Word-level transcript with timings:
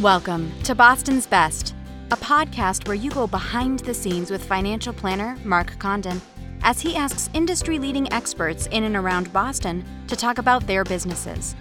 Welcome 0.00 0.52
to 0.62 0.76
Boston's 0.76 1.26
Best, 1.26 1.74
a 2.12 2.16
podcast 2.16 2.86
where 2.86 2.94
you 2.94 3.10
go 3.10 3.26
behind 3.26 3.80
the 3.80 3.92
scenes 3.92 4.30
with 4.30 4.44
financial 4.44 4.92
planner 4.92 5.36
Mark 5.42 5.76
Condon 5.80 6.22
as 6.62 6.80
he 6.80 6.94
asks 6.94 7.28
industry 7.34 7.80
leading 7.80 8.12
experts 8.12 8.68
in 8.68 8.84
and 8.84 8.94
around 8.94 9.32
Boston 9.32 9.84
to 10.06 10.14
talk 10.14 10.38
about 10.38 10.64
their 10.68 10.84
businesses. 10.84 11.56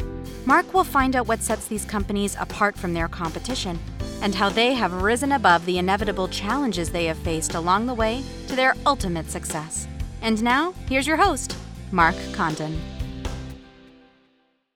Mark 0.45 0.71
will 0.71 0.83
find 0.83 1.15
out 1.15 1.27
what 1.27 1.41
sets 1.41 1.65
these 1.65 1.83
companies 1.83 2.37
apart 2.39 2.77
from 2.77 2.93
their 2.93 3.07
competition 3.07 3.79
and 4.21 4.35
how 4.35 4.49
they 4.49 4.75
have 4.75 5.01
risen 5.01 5.31
above 5.31 5.65
the 5.65 5.79
inevitable 5.79 6.27
challenges 6.27 6.91
they 6.91 7.05
have 7.05 7.17
faced 7.17 7.55
along 7.55 7.87
the 7.87 7.93
way 7.95 8.23
to 8.47 8.55
their 8.55 8.75
ultimate 8.85 9.31
success. 9.31 9.87
And 10.21 10.43
now, 10.43 10.75
here's 10.87 11.07
your 11.07 11.17
host, 11.17 11.57
Mark 11.91 12.15
Condon. 12.33 12.79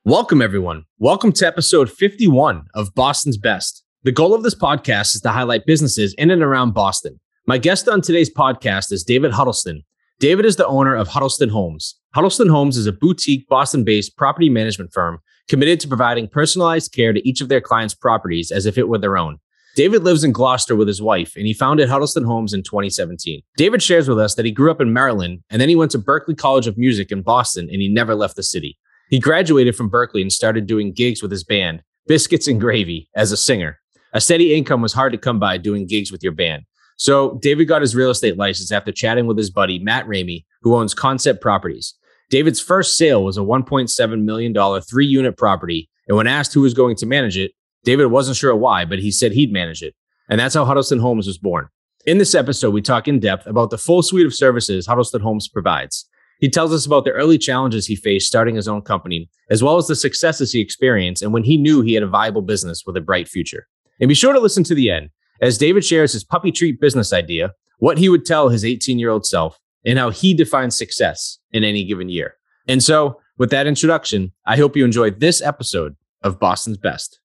Welcome, 0.03 0.41
everyone. 0.41 0.85
Welcome 0.97 1.31
to 1.33 1.45
episode 1.45 1.87
51 1.87 2.65
of 2.73 2.95
Boston's 2.95 3.37
Best. 3.37 3.83
The 4.01 4.11
goal 4.11 4.33
of 4.33 4.41
this 4.41 4.55
podcast 4.55 5.13
is 5.13 5.21
to 5.21 5.29
highlight 5.29 5.67
businesses 5.67 6.15
in 6.15 6.31
and 6.31 6.41
around 6.41 6.73
Boston. 6.73 7.19
My 7.45 7.59
guest 7.59 7.87
on 7.87 8.01
today's 8.01 8.33
podcast 8.33 8.91
is 8.91 9.03
David 9.03 9.31
Huddleston. 9.31 9.83
David 10.19 10.43
is 10.43 10.55
the 10.55 10.65
owner 10.65 10.95
of 10.95 11.09
Huddleston 11.09 11.49
Homes. 11.49 11.99
Huddleston 12.15 12.49
Homes 12.49 12.77
is 12.77 12.87
a 12.87 12.91
boutique 12.91 13.47
Boston 13.47 13.83
based 13.83 14.17
property 14.17 14.49
management 14.49 14.91
firm 14.91 15.19
committed 15.47 15.79
to 15.81 15.87
providing 15.87 16.27
personalized 16.27 16.91
care 16.93 17.13
to 17.13 17.29
each 17.29 17.39
of 17.39 17.49
their 17.49 17.61
clients' 17.61 17.93
properties 17.93 18.49
as 18.49 18.65
if 18.65 18.79
it 18.79 18.89
were 18.89 18.97
their 18.97 19.19
own. 19.19 19.37
David 19.75 20.03
lives 20.03 20.23
in 20.23 20.31
Gloucester 20.31 20.75
with 20.75 20.87
his 20.87 21.01
wife, 21.01 21.35
and 21.35 21.45
he 21.45 21.53
founded 21.53 21.89
Huddleston 21.89 22.23
Homes 22.23 22.53
in 22.53 22.63
2017. 22.63 23.43
David 23.55 23.83
shares 23.83 24.09
with 24.09 24.17
us 24.17 24.33
that 24.33 24.45
he 24.45 24.51
grew 24.51 24.71
up 24.71 24.81
in 24.81 24.93
Maryland, 24.93 25.43
and 25.51 25.61
then 25.61 25.69
he 25.69 25.75
went 25.75 25.91
to 25.91 25.99
Berklee 25.99 26.35
College 26.35 26.65
of 26.65 26.75
Music 26.75 27.11
in 27.11 27.21
Boston, 27.21 27.69
and 27.71 27.83
he 27.83 27.87
never 27.87 28.15
left 28.15 28.35
the 28.35 28.41
city. 28.41 28.79
He 29.11 29.19
graduated 29.19 29.75
from 29.75 29.91
Berklee 29.91 30.21
and 30.21 30.31
started 30.31 30.65
doing 30.65 30.93
gigs 30.93 31.21
with 31.21 31.31
his 31.31 31.43
band, 31.43 31.83
Biscuits 32.07 32.47
and 32.47 32.61
Gravy, 32.61 33.09
as 33.13 33.33
a 33.33 33.37
singer. 33.37 33.77
A 34.13 34.21
steady 34.21 34.55
income 34.55 34.81
was 34.81 34.93
hard 34.93 35.11
to 35.11 35.17
come 35.17 35.37
by 35.37 35.57
doing 35.57 35.85
gigs 35.85 36.13
with 36.13 36.23
your 36.23 36.31
band. 36.31 36.63
So 36.97 37.37
David 37.41 37.65
got 37.65 37.81
his 37.81 37.93
real 37.93 38.09
estate 38.09 38.37
license 38.37 38.71
after 38.71 38.93
chatting 38.93 39.27
with 39.27 39.37
his 39.37 39.49
buddy, 39.49 39.79
Matt 39.79 40.07
Ramey, 40.07 40.45
who 40.61 40.75
owns 40.75 40.93
Concept 40.93 41.41
Properties. 41.41 41.93
David's 42.29 42.61
first 42.61 42.95
sale 42.95 43.21
was 43.21 43.37
a 43.37 43.41
$1.7 43.41 44.23
million 44.23 44.81
three 44.81 45.07
unit 45.07 45.35
property. 45.37 45.89
And 46.07 46.15
when 46.15 46.27
asked 46.27 46.53
who 46.53 46.61
was 46.61 46.73
going 46.73 46.95
to 46.95 47.05
manage 47.05 47.37
it, 47.37 47.51
David 47.83 48.05
wasn't 48.07 48.37
sure 48.37 48.55
why, 48.55 48.85
but 48.85 48.99
he 48.99 49.11
said 49.11 49.33
he'd 49.33 49.51
manage 49.51 49.81
it. 49.81 49.93
And 50.29 50.39
that's 50.39 50.55
how 50.55 50.63
Huddleston 50.63 50.99
Homes 50.99 51.27
was 51.27 51.37
born. 51.37 51.67
In 52.05 52.17
this 52.17 52.33
episode, 52.33 52.73
we 52.73 52.81
talk 52.81 53.09
in 53.09 53.19
depth 53.19 53.45
about 53.45 53.71
the 53.71 53.77
full 53.77 54.03
suite 54.03 54.25
of 54.25 54.33
services 54.33 54.87
Huddleston 54.87 55.19
Homes 55.19 55.49
provides. 55.49 56.07
He 56.41 56.49
tells 56.49 56.73
us 56.73 56.87
about 56.87 57.05
the 57.05 57.11
early 57.11 57.37
challenges 57.37 57.85
he 57.85 57.95
faced 57.95 58.25
starting 58.27 58.55
his 58.55 58.67
own 58.67 58.81
company, 58.81 59.29
as 59.51 59.61
well 59.61 59.77
as 59.77 59.85
the 59.85 59.95
successes 59.95 60.51
he 60.51 60.59
experienced 60.59 61.21
and 61.21 61.31
when 61.31 61.43
he 61.43 61.55
knew 61.55 61.81
he 61.81 61.93
had 61.93 62.01
a 62.01 62.07
viable 62.07 62.41
business 62.41 62.83
with 62.83 62.97
a 62.97 63.01
bright 63.01 63.27
future. 63.27 63.67
And 63.99 64.09
be 64.09 64.15
sure 64.15 64.33
to 64.33 64.39
listen 64.39 64.63
to 64.63 64.73
the 64.73 64.89
end 64.89 65.11
as 65.39 65.59
David 65.59 65.85
shares 65.85 66.13
his 66.13 66.23
puppy 66.23 66.51
treat 66.51 66.81
business 66.81 67.13
idea, 67.13 67.53
what 67.77 67.99
he 67.99 68.09
would 68.09 68.25
tell 68.25 68.49
his 68.49 68.65
18 68.65 68.97
year 68.97 69.11
old 69.11 69.23
self, 69.23 69.59
and 69.85 69.99
how 69.99 70.09
he 70.09 70.33
defines 70.33 70.75
success 70.75 71.37
in 71.51 71.63
any 71.63 71.83
given 71.83 72.09
year. 72.09 72.35
And 72.67 72.81
so, 72.81 73.21
with 73.37 73.51
that 73.51 73.67
introduction, 73.67 74.31
I 74.47 74.57
hope 74.57 74.75
you 74.75 74.83
enjoyed 74.83 75.19
this 75.19 75.43
episode 75.43 75.95
of 76.23 76.39
Boston's 76.39 76.77
Best. 76.77 77.19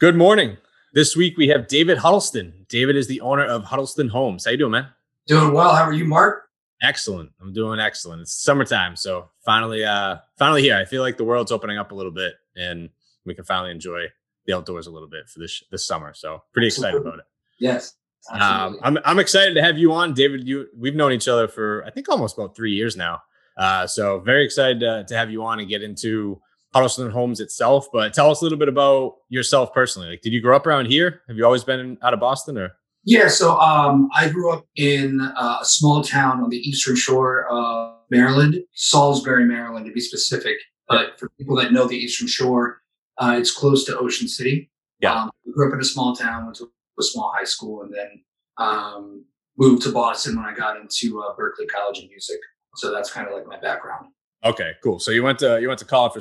Good 0.00 0.16
morning. 0.16 0.56
This 0.98 1.14
week 1.14 1.36
we 1.36 1.46
have 1.46 1.68
David 1.68 1.96
Huddleston. 1.96 2.66
David 2.68 2.96
is 2.96 3.06
the 3.06 3.20
owner 3.20 3.44
of 3.44 3.62
Huddleston 3.62 4.08
Homes. 4.08 4.44
How 4.44 4.50
you 4.50 4.56
doing, 4.56 4.72
man? 4.72 4.88
Doing 5.28 5.52
well. 5.52 5.72
How 5.72 5.84
are 5.84 5.92
you, 5.92 6.04
Mark? 6.04 6.48
Excellent. 6.82 7.30
I'm 7.40 7.52
doing 7.52 7.78
excellent. 7.78 8.22
It's 8.22 8.34
summertime, 8.34 8.96
so 8.96 9.30
finally, 9.44 9.84
uh, 9.84 10.16
finally 10.40 10.60
here. 10.60 10.76
I 10.76 10.84
feel 10.84 11.00
like 11.00 11.16
the 11.16 11.22
world's 11.22 11.52
opening 11.52 11.78
up 11.78 11.92
a 11.92 11.94
little 11.94 12.10
bit, 12.10 12.34
and 12.56 12.90
we 13.24 13.32
can 13.36 13.44
finally 13.44 13.70
enjoy 13.70 14.06
the 14.46 14.54
outdoors 14.54 14.88
a 14.88 14.90
little 14.90 15.06
bit 15.06 15.28
for 15.28 15.38
this 15.38 15.62
this 15.70 15.86
summer. 15.86 16.14
So 16.14 16.42
pretty 16.52 16.66
excited 16.66 16.96
Absolutely. 16.96 17.10
about 17.10 17.18
it. 17.20 17.26
Yes. 17.60 17.94
Um, 18.32 18.80
I'm 18.82 18.98
I'm 19.04 19.20
excited 19.20 19.54
to 19.54 19.62
have 19.62 19.78
you 19.78 19.92
on, 19.92 20.14
David. 20.14 20.48
You 20.48 20.66
we've 20.76 20.96
known 20.96 21.12
each 21.12 21.28
other 21.28 21.46
for 21.46 21.84
I 21.84 21.90
think 21.90 22.08
almost 22.08 22.36
about 22.36 22.56
three 22.56 22.72
years 22.72 22.96
now. 22.96 23.22
Uh, 23.56 23.86
so 23.86 24.18
very 24.18 24.44
excited 24.44 24.80
to, 24.80 25.04
to 25.06 25.16
have 25.16 25.30
you 25.30 25.44
on 25.44 25.60
and 25.60 25.68
get 25.68 25.80
into 25.80 26.42
Huddleston 26.74 27.10
Homes 27.10 27.40
itself. 27.40 27.86
But 27.92 28.14
tell 28.14 28.30
us 28.30 28.40
a 28.40 28.44
little 28.44 28.58
bit 28.58 28.68
about 28.68 29.16
yourself 29.28 29.72
personally. 29.72 30.10
Like, 30.10 30.22
did 30.22 30.32
you 30.32 30.40
grow 30.40 30.56
up 30.56 30.66
around 30.66 30.86
here? 30.86 31.22
Have 31.28 31.36
you 31.36 31.44
always 31.44 31.64
been 31.64 31.98
out 32.02 32.14
of 32.14 32.20
Boston, 32.20 32.58
or 32.58 32.72
yeah. 33.04 33.28
So 33.28 33.58
um, 33.58 34.08
I 34.14 34.28
grew 34.28 34.52
up 34.52 34.66
in 34.76 35.20
uh, 35.20 35.58
a 35.60 35.64
small 35.64 36.02
town 36.02 36.42
on 36.42 36.50
the 36.50 36.58
eastern 36.58 36.96
shore 36.96 37.46
of 37.50 37.96
Maryland, 38.10 38.56
Salisbury, 38.74 39.44
Maryland, 39.44 39.86
to 39.86 39.92
be 39.92 40.00
specific. 40.00 40.56
But 40.88 41.18
for 41.18 41.28
people 41.38 41.56
that 41.56 41.72
know 41.72 41.86
the 41.86 41.96
eastern 41.96 42.28
shore, 42.28 42.82
uh, 43.18 43.36
it's 43.38 43.50
close 43.50 43.84
to 43.84 43.98
Ocean 43.98 44.28
City. 44.28 44.70
Yeah. 45.00 45.14
Um, 45.14 45.30
I 45.46 45.50
grew 45.52 45.68
up 45.68 45.74
in 45.74 45.80
a 45.80 45.84
small 45.84 46.14
town, 46.14 46.44
went 46.46 46.56
to 46.56 46.70
a 46.98 47.02
small 47.02 47.32
high 47.34 47.44
school, 47.44 47.82
and 47.82 47.94
then 47.94 48.22
um, 48.56 49.24
moved 49.56 49.82
to 49.82 49.92
Boston 49.92 50.36
when 50.36 50.46
I 50.46 50.54
got 50.54 50.76
into 50.76 51.20
uh, 51.20 51.34
Berklee 51.36 51.68
College 51.68 51.98
of 51.98 52.08
Music. 52.08 52.38
So 52.76 52.92
that's 52.92 53.10
kind 53.10 53.26
of 53.26 53.34
like 53.34 53.46
my 53.46 53.58
background. 53.58 54.06
Okay, 54.44 54.72
cool. 54.82 54.98
So 54.98 55.10
you 55.10 55.22
went 55.22 55.38
to 55.40 55.60
you 55.60 55.68
went 55.68 55.80
to 55.80 55.84
college 55.84 56.12
for 56.12 56.20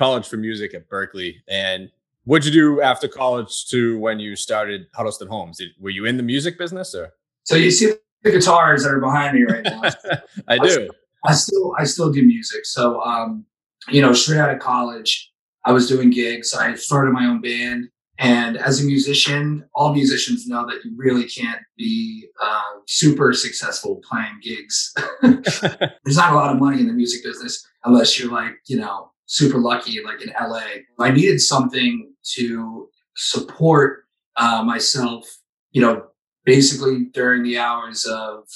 college 0.00 0.26
for 0.26 0.38
music 0.38 0.72
at 0.72 0.88
Berklee, 0.88 1.34
and 1.46 1.90
what'd 2.24 2.46
you 2.46 2.52
do 2.52 2.80
after 2.80 3.06
college 3.06 3.66
to 3.66 3.98
when 3.98 4.18
you 4.18 4.34
started 4.34 4.86
Huddleston 4.94 5.28
Homes? 5.28 5.58
Did, 5.58 5.68
were 5.78 5.90
you 5.90 6.06
in 6.06 6.16
the 6.16 6.22
music 6.22 6.58
business, 6.58 6.94
or 6.94 7.12
So 7.44 7.56
you 7.56 7.70
see 7.70 7.92
the 8.22 8.30
guitars 8.30 8.82
that 8.84 8.94
are 8.94 9.00
behind 9.00 9.38
me 9.38 9.44
right 9.44 9.62
now. 9.62 9.82
I 10.48 10.56
do. 10.56 10.88
I 11.26 11.34
still 11.34 11.74
I 11.78 11.84
still 11.84 12.10
do 12.10 12.22
music. 12.22 12.64
So 12.64 13.02
um, 13.02 13.44
you 13.90 14.00
know, 14.00 14.14
straight 14.14 14.38
out 14.38 14.50
of 14.50 14.58
college, 14.58 15.30
I 15.66 15.72
was 15.72 15.86
doing 15.86 16.08
gigs. 16.08 16.54
I 16.54 16.74
started 16.76 17.12
my 17.12 17.26
own 17.26 17.42
band. 17.42 17.88
And 18.18 18.58
as 18.58 18.82
a 18.82 18.84
musician, 18.84 19.64
all 19.74 19.94
musicians 19.94 20.46
know 20.46 20.66
that 20.66 20.84
you 20.84 20.92
really 20.94 21.24
can't 21.24 21.60
be 21.78 22.26
uh, 22.42 22.72
super 22.86 23.32
successful 23.32 24.00
playing 24.08 24.38
gigs. 24.42 24.94
There's 25.22 26.16
not 26.16 26.32
a 26.32 26.36
lot 26.36 26.54
of 26.54 26.60
money 26.60 26.80
in 26.80 26.86
the 26.86 26.92
music 26.92 27.24
business 27.24 27.66
unless 27.84 28.18
you're 28.18 28.30
like, 28.30 28.52
you 28.66 28.78
know, 28.78 29.09
super 29.30 29.58
lucky, 29.58 30.02
like 30.04 30.20
in 30.20 30.32
LA. 30.40 30.64
I 30.98 31.12
needed 31.12 31.40
something 31.40 32.12
to 32.34 32.88
support 33.14 34.04
uh, 34.36 34.64
myself, 34.64 35.24
you 35.70 35.80
know, 35.80 36.06
basically 36.44 37.04
during 37.14 37.44
the 37.44 37.56
hours 37.56 38.04
of 38.06 38.48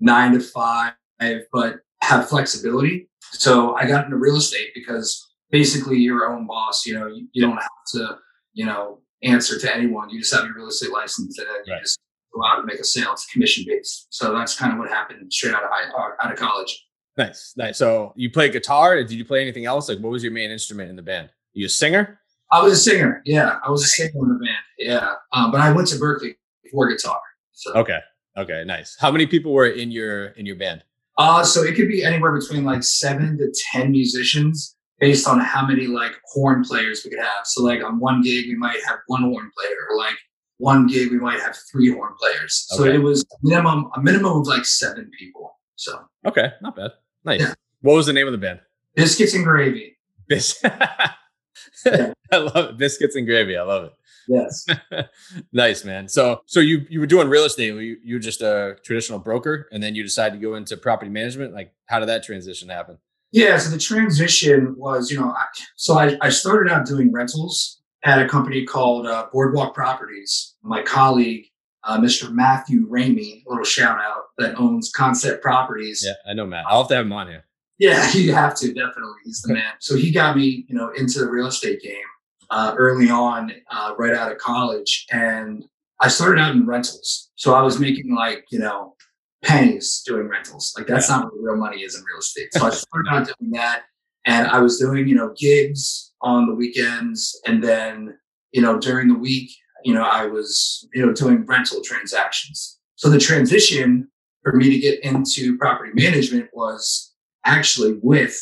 nine 0.00 0.32
to 0.32 0.40
five, 0.40 0.94
but 1.52 1.76
have 2.00 2.28
flexibility. 2.28 3.10
So 3.32 3.74
I 3.74 3.86
got 3.86 4.06
into 4.06 4.16
real 4.16 4.36
estate 4.36 4.70
because 4.74 5.30
basically 5.50 5.98
you're 5.98 6.20
your 6.20 6.32
own 6.32 6.46
boss. 6.46 6.86
You 6.86 6.98
know, 6.98 7.06
you, 7.06 7.28
you 7.32 7.42
don't 7.42 7.58
have 7.58 7.84
to, 7.92 8.16
you 8.54 8.64
know, 8.64 9.00
answer 9.22 9.58
to 9.58 9.74
anyone. 9.76 10.08
You 10.08 10.20
just 10.20 10.34
have 10.34 10.44
your 10.44 10.54
real 10.54 10.68
estate 10.68 10.90
license 10.90 11.38
and 11.38 11.46
then 11.48 11.56
you 11.66 11.80
just 11.82 11.98
go 12.34 12.46
out 12.46 12.58
and 12.58 12.66
make 12.66 12.80
a 12.80 12.84
sale. 12.84 13.12
It's 13.12 13.26
commission 13.26 13.64
based. 13.66 14.06
So 14.08 14.34
that's 14.34 14.56
kind 14.56 14.72
of 14.72 14.78
what 14.78 14.88
happened 14.88 15.30
straight 15.30 15.54
out 15.54 15.64
of 15.64 15.70
high, 15.70 15.90
uh, 15.90 16.26
out 16.26 16.32
of 16.32 16.38
college. 16.38 16.86
Nice, 17.16 17.54
nice. 17.56 17.78
So 17.78 18.12
you 18.16 18.30
play 18.30 18.48
guitar? 18.50 18.96
Did 18.96 19.12
you 19.12 19.24
play 19.24 19.40
anything 19.40 19.66
else? 19.66 19.88
Like, 19.88 19.98
what 19.98 20.10
was 20.10 20.22
your 20.22 20.32
main 20.32 20.50
instrument 20.50 20.90
in 20.90 20.96
the 20.96 21.02
band? 21.02 21.30
you 21.52 21.66
a 21.66 21.68
singer? 21.68 22.18
I 22.50 22.62
was 22.62 22.72
a 22.72 22.76
singer. 22.76 23.22
Yeah, 23.24 23.58
I 23.64 23.70
was 23.70 23.84
a 23.84 23.86
singer 23.86 24.10
in 24.14 24.28
the 24.28 24.44
band. 24.44 24.56
Yeah, 24.78 25.12
um, 25.32 25.52
but 25.52 25.60
I 25.60 25.70
went 25.72 25.86
to 25.88 25.96
Berklee 25.96 26.34
for 26.72 26.88
guitar. 26.88 27.20
So, 27.52 27.72
Okay, 27.74 27.98
okay, 28.36 28.64
nice. 28.66 28.96
How 28.98 29.10
many 29.12 29.26
people 29.26 29.52
were 29.52 29.66
in 29.66 29.90
your 29.92 30.26
in 30.38 30.46
your 30.46 30.56
band? 30.56 30.82
uh, 31.18 31.44
so 31.44 31.62
it 31.62 31.76
could 31.76 31.86
be 31.88 32.02
anywhere 32.04 32.32
between 32.36 32.64
like 32.64 32.82
seven 32.82 33.38
to 33.38 33.52
ten 33.70 33.92
musicians, 33.92 34.76
based 34.98 35.28
on 35.28 35.38
how 35.38 35.64
many 35.64 35.86
like 35.86 36.12
horn 36.32 36.64
players 36.64 37.02
we 37.04 37.10
could 37.10 37.20
have. 37.20 37.44
So 37.46 37.62
like 37.62 37.84
on 37.84 38.00
one 38.00 38.20
gig 38.22 38.46
we 38.48 38.56
might 38.56 38.80
have 38.84 38.98
one 39.06 39.22
horn 39.22 39.50
player, 39.56 39.76
or 39.90 39.96
like 39.96 40.16
one 40.58 40.88
gig 40.88 41.12
we 41.12 41.18
might 41.18 41.38
have 41.40 41.56
three 41.70 41.92
horn 41.92 42.14
players. 42.20 42.66
So 42.70 42.82
it 42.84 42.98
was 42.98 43.24
minimum 43.42 43.90
a 43.96 44.00
minimum 44.02 44.40
of 44.40 44.46
like 44.48 44.64
seven 44.64 45.08
people. 45.16 45.56
So 45.76 46.00
Okay, 46.26 46.48
not 46.60 46.74
bad. 46.74 46.90
Nice. 47.24 47.40
Yeah. 47.40 47.54
What 47.80 47.94
was 47.94 48.06
the 48.06 48.12
name 48.12 48.26
of 48.26 48.32
the 48.32 48.38
band? 48.38 48.60
biscuits 48.94 49.34
and 49.34 49.44
gravy. 49.44 49.96
Bis- 50.28 50.62
Yeah. 51.86 52.12
I 52.32 52.36
love 52.38 52.70
it. 52.70 52.78
Biscuits 52.78 53.14
and 53.16 53.26
gravy. 53.26 53.56
I 53.58 53.62
love 53.62 53.84
it. 53.84 53.92
Yes. 54.26 54.66
nice, 55.52 55.84
man. 55.84 56.08
So, 56.08 56.40
so 56.46 56.60
you 56.60 56.86
you 56.88 56.98
were 57.00 57.06
doing 57.06 57.28
real 57.28 57.44
estate. 57.44 57.66
You 57.74 57.98
you 58.02 58.14
were 58.14 58.20
just 58.20 58.40
a 58.40 58.76
traditional 58.82 59.18
broker, 59.18 59.68
and 59.70 59.82
then 59.82 59.94
you 59.94 60.02
decided 60.02 60.36
to 60.36 60.40
go 60.40 60.54
into 60.54 60.78
property 60.78 61.10
management. 61.10 61.52
Like, 61.52 61.74
how 61.86 61.98
did 62.00 62.08
that 62.08 62.22
transition 62.24 62.70
happen? 62.70 62.96
Yeah, 63.32 63.58
so 63.58 63.68
the 63.70 63.78
transition 63.78 64.74
was, 64.78 65.10
you 65.10 65.18
know, 65.20 65.30
I, 65.30 65.44
so 65.76 65.98
I, 65.98 66.16
I 66.22 66.28
started 66.30 66.72
out 66.72 66.86
doing 66.86 67.12
rentals 67.12 67.82
at 68.04 68.22
a 68.24 68.28
company 68.28 68.64
called 68.64 69.06
uh, 69.06 69.26
Boardwalk 69.32 69.74
Properties. 69.74 70.54
My 70.62 70.82
colleague, 70.82 71.46
uh, 71.84 71.98
Mr. 71.98 72.32
Matthew 72.32 72.88
Ramey, 72.88 73.44
a 73.44 73.48
little 73.48 73.64
shout 73.64 73.98
out, 73.98 74.24
that 74.38 74.58
owns 74.58 74.90
Concept 74.90 75.42
Properties. 75.42 76.02
Yeah, 76.06 76.30
I 76.30 76.34
know, 76.34 76.46
Matt. 76.46 76.64
I'll 76.68 76.82
have 76.82 76.88
to 76.88 76.96
have 76.96 77.06
him 77.06 77.12
on 77.12 77.28
here. 77.28 77.44
Yeah, 77.78 78.10
you 78.14 78.32
have 78.32 78.54
to 78.56 78.68
definitely. 78.68 79.14
He's 79.24 79.42
the 79.42 79.54
man. 79.54 79.72
So 79.80 79.96
he 79.96 80.10
got 80.10 80.36
me, 80.36 80.64
you 80.68 80.74
know, 80.74 80.90
into 80.90 81.20
the 81.20 81.28
real 81.28 81.46
estate 81.46 81.82
game 81.82 81.96
uh, 82.50 82.74
early 82.76 83.10
on, 83.10 83.52
uh, 83.70 83.94
right 83.98 84.14
out 84.14 84.32
of 84.32 84.38
college, 84.38 85.06
and 85.10 85.64
I 86.00 86.08
started 86.08 86.40
out 86.40 86.54
in 86.54 86.66
rentals. 86.66 87.30
So 87.36 87.54
I 87.54 87.62
was 87.62 87.78
making 87.78 88.14
like, 88.14 88.44
you 88.50 88.58
know, 88.58 88.94
pennies 89.44 90.02
doing 90.06 90.28
rentals. 90.28 90.74
Like 90.76 90.86
that's 90.86 91.08
not 91.08 91.24
what 91.24 91.42
real 91.42 91.56
money 91.56 91.82
is 91.82 91.96
in 91.96 92.02
real 92.04 92.18
estate. 92.18 92.48
So 92.52 92.66
I 92.66 92.70
started 92.70 93.08
out 93.10 93.26
doing 93.26 93.52
that, 93.52 93.84
And 94.24 94.46
I 94.48 94.58
was 94.58 94.78
doing, 94.78 95.06
you 95.06 95.14
know, 95.14 95.34
gigs 95.38 96.12
on 96.20 96.46
the 96.46 96.54
weekends. 96.54 97.38
And 97.46 97.62
then, 97.62 98.18
you 98.52 98.62
know, 98.62 98.78
during 98.78 99.08
the 99.08 99.18
week, 99.18 99.50
you 99.84 99.94
know, 99.94 100.02
I 100.02 100.26
was, 100.26 100.88
you 100.94 101.04
know, 101.04 101.12
doing 101.12 101.44
rental 101.46 101.80
transactions. 101.84 102.78
So 102.96 103.10
the 103.10 103.18
transition 103.18 104.08
for 104.42 104.52
me 104.52 104.70
to 104.70 104.78
get 104.78 105.02
into 105.04 105.56
property 105.58 105.92
management 105.94 106.50
was 106.52 107.12
actually 107.44 107.98
with 108.02 108.36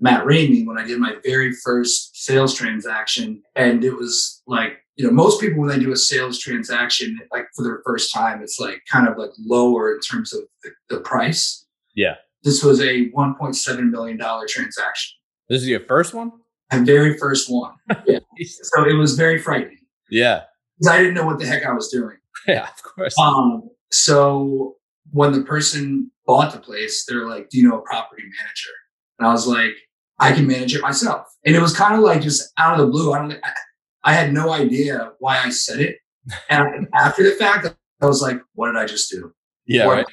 Matt 0.00 0.24
Ramey 0.24 0.66
when 0.66 0.78
I 0.78 0.86
did 0.86 0.98
my 0.98 1.16
very 1.24 1.52
first 1.52 2.24
sales 2.24 2.54
transaction. 2.54 3.42
And 3.54 3.84
it 3.84 3.94
was 3.94 4.42
like, 4.46 4.78
you 4.96 5.06
know, 5.06 5.12
most 5.12 5.40
people 5.40 5.60
when 5.60 5.68
they 5.68 5.78
do 5.78 5.92
a 5.92 5.96
sales 5.96 6.38
transaction, 6.38 7.18
like 7.32 7.46
for 7.54 7.62
their 7.62 7.82
first 7.84 8.12
time, 8.12 8.42
it's 8.42 8.58
like 8.58 8.82
kind 8.90 9.08
of 9.08 9.18
like 9.18 9.30
lower 9.38 9.94
in 9.94 10.00
terms 10.00 10.32
of 10.32 10.40
the, 10.62 10.70
the 10.88 11.00
price. 11.00 11.66
Yeah. 11.94 12.14
This 12.42 12.62
was 12.62 12.80
a 12.80 13.10
$1.7 13.10 13.90
million 13.90 14.18
transaction. 14.18 15.16
This 15.48 15.62
is 15.62 15.68
your 15.68 15.80
first 15.80 16.14
one? 16.14 16.32
My 16.72 16.78
very 16.78 17.16
first 17.18 17.50
one. 17.50 17.72
Yeah. 18.06 18.18
so 18.38 18.86
it 18.86 18.92
was 18.94 19.16
very 19.16 19.38
frightening. 19.38 19.78
Yeah. 20.10 20.42
I 20.88 20.98
didn't 20.98 21.14
know 21.14 21.24
what 21.24 21.38
the 21.38 21.46
heck 21.46 21.64
I 21.64 21.72
was 21.72 21.88
doing. 21.88 22.16
Yeah, 22.46 22.68
of 22.68 22.82
course. 22.84 23.18
Um, 23.18 23.70
so 23.90 24.76
when 25.10 25.32
the 25.32 25.42
person 25.42 26.12
bought 26.26 26.52
the 26.52 26.60
place, 26.60 27.04
they're 27.04 27.28
like, 27.28 27.48
Do 27.48 27.58
you 27.58 27.68
know 27.68 27.78
a 27.78 27.82
property 27.82 28.22
manager? 28.22 28.70
And 29.18 29.26
I 29.26 29.32
was 29.32 29.48
like, 29.48 29.72
I 30.18 30.32
can 30.32 30.46
manage 30.46 30.74
it 30.74 30.82
myself. 30.82 31.26
And 31.44 31.56
it 31.56 31.60
was 31.60 31.76
kind 31.76 31.94
of 31.94 32.00
like 32.00 32.20
just 32.20 32.52
out 32.58 32.78
of 32.78 32.86
the 32.86 32.90
blue. 32.90 33.12
I 33.12 33.18
don't 33.18 33.32
I, 33.42 33.52
I 34.04 34.12
had 34.12 34.32
no 34.32 34.52
idea 34.52 35.12
why 35.18 35.38
I 35.38 35.50
said 35.50 35.80
it. 35.80 35.98
And 36.50 36.88
after 36.94 37.22
the 37.22 37.36
fact, 37.36 37.74
I 38.00 38.06
was 38.06 38.20
like, 38.22 38.40
what 38.54 38.66
did 38.66 38.76
I 38.76 38.86
just 38.86 39.10
do? 39.10 39.32
Yeah. 39.66 39.86
Right. 39.86 40.06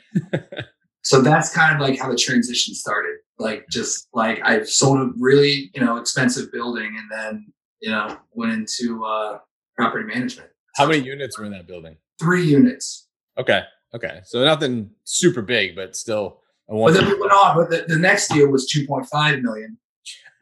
so 1.04 1.22
that's 1.22 1.54
kind 1.54 1.76
of 1.76 1.82
like 1.82 2.00
how 2.00 2.10
the 2.10 2.18
transition 2.18 2.74
started. 2.76 3.18
Like 3.40 3.66
just 3.70 4.08
like 4.14 4.40
I 4.44 4.64
sold 4.64 5.00
a 5.00 5.12
really, 5.18 5.72
you 5.74 5.82
know, 5.84 5.98
expensive 5.98 6.52
building 6.52 6.96
and 6.98 7.10
then, 7.12 7.54
you 7.82 7.92
know, 7.92 8.18
went 8.32 8.54
into 8.54 9.04
uh 9.06 9.40
property 9.76 10.06
management. 10.06 10.50
How 10.76 10.88
many 10.88 11.04
units 11.04 11.38
were 11.38 11.46
in 11.46 11.52
that 11.52 11.68
building? 11.68 11.98
Three 12.20 12.46
units. 12.46 13.08
Okay. 13.38 13.62
Okay. 13.94 14.22
So 14.26 14.44
nothing 14.44 14.90
super 15.04 15.42
big, 15.42 15.76
but 15.76 15.96
still 15.96 16.42
a 16.70 16.76
one. 16.76 16.94
But 16.94 17.00
then 17.00 17.10
we 17.10 17.20
went 17.20 17.32
on, 17.32 17.56
but 17.56 17.70
the, 17.70 17.86
the 17.88 18.00
next 18.00 18.30
deal 18.30 18.48
was 18.48 18.72
2.5 18.74 19.42
million. 19.42 19.78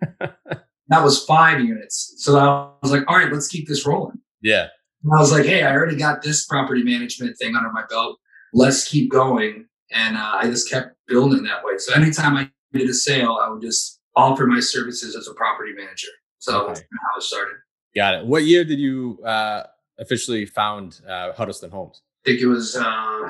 that 0.19 1.04
was 1.04 1.24
five 1.25 1.60
units. 1.60 2.16
So 2.18 2.38
I 2.38 2.69
was 2.81 2.92
like, 2.92 3.04
all 3.07 3.18
right, 3.18 3.31
let's 3.31 3.48
keep 3.48 3.68
this 3.68 3.86
rolling. 3.86 4.19
Yeah. 4.42 4.68
And 5.04 5.13
I 5.16 5.19
was 5.19 5.31
like, 5.31 5.45
hey, 5.45 5.63
I 5.63 5.74
already 5.74 5.95
got 5.98 6.22
this 6.22 6.45
property 6.45 6.83
management 6.83 7.38
thing 7.38 7.56
under 7.56 7.72
my 7.72 7.83
belt. 7.89 8.19
Let's 8.54 8.88
keep 8.88 9.12
going. 9.12 9.66
And 9.92 10.16
uh, 10.16 10.33
I 10.36 10.45
just 10.45 10.69
kept 10.69 10.95
building 11.07 11.44
that 11.44 11.63
way. 11.63 11.78
So 11.78 11.94
anytime 11.94 12.38
I 12.38 12.50
did 12.72 12.89
a 12.89 12.94
sale, 12.94 13.39
I 13.42 13.50
would 13.50 13.62
just 13.62 14.00
offer 14.16 14.45
my 14.45 14.60
services 14.60 15.16
as 15.16 15.28
a 15.28 15.33
property 15.33 15.74
manager. 15.75 16.07
So 16.39 16.62
okay. 16.62 16.68
that's 16.74 16.81
how 16.81 17.18
it 17.18 17.24
started. 17.24 17.56
Got 17.95 18.16
it. 18.16 18.25
What 18.25 18.44
year 18.44 18.63
did 18.63 18.80
you 18.80 19.19
uh, 19.25 19.63
officially 20.01 20.45
found 20.45 21.00
uh, 21.07 21.31
Huddleston 21.33 21.71
Homes? 21.71 22.01
I 22.25 22.31
think 22.31 22.42
it 22.42 22.48
was 22.48 22.75
uh, 22.75 23.30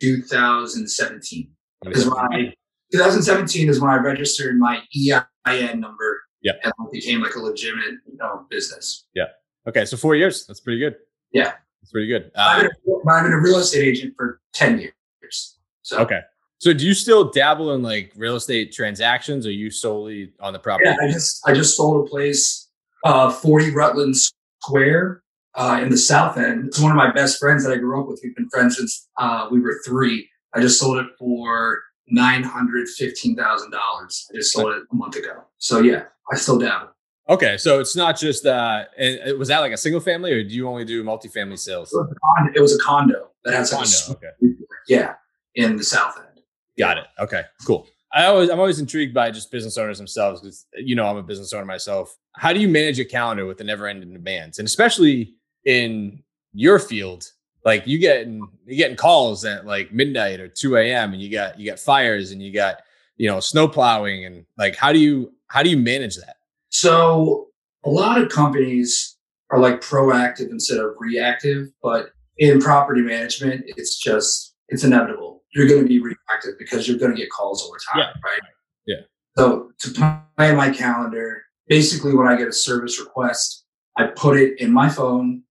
2017. 0.00 1.50
2017 1.84 3.68
is 3.68 3.80
when 3.80 3.90
I 3.90 3.96
registered 3.96 4.58
my 4.58 4.82
EIN 4.94 5.80
number. 5.80 6.22
Yeah. 6.42 6.52
And 6.62 6.72
it 6.86 6.92
became 6.92 7.22
like 7.22 7.34
a 7.34 7.40
legitimate 7.40 7.94
you 8.06 8.16
know, 8.18 8.46
business. 8.50 9.06
Yeah. 9.14 9.26
Okay. 9.66 9.84
So 9.84 9.96
four 9.96 10.14
years. 10.14 10.46
That's 10.46 10.60
pretty 10.60 10.78
good. 10.78 10.96
Yeah. 11.32 11.52
That's 11.80 11.92
pretty 11.92 12.08
good. 12.08 12.30
Uh, 12.34 12.40
I've, 12.40 12.60
been 12.62 12.70
a, 12.70 13.10
I've 13.10 13.24
been 13.24 13.32
a 13.32 13.40
real 13.40 13.56
estate 13.56 13.84
agent 13.84 14.14
for 14.16 14.40
10 14.54 14.78
years. 14.78 15.58
So 15.82 15.98
okay. 15.98 16.20
So 16.58 16.72
do 16.72 16.86
you 16.86 16.94
still 16.94 17.30
dabble 17.30 17.74
in 17.74 17.82
like 17.82 18.12
real 18.14 18.36
estate 18.36 18.72
transactions 18.72 19.46
or 19.46 19.50
you 19.50 19.68
solely 19.70 20.32
on 20.38 20.52
the 20.52 20.60
property? 20.60 20.90
Yeah, 20.90 20.96
I 21.02 21.10
just 21.10 21.42
I 21.44 21.52
just 21.52 21.76
sold 21.76 22.06
a 22.06 22.08
place, 22.08 22.68
uh, 23.04 23.32
40 23.32 23.72
Rutland 23.72 24.14
Square 24.60 25.22
uh, 25.54 25.80
in 25.82 25.90
the 25.90 25.96
South 25.96 26.36
End. 26.36 26.66
It's 26.66 26.80
one 26.80 26.90
of 26.90 26.96
my 26.96 27.12
best 27.12 27.38
friends 27.38 27.64
that 27.64 27.72
I 27.72 27.76
grew 27.76 28.00
up 28.00 28.08
with. 28.08 28.20
We've 28.22 28.34
been 28.34 28.48
friends 28.50 28.76
since 28.76 29.08
uh, 29.18 29.48
we 29.50 29.60
were 29.60 29.80
three. 29.84 30.28
I 30.54 30.60
just 30.60 30.78
sold 30.78 30.98
it 30.98 31.06
for 31.18 31.82
nine 32.08 32.42
hundred 32.42 32.88
fifteen 32.88 33.36
thousand 33.36 33.70
dollars. 33.70 34.28
I 34.32 34.36
just 34.36 34.52
sold 34.52 34.74
it 34.74 34.82
a 34.90 34.94
month 34.94 35.16
ago. 35.16 35.44
So 35.58 35.80
yeah, 35.80 36.04
I 36.30 36.36
still 36.36 36.58
dabble. 36.58 36.88
Okay, 37.28 37.56
so 37.56 37.78
it's 37.80 37.94
not 37.94 38.18
just 38.18 38.46
uh, 38.46 38.84
and 38.98 39.38
was 39.38 39.48
that 39.48 39.60
like 39.60 39.72
a 39.72 39.76
single 39.76 40.00
family, 40.00 40.32
or 40.32 40.42
do 40.42 40.54
you 40.54 40.68
only 40.68 40.84
do 40.84 41.04
multifamily 41.04 41.58
sales? 41.58 41.92
It 41.92 41.96
was 41.96 42.10
a 42.10 42.14
condo, 42.20 42.60
was 42.60 42.76
a 42.76 42.82
condo 42.82 43.30
that 43.44 43.54
has 43.54 43.72
like 43.72 43.84
condo. 43.84 43.96
A, 44.08 44.12
okay. 44.12 44.54
Yeah, 44.88 45.14
in 45.54 45.76
the 45.76 45.84
South 45.84 46.16
End. 46.18 46.44
Got 46.78 46.98
it. 46.98 47.04
Okay, 47.20 47.42
cool. 47.64 47.86
I 48.12 48.26
always 48.26 48.50
I'm 48.50 48.58
always 48.58 48.80
intrigued 48.80 49.14
by 49.14 49.30
just 49.30 49.50
business 49.50 49.78
owners 49.78 49.98
themselves 49.98 50.40
because 50.40 50.66
you 50.74 50.94
know 50.96 51.06
I'm 51.06 51.16
a 51.16 51.22
business 51.22 51.52
owner 51.52 51.64
myself. 51.64 52.14
How 52.36 52.52
do 52.52 52.60
you 52.60 52.68
manage 52.68 52.98
a 52.98 53.04
calendar 53.04 53.46
with 53.46 53.58
the 53.58 53.64
never-ending 53.64 54.12
demands, 54.12 54.58
and 54.58 54.66
especially 54.66 55.34
in 55.64 56.22
your 56.52 56.78
field, 56.78 57.30
like 57.64 57.86
you 57.86 57.98
getting 57.98 58.46
you 58.66 58.76
getting 58.76 58.96
calls 58.96 59.44
at 59.44 59.66
like 59.66 59.92
midnight 59.92 60.40
or 60.40 60.48
2 60.48 60.76
a.m. 60.76 61.12
and 61.12 61.22
you 61.22 61.30
got 61.30 61.58
you 61.58 61.70
got 61.70 61.78
fires 61.78 62.32
and 62.32 62.42
you 62.42 62.52
got 62.52 62.82
you 63.16 63.28
know 63.28 63.40
snow 63.40 63.68
plowing 63.68 64.24
and 64.24 64.44
like 64.58 64.76
how 64.76 64.92
do 64.92 64.98
you 64.98 65.32
how 65.48 65.62
do 65.62 65.70
you 65.70 65.76
manage 65.76 66.16
that? 66.16 66.36
So 66.70 67.48
a 67.84 67.90
lot 67.90 68.20
of 68.20 68.30
companies 68.30 69.16
are 69.50 69.58
like 69.58 69.80
proactive 69.80 70.50
instead 70.50 70.78
of 70.78 70.94
reactive, 70.98 71.68
but 71.82 72.10
in 72.38 72.60
property 72.60 73.02
management, 73.02 73.64
it's 73.66 73.98
just 73.98 74.54
it's 74.68 74.84
inevitable. 74.84 75.42
You're 75.54 75.68
going 75.68 75.82
to 75.82 75.88
be 75.88 76.00
reactive 76.00 76.58
because 76.58 76.88
you're 76.88 76.98
going 76.98 77.14
to 77.14 77.16
get 77.16 77.30
calls 77.30 77.62
over 77.66 77.76
time, 77.92 78.00
yeah. 78.00 78.20
right? 78.24 78.40
Yeah. 78.86 78.96
So 79.36 79.70
to 79.80 80.22
plan 80.36 80.56
my 80.56 80.70
calendar, 80.70 81.42
basically 81.68 82.14
when 82.14 82.26
I 82.26 82.36
get 82.36 82.48
a 82.48 82.52
service 82.52 82.98
request, 82.98 83.64
I 83.98 84.06
put 84.06 84.38
it 84.38 84.58
in 84.58 84.72
my 84.72 84.88
phone 84.88 85.42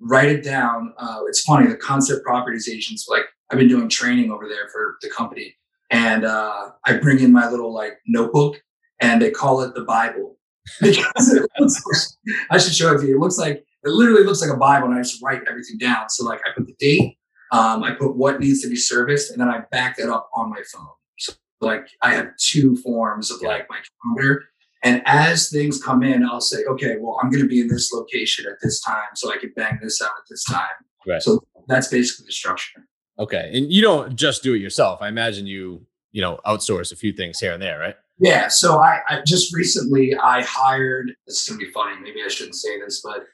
write 0.00 0.28
it 0.28 0.42
down. 0.42 0.94
Uh, 0.98 1.20
it's 1.26 1.42
funny, 1.42 1.66
the 1.66 1.76
concept 1.76 2.24
properties 2.24 2.68
agents, 2.68 3.06
like 3.08 3.24
I've 3.50 3.58
been 3.58 3.68
doing 3.68 3.88
training 3.88 4.30
over 4.30 4.48
there 4.48 4.68
for 4.72 4.96
the 5.02 5.10
company. 5.10 5.56
And 5.90 6.24
uh, 6.24 6.70
I 6.84 6.96
bring 6.98 7.20
in 7.20 7.32
my 7.32 7.48
little 7.50 7.74
like 7.74 7.94
notebook 8.06 8.62
and 9.00 9.20
they 9.20 9.30
call 9.30 9.60
it 9.62 9.74
the 9.74 9.82
Bible. 9.82 10.36
because 10.80 11.34
like, 11.34 12.40
I 12.50 12.58
should 12.58 12.74
show 12.74 12.94
it 12.94 13.00
to 13.00 13.06
you. 13.06 13.16
It 13.16 13.20
looks 13.20 13.38
like, 13.38 13.64
it 13.82 13.88
literally 13.88 14.24
looks 14.24 14.40
like 14.40 14.50
a 14.50 14.56
Bible 14.56 14.88
and 14.88 14.96
I 14.96 15.02
just 15.02 15.22
write 15.22 15.40
everything 15.48 15.78
down. 15.78 16.08
So 16.10 16.24
like 16.24 16.40
I 16.46 16.50
put 16.56 16.66
the 16.66 16.74
date, 16.78 17.16
um, 17.52 17.82
I 17.82 17.92
put 17.92 18.16
what 18.16 18.40
needs 18.40 18.62
to 18.62 18.68
be 18.68 18.76
serviced, 18.76 19.32
and 19.32 19.40
then 19.40 19.48
I 19.48 19.62
back 19.72 19.96
that 19.96 20.08
up 20.08 20.30
on 20.34 20.50
my 20.50 20.62
phone. 20.72 20.86
So 21.18 21.32
like 21.60 21.88
I 22.00 22.14
have 22.14 22.36
two 22.36 22.76
forms 22.76 23.30
of 23.30 23.42
like 23.42 23.68
my 23.68 23.78
calendar 24.02 24.44
and 24.82 25.02
as 25.04 25.50
things 25.50 25.82
come 25.82 26.02
in, 26.02 26.24
I'll 26.24 26.40
say, 26.40 26.64
okay, 26.64 26.96
well, 26.98 27.18
I'm 27.22 27.30
going 27.30 27.42
to 27.42 27.48
be 27.48 27.60
in 27.60 27.68
this 27.68 27.92
location 27.92 28.46
at 28.46 28.58
this 28.62 28.80
time, 28.80 29.14
so 29.14 29.32
I 29.32 29.36
can 29.36 29.52
bang 29.54 29.78
this 29.82 30.00
out 30.00 30.08
at 30.08 30.24
this 30.28 30.44
time. 30.44 30.68
Right. 31.06 31.22
So 31.22 31.44
that's 31.68 31.88
basically 31.88 32.26
the 32.26 32.32
structure. 32.32 32.86
Okay, 33.18 33.50
and 33.52 33.70
you 33.70 33.82
don't 33.82 34.16
just 34.16 34.42
do 34.42 34.54
it 34.54 34.58
yourself. 34.58 35.02
I 35.02 35.08
imagine 35.08 35.46
you, 35.46 35.86
you 36.12 36.22
know, 36.22 36.40
outsource 36.46 36.92
a 36.92 36.96
few 36.96 37.12
things 37.12 37.38
here 37.38 37.52
and 37.52 37.62
there, 37.62 37.78
right? 37.78 37.94
Yeah. 38.18 38.48
So 38.48 38.78
I, 38.78 39.00
I 39.08 39.22
just 39.26 39.54
recently 39.54 40.14
I 40.16 40.42
hired. 40.42 41.12
This 41.26 41.42
is 41.42 41.48
going 41.48 41.60
to 41.60 41.66
be 41.66 41.72
funny. 41.72 42.00
Maybe 42.00 42.22
I 42.24 42.28
shouldn't 42.28 42.56
say 42.56 42.80
this, 42.80 43.02
but 43.02 43.26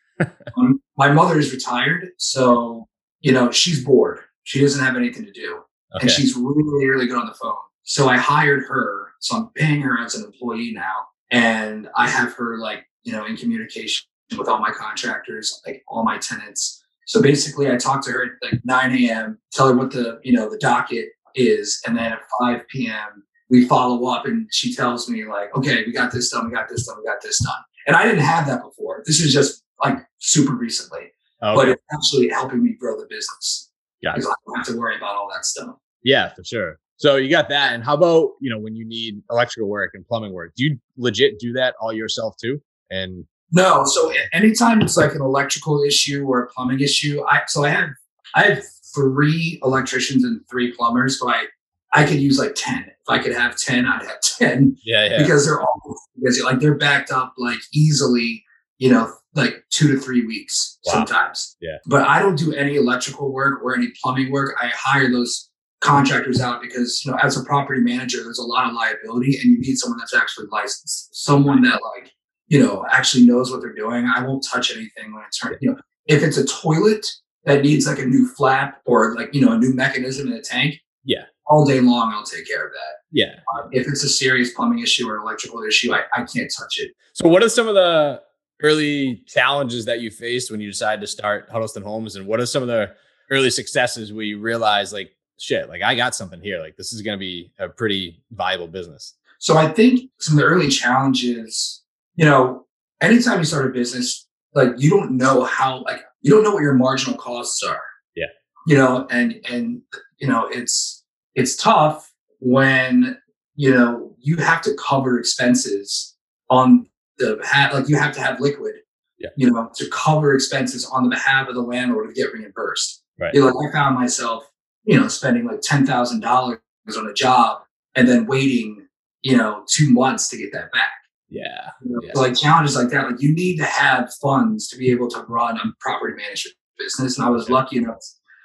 um, 0.56 0.80
my 0.96 1.12
mother 1.12 1.38
is 1.38 1.52
retired, 1.52 2.08
so 2.18 2.88
you 3.20 3.30
know 3.30 3.52
she's 3.52 3.84
bored. 3.84 4.20
She 4.42 4.60
doesn't 4.60 4.84
have 4.84 4.96
anything 4.96 5.24
to 5.24 5.32
do, 5.32 5.60
okay. 5.94 6.02
and 6.02 6.10
she's 6.10 6.34
really, 6.36 6.86
really 6.86 7.06
good 7.06 7.18
on 7.18 7.26
the 7.26 7.34
phone. 7.34 7.54
So 7.84 8.08
I 8.08 8.16
hired 8.16 8.64
her. 8.64 9.12
So 9.20 9.36
I'm 9.36 9.48
paying 9.54 9.80
her 9.82 9.98
as 9.98 10.14
an 10.14 10.24
employee 10.24 10.72
now 10.72 11.06
and 11.30 11.88
I 11.96 12.08
have 12.08 12.34
her 12.34 12.58
like 12.58 12.86
you 13.04 13.12
know 13.12 13.24
in 13.24 13.36
communication 13.36 14.06
with 14.36 14.48
all 14.48 14.58
my 14.58 14.70
contractors, 14.70 15.62
like 15.66 15.82
all 15.88 16.02
my 16.02 16.18
tenants. 16.18 16.82
So 17.06 17.22
basically, 17.22 17.70
I 17.70 17.76
talk 17.76 18.04
to 18.06 18.10
her 18.10 18.24
at 18.24 18.30
like 18.50 18.60
9 18.64 19.04
a.m., 19.04 19.38
tell 19.52 19.68
her 19.68 19.76
what 19.76 19.92
the 19.92 20.20
you 20.24 20.32
know 20.32 20.50
the 20.50 20.58
docket 20.58 21.08
is, 21.34 21.80
and 21.86 21.96
then 21.96 22.12
at 22.12 22.20
5 22.40 22.66
p.m. 22.68 23.24
we 23.48 23.66
follow 23.66 24.06
up, 24.06 24.26
and 24.26 24.48
she 24.52 24.74
tells 24.74 25.08
me 25.08 25.24
like, 25.24 25.54
okay, 25.56 25.84
we 25.84 25.92
got 25.92 26.12
this 26.12 26.30
done, 26.30 26.46
we 26.46 26.52
got 26.52 26.68
this 26.68 26.86
done, 26.86 26.96
we 26.98 27.04
got 27.04 27.22
this 27.22 27.38
done. 27.44 27.62
And 27.86 27.94
I 27.94 28.04
didn't 28.04 28.24
have 28.24 28.46
that 28.48 28.62
before. 28.62 29.04
This 29.06 29.20
is 29.20 29.32
just 29.32 29.62
like 29.82 29.98
super 30.18 30.54
recently, 30.54 31.12
oh, 31.42 31.50
okay. 31.50 31.56
but 31.56 31.68
it's 31.68 31.82
actually 31.92 32.28
helping 32.30 32.62
me 32.62 32.72
grow 32.72 32.98
the 32.98 33.06
business. 33.08 33.70
Yeah, 34.02 34.12
because 34.14 34.26
I 34.26 34.34
don't 34.46 34.56
have 34.56 34.66
to 34.66 34.76
worry 34.76 34.96
about 34.96 35.14
all 35.14 35.28
that 35.32 35.44
stuff. 35.44 35.76
Yeah, 36.02 36.34
for 36.34 36.44
sure. 36.44 36.78
So 36.96 37.16
you 37.16 37.30
got 37.30 37.48
that. 37.50 37.74
And 37.74 37.84
how 37.84 37.94
about, 37.94 38.30
you 38.40 38.50
know, 38.50 38.58
when 38.58 38.74
you 38.74 38.86
need 38.86 39.22
electrical 39.30 39.68
work 39.68 39.92
and 39.94 40.06
plumbing 40.06 40.32
work, 40.32 40.52
do 40.56 40.64
you 40.64 40.78
legit 40.96 41.38
do 41.38 41.52
that 41.52 41.74
all 41.80 41.92
yourself 41.92 42.36
too? 42.40 42.60
And 42.90 43.24
no. 43.52 43.84
So 43.84 44.12
anytime 44.32 44.80
it's 44.80 44.96
like 44.96 45.14
an 45.14 45.20
electrical 45.20 45.82
issue 45.82 46.24
or 46.26 46.44
a 46.44 46.48
plumbing 46.48 46.80
issue, 46.80 47.22
I 47.28 47.42
so 47.46 47.64
I 47.64 47.70
have 47.70 47.90
I 48.34 48.42
have 48.42 48.64
three 48.94 49.60
electricians 49.62 50.24
and 50.24 50.40
three 50.50 50.72
plumbers. 50.72 51.18
So 51.18 51.28
I 51.28 51.46
I 51.92 52.04
could 52.04 52.20
use 52.20 52.38
like 52.38 52.54
10. 52.54 52.84
If 52.84 53.08
I 53.08 53.18
could 53.18 53.34
have 53.34 53.56
10, 53.56 53.86
I'd 53.86 54.02
have 54.02 54.20
10. 54.38 54.76
Yeah, 54.84 55.06
yeah. 55.06 55.18
Because 55.18 55.46
they're 55.46 55.60
all 55.60 55.96
busy. 56.22 56.42
Like 56.42 56.60
they're 56.60 56.74
backed 56.74 57.10
up 57.10 57.34
like 57.38 57.58
easily, 57.72 58.44
you 58.78 58.90
know, 58.90 59.12
like 59.34 59.64
two 59.70 59.94
to 59.94 60.00
three 60.00 60.26
weeks 60.26 60.78
wow. 60.86 60.94
sometimes. 60.94 61.56
Yeah. 61.60 61.76
But 61.86 62.08
I 62.08 62.20
don't 62.20 62.36
do 62.36 62.54
any 62.54 62.76
electrical 62.76 63.32
work 63.32 63.62
or 63.62 63.74
any 63.74 63.88
plumbing 64.02 64.32
work. 64.32 64.56
I 64.60 64.68
hire 64.74 65.10
those 65.10 65.45
contractors 65.80 66.40
out 66.40 66.62
because 66.62 67.04
you 67.04 67.10
know 67.10 67.18
as 67.22 67.36
a 67.36 67.44
property 67.44 67.80
manager 67.80 68.22
there's 68.22 68.38
a 68.38 68.44
lot 68.44 68.66
of 68.66 68.74
liability 68.74 69.36
and 69.36 69.44
you 69.44 69.58
need 69.58 69.76
someone 69.76 69.98
that's 69.98 70.14
actually 70.14 70.46
licensed 70.50 71.14
someone 71.14 71.62
that 71.62 71.80
like 71.94 72.12
you 72.48 72.58
know 72.58 72.84
actually 72.90 73.26
knows 73.26 73.50
what 73.50 73.60
they're 73.60 73.74
doing. 73.74 74.06
I 74.06 74.26
won't 74.26 74.46
touch 74.50 74.70
anything 74.70 75.12
when 75.12 75.22
it's 75.26 75.38
turned, 75.38 75.58
you 75.60 75.70
know 75.70 75.76
if 76.06 76.22
it's 76.22 76.36
a 76.36 76.46
toilet 76.46 77.06
that 77.44 77.62
needs 77.62 77.86
like 77.86 77.98
a 77.98 78.06
new 78.06 78.26
flap 78.26 78.80
or 78.86 79.14
like 79.14 79.34
you 79.34 79.40
know 79.40 79.52
a 79.52 79.58
new 79.58 79.74
mechanism 79.74 80.28
in 80.28 80.34
a 80.34 80.40
tank 80.40 80.76
yeah. 81.04 81.24
all 81.46 81.64
day 81.64 81.80
long 81.80 82.12
i'll 82.12 82.24
take 82.24 82.46
care 82.46 82.66
of 82.66 82.72
that. 82.72 82.96
Yeah. 83.12 83.36
Uh, 83.56 83.68
if 83.70 83.86
it's 83.86 84.02
a 84.02 84.08
serious 84.08 84.52
plumbing 84.52 84.80
issue 84.80 85.08
or 85.08 85.16
electrical 85.18 85.62
issue 85.62 85.92
I, 85.94 86.02
I 86.14 86.24
can't 86.24 86.52
touch 86.56 86.78
it. 86.78 86.92
So 87.12 87.28
what 87.28 87.42
are 87.42 87.48
some 87.48 87.68
of 87.68 87.74
the 87.74 88.22
early 88.62 89.22
challenges 89.26 89.84
that 89.84 90.00
you 90.00 90.10
faced 90.10 90.50
when 90.50 90.60
you 90.60 90.70
decided 90.70 91.00
to 91.02 91.06
start 91.06 91.48
huddleston 91.50 91.82
homes 91.82 92.16
and 92.16 92.26
what 92.26 92.40
are 92.40 92.46
some 92.46 92.62
of 92.62 92.68
the 92.68 92.94
early 93.30 93.50
successes 93.50 94.12
where 94.12 94.24
you 94.24 94.38
realize 94.38 94.92
like 94.92 95.10
shit, 95.38 95.68
like 95.68 95.82
I 95.82 95.94
got 95.94 96.14
something 96.14 96.40
here. 96.40 96.60
Like 96.60 96.76
this 96.76 96.92
is 96.92 97.02
going 97.02 97.16
to 97.16 97.20
be 97.20 97.52
a 97.58 97.68
pretty 97.68 98.22
viable 98.32 98.68
business. 98.68 99.14
So 99.38 99.56
I 99.56 99.68
think 99.68 100.10
some 100.18 100.36
of 100.36 100.40
the 100.42 100.46
early 100.46 100.68
challenges, 100.68 101.82
you 102.14 102.24
know, 102.24 102.66
anytime 103.00 103.38
you 103.38 103.44
start 103.44 103.66
a 103.66 103.72
business, 103.72 104.26
like 104.54 104.70
you 104.78 104.90
don't 104.90 105.16
know 105.16 105.44
how, 105.44 105.82
like 105.84 106.02
you 106.22 106.30
don't 106.30 106.42
know 106.42 106.52
what 106.52 106.62
your 106.62 106.74
marginal 106.74 107.18
costs 107.18 107.62
are. 107.62 107.82
Yeah. 108.14 108.26
You 108.66 108.76
know, 108.76 109.06
and 109.10 109.40
and 109.48 109.82
you 110.18 110.26
know, 110.26 110.48
it's 110.48 111.04
it's 111.34 111.56
tough 111.56 112.12
when 112.40 113.18
you 113.54 113.72
know 113.72 114.14
you 114.18 114.36
have 114.36 114.62
to 114.62 114.74
cover 114.74 115.18
expenses 115.18 116.16
on 116.50 116.88
the 117.18 117.36
behalf, 117.36 117.74
like 117.74 117.88
you 117.88 117.96
have 117.96 118.14
to 118.14 118.20
have 118.20 118.40
liquid. 118.40 118.74
Yeah. 119.18 119.30
You 119.36 119.50
know, 119.50 119.70
to 119.76 119.88
cover 119.90 120.34
expenses 120.34 120.84
on 120.86 121.04
the 121.04 121.10
behalf 121.10 121.48
of 121.48 121.54
the 121.54 121.62
landlord 121.62 122.08
to 122.08 122.14
get 122.14 122.32
reimbursed. 122.32 123.02
Right. 123.18 123.32
You 123.32 123.40
know, 123.40 123.46
like 123.46 123.70
I 123.70 123.72
found 123.72 123.94
myself 123.94 124.50
you 124.86 124.98
know, 124.98 125.08
spending 125.08 125.44
like 125.44 125.60
ten 125.60 125.84
thousand 125.84 126.20
dollars 126.20 126.58
on 126.96 127.06
a 127.06 127.12
job 127.12 127.62
and 127.94 128.08
then 128.08 128.26
waiting, 128.26 128.86
you 129.22 129.36
know, 129.36 129.64
two 129.68 129.92
months 129.92 130.28
to 130.28 130.36
get 130.36 130.52
that 130.52 130.72
back. 130.72 130.92
Yeah. 131.28 131.70
You 131.84 131.92
know, 131.92 132.00
yeah. 132.02 132.12
So 132.14 132.20
like 132.20 132.36
challenges 132.36 132.76
like 132.76 132.88
that, 132.90 133.10
like 133.10 133.20
you 133.20 133.34
need 133.34 133.56
to 133.56 133.64
have 133.64 134.12
funds 134.22 134.68
to 134.68 134.78
be 134.78 134.90
able 134.90 135.08
to 135.10 135.24
run 135.28 135.58
a 135.58 135.62
property 135.80 136.14
management 136.14 136.56
business. 136.78 137.18
And 137.18 137.26
I 137.26 137.30
was 137.30 137.50
lucky 137.50 137.78
enough 137.78 137.98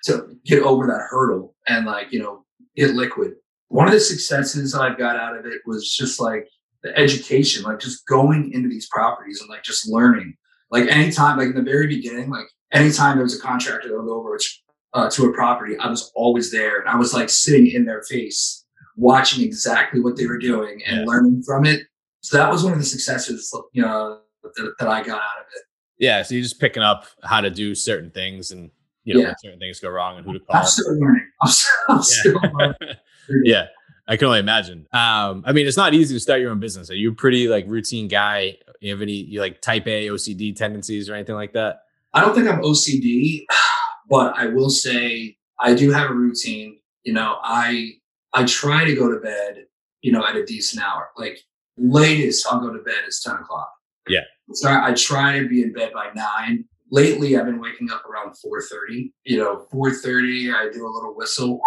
to 0.05 0.35
get 0.45 0.63
over 0.63 0.87
that 0.87 1.07
hurdle 1.09 1.55
and 1.67 1.85
like, 1.85 2.11
you 2.11 2.19
know, 2.19 2.43
get 2.75 2.95
liquid. 2.95 3.33
One 3.67 3.87
of 3.87 3.93
the 3.93 3.99
successes 3.99 4.73
I've 4.73 4.97
got 4.97 5.15
out 5.15 5.37
of 5.37 5.45
it 5.45 5.61
was 5.65 5.93
just 5.93 6.19
like 6.19 6.47
the 6.81 6.97
education, 6.97 7.63
like 7.63 7.79
just 7.79 8.05
going 8.07 8.51
into 8.51 8.67
these 8.67 8.87
properties 8.87 9.39
and 9.41 9.49
like 9.49 9.63
just 9.63 9.87
learning. 9.87 10.35
Like 10.71 10.89
anytime, 10.89 11.37
like 11.37 11.49
in 11.49 11.55
the 11.55 11.61
very 11.61 11.87
beginning, 11.87 12.29
like 12.29 12.47
anytime 12.71 13.17
there 13.17 13.23
was 13.23 13.37
a 13.37 13.41
contractor 13.41 13.89
that 13.89 13.95
would 13.95 14.07
go 14.07 14.19
over, 14.19 14.31
which 14.31 14.63
uh, 14.93 15.09
to 15.11 15.25
a 15.25 15.33
property, 15.33 15.77
I 15.77 15.87
was 15.87 16.11
always 16.15 16.51
there. 16.51 16.79
And 16.79 16.89
I 16.89 16.95
was 16.95 17.13
like 17.13 17.29
sitting 17.29 17.67
in 17.67 17.85
their 17.85 18.03
face, 18.03 18.65
watching 18.95 19.43
exactly 19.43 19.99
what 19.99 20.17
they 20.17 20.25
were 20.25 20.37
doing 20.37 20.81
and 20.85 21.01
yeah. 21.01 21.05
learning 21.05 21.43
from 21.45 21.65
it. 21.65 21.83
So 22.21 22.37
that 22.37 22.51
was 22.51 22.63
one 22.63 22.73
of 22.73 22.79
the 22.79 22.85
successes, 22.85 23.51
you 23.73 23.81
know, 23.81 24.19
that, 24.43 24.73
that, 24.79 24.87
I 24.87 24.99
got 25.01 25.17
out 25.17 25.39
of 25.39 25.47
it. 25.55 25.63
Yeah. 25.97 26.21
So 26.21 26.35
you're 26.35 26.43
just 26.43 26.59
picking 26.59 26.83
up 26.83 27.05
how 27.23 27.41
to 27.41 27.49
do 27.49 27.73
certain 27.73 28.11
things 28.11 28.51
and, 28.51 28.69
you 29.03 29.15
know, 29.15 29.21
yeah. 29.21 29.27
when 29.27 29.35
certain 29.43 29.59
things 29.59 29.79
go 29.79 29.89
wrong 29.89 30.17
and 30.17 30.25
who 30.25 30.33
to 30.33 30.39
call. 30.39 30.57
I'm 30.57 30.65
still 30.65 30.99
learning. 30.99 31.27
I'm 31.41 31.49
still, 31.49 31.71
I'm 31.89 31.95
yeah. 31.95 32.01
still 32.01 32.39
learning. 32.53 32.75
yeah. 33.43 33.65
I 34.07 34.17
can 34.17 34.27
only 34.27 34.39
imagine. 34.39 34.87
Um, 34.91 35.43
I 35.45 35.53
mean, 35.53 35.67
it's 35.67 35.77
not 35.77 35.93
easy 35.93 36.15
to 36.15 36.19
start 36.19 36.41
your 36.41 36.51
own 36.51 36.59
business. 36.59 36.89
Are 36.89 36.95
you 36.95 37.11
a 37.11 37.15
pretty 37.15 37.47
like 37.47 37.65
routine 37.67 38.07
guy? 38.07 38.57
You 38.81 38.91
have 38.91 39.01
any 39.01 39.13
you 39.13 39.39
like 39.39 39.61
type 39.61 39.87
A 39.87 40.07
OCD 40.07 40.55
tendencies 40.55 41.09
or 41.09 41.13
anything 41.13 41.35
like 41.35 41.53
that? 41.53 41.83
I 42.13 42.21
don't 42.21 42.35
think 42.35 42.49
I'm 42.49 42.61
OCD. 42.61 43.45
But 44.11 44.37
I 44.37 44.47
will 44.47 44.69
say 44.69 45.37
I 45.57 45.73
do 45.73 45.89
have 45.89 46.11
a 46.11 46.13
routine. 46.13 46.79
You 47.03 47.13
know, 47.13 47.37
I 47.41 47.93
I 48.33 48.43
try 48.43 48.83
to 48.83 48.93
go 48.93 49.09
to 49.09 49.19
bed, 49.21 49.65
you 50.01 50.11
know, 50.11 50.27
at 50.27 50.35
a 50.35 50.45
decent 50.45 50.83
hour. 50.83 51.09
Like 51.17 51.39
latest 51.77 52.45
I'll 52.45 52.59
go 52.59 52.73
to 52.73 52.83
bed 52.83 53.03
is 53.07 53.21
10 53.25 53.35
o'clock. 53.35 53.71
Yeah. 54.07 54.19
So 54.51 54.69
I, 54.69 54.89
I 54.89 54.93
try 54.93 55.39
to 55.39 55.47
be 55.47 55.63
in 55.63 55.71
bed 55.71 55.93
by 55.93 56.09
nine. 56.13 56.65
Lately 56.91 57.37
I've 57.37 57.45
been 57.45 57.61
waking 57.61 57.89
up 57.89 58.03
around 58.05 58.35
4:30. 58.45 59.13
You 59.23 59.37
know, 59.37 59.65
4:30, 59.73 60.53
I 60.53 60.69
do 60.73 60.85
a 60.85 60.91
little 60.91 61.15
whistle. 61.15 61.61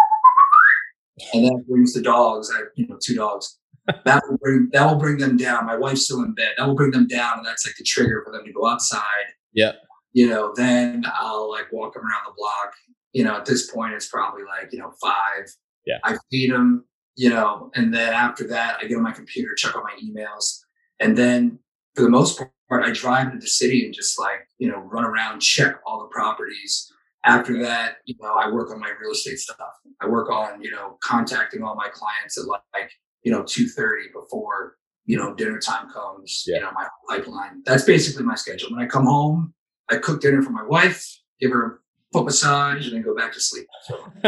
And 1.33 1.45
that 1.45 1.63
brings 1.67 1.93
the 1.93 2.01
dogs. 2.01 2.51
I 2.55 2.65
you 2.75 2.87
know, 2.87 2.99
two 3.01 3.15
dogs. 3.15 3.57
that 4.05 4.21
will 4.29 4.37
bring 4.37 4.69
that 4.71 4.85
will 4.85 4.99
bring 4.99 5.17
them 5.17 5.35
down. 5.35 5.65
My 5.65 5.77
wife's 5.77 6.05
still 6.05 6.21
in 6.21 6.35
bed. 6.35 6.53
That 6.57 6.67
will 6.67 6.75
bring 6.75 6.91
them 6.91 7.07
down, 7.07 7.39
and 7.39 7.45
that's 7.45 7.65
like 7.65 7.75
the 7.75 7.83
trigger 7.83 8.21
for 8.23 8.31
them 8.31 8.45
to 8.45 8.53
go 8.53 8.67
outside. 8.67 9.33
Yeah 9.53 9.71
you 10.15 10.29
know, 10.29 10.53
then 10.55 11.03
I'll 11.13 11.51
like 11.51 11.69
walk 11.73 11.93
them 11.93 12.03
around 12.03 12.23
the 12.25 12.33
block. 12.37 12.73
You 13.11 13.25
know, 13.25 13.35
at 13.35 13.45
this 13.45 13.69
point, 13.69 13.93
it's 13.93 14.07
probably 14.07 14.43
like, 14.43 14.71
you 14.71 14.79
know, 14.79 14.93
five. 15.01 15.45
Yeah. 15.85 15.97
I 16.05 16.15
feed 16.31 16.51
them, 16.51 16.85
you 17.17 17.29
know, 17.29 17.69
and 17.75 17.93
then 17.93 18.13
after 18.13 18.47
that, 18.47 18.77
I 18.81 18.85
get 18.85 18.95
on 18.95 19.03
my 19.03 19.11
computer, 19.11 19.53
check 19.55 19.75
on 19.75 19.83
my 19.83 19.93
emails. 20.01 20.61
And 21.01 21.17
then 21.17 21.59
for 21.95 22.03
the 22.03 22.09
most 22.09 22.37
part, 22.37 22.85
I 22.85 22.91
drive 22.91 23.27
into 23.27 23.39
the 23.39 23.47
city 23.47 23.83
and 23.83 23.93
just 23.93 24.17
like, 24.17 24.47
you 24.57 24.71
know, 24.71 24.77
run 24.77 25.03
around, 25.03 25.41
check 25.41 25.75
all 25.85 25.99
the 25.99 26.07
properties. 26.15 26.89
After 27.25 27.61
that, 27.63 27.97
you 28.05 28.15
know, 28.21 28.35
I 28.35 28.49
work 28.49 28.71
on 28.71 28.79
my 28.79 28.91
real 29.01 29.11
estate 29.11 29.39
stuff. 29.39 29.57
I 29.99 30.07
work 30.07 30.29
on, 30.31 30.61
you 30.61 30.71
know, 30.71 30.97
contacting 31.03 31.61
all 31.61 31.75
my 31.75 31.89
clients 31.91 32.37
at 32.37 32.45
like, 32.45 32.89
you 33.23 33.33
know, 33.33 33.43
2.30 33.43 34.13
before, 34.13 34.77
you 35.05 35.17
know, 35.17 35.33
dinner 35.35 35.59
time 35.59 35.89
comes, 35.91 36.45
yeah. 36.47 36.55
you 36.55 36.61
know, 36.61 36.71
my 36.71 36.87
pipeline. 37.09 37.63
That's 37.65 37.83
basically 37.83 38.23
my 38.23 38.35
schedule. 38.35 38.69
When 38.71 38.81
I 38.81 38.87
come 38.87 39.05
home, 39.05 39.53
I 39.89 39.97
cook 39.97 40.21
dinner 40.21 40.41
for 40.41 40.51
my 40.51 40.63
wife, 40.63 41.19
give 41.39 41.51
her 41.51 41.65
a 41.65 41.77
foot 42.13 42.25
massage, 42.25 42.87
and 42.87 42.95
then 42.95 43.01
go 43.01 43.15
back 43.15 43.33
to 43.33 43.39
sleep. 43.39 43.67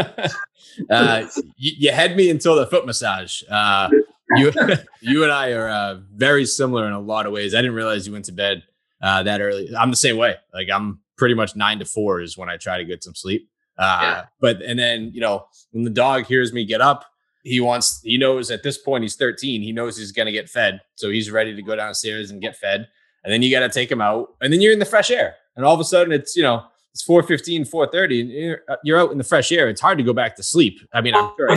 uh, 0.90 1.26
you, 1.56 1.72
you, 1.78 1.92
had 1.92 2.16
me 2.16 2.30
until 2.30 2.54
the 2.54 2.66
foot 2.66 2.86
massage. 2.86 3.42
Uh, 3.50 3.90
you, 4.36 4.52
you 5.00 5.22
and 5.22 5.32
I 5.32 5.52
are 5.52 5.68
uh, 5.68 6.00
very 6.14 6.44
similar 6.44 6.86
in 6.86 6.92
a 6.92 7.00
lot 7.00 7.26
of 7.26 7.32
ways. 7.32 7.54
I 7.54 7.58
didn't 7.58 7.74
realize 7.74 8.06
you 8.06 8.12
went 8.12 8.26
to 8.26 8.32
bed 8.32 8.62
uh, 9.02 9.22
that 9.24 9.40
early. 9.40 9.70
I'm 9.76 9.90
the 9.90 9.96
same 9.96 10.16
way. 10.16 10.36
Like 10.52 10.68
I'm 10.72 11.00
pretty 11.16 11.34
much 11.34 11.56
nine 11.56 11.78
to 11.80 11.84
four 11.84 12.20
is 12.20 12.38
when 12.38 12.48
I 12.48 12.56
try 12.56 12.78
to 12.78 12.84
get 12.84 13.02
some 13.02 13.14
sleep. 13.14 13.48
Uh, 13.76 13.98
yeah. 14.02 14.24
But 14.40 14.62
and 14.62 14.78
then 14.78 15.10
you 15.12 15.20
know 15.20 15.46
when 15.70 15.84
the 15.84 15.90
dog 15.90 16.26
hears 16.26 16.52
me 16.52 16.64
get 16.64 16.80
up, 16.80 17.04
he 17.42 17.60
wants 17.60 18.00
he 18.02 18.18
knows 18.18 18.50
at 18.50 18.62
this 18.62 18.78
point 18.78 19.02
he's 19.02 19.16
13. 19.16 19.62
He 19.62 19.72
knows 19.72 19.96
he's 19.96 20.12
gonna 20.12 20.32
get 20.32 20.48
fed, 20.48 20.80
so 20.94 21.10
he's 21.10 21.30
ready 21.30 21.54
to 21.54 21.62
go 21.62 21.76
downstairs 21.76 22.30
and 22.30 22.40
get 22.40 22.56
fed. 22.56 22.88
And 23.24 23.32
then 23.32 23.42
you 23.42 23.50
got 23.50 23.60
to 23.60 23.68
take 23.68 23.90
him 23.90 24.00
out, 24.00 24.28
and 24.40 24.52
then 24.52 24.60
you're 24.60 24.72
in 24.72 24.78
the 24.78 24.84
fresh 24.84 25.10
air 25.10 25.34
and 25.58 25.66
all 25.66 25.74
of 25.74 25.80
a 25.80 25.84
sudden 25.84 26.12
it's 26.12 26.34
you 26.34 26.42
know 26.42 26.64
it's 26.94 27.06
4.15 27.06 27.70
4.30 27.70 28.20
and 28.22 28.30
you're, 28.30 28.60
uh, 28.70 28.76
you're 28.82 28.98
out 28.98 29.12
in 29.12 29.18
the 29.18 29.24
fresh 29.24 29.52
air. 29.52 29.68
It's 29.68 29.80
hard 29.80 29.98
to 29.98 30.04
go 30.04 30.14
back 30.14 30.34
to 30.36 30.42
sleep. 30.42 30.80
I 30.94 31.02
mean 31.02 31.14
i'm 31.14 31.30
sure. 31.36 31.50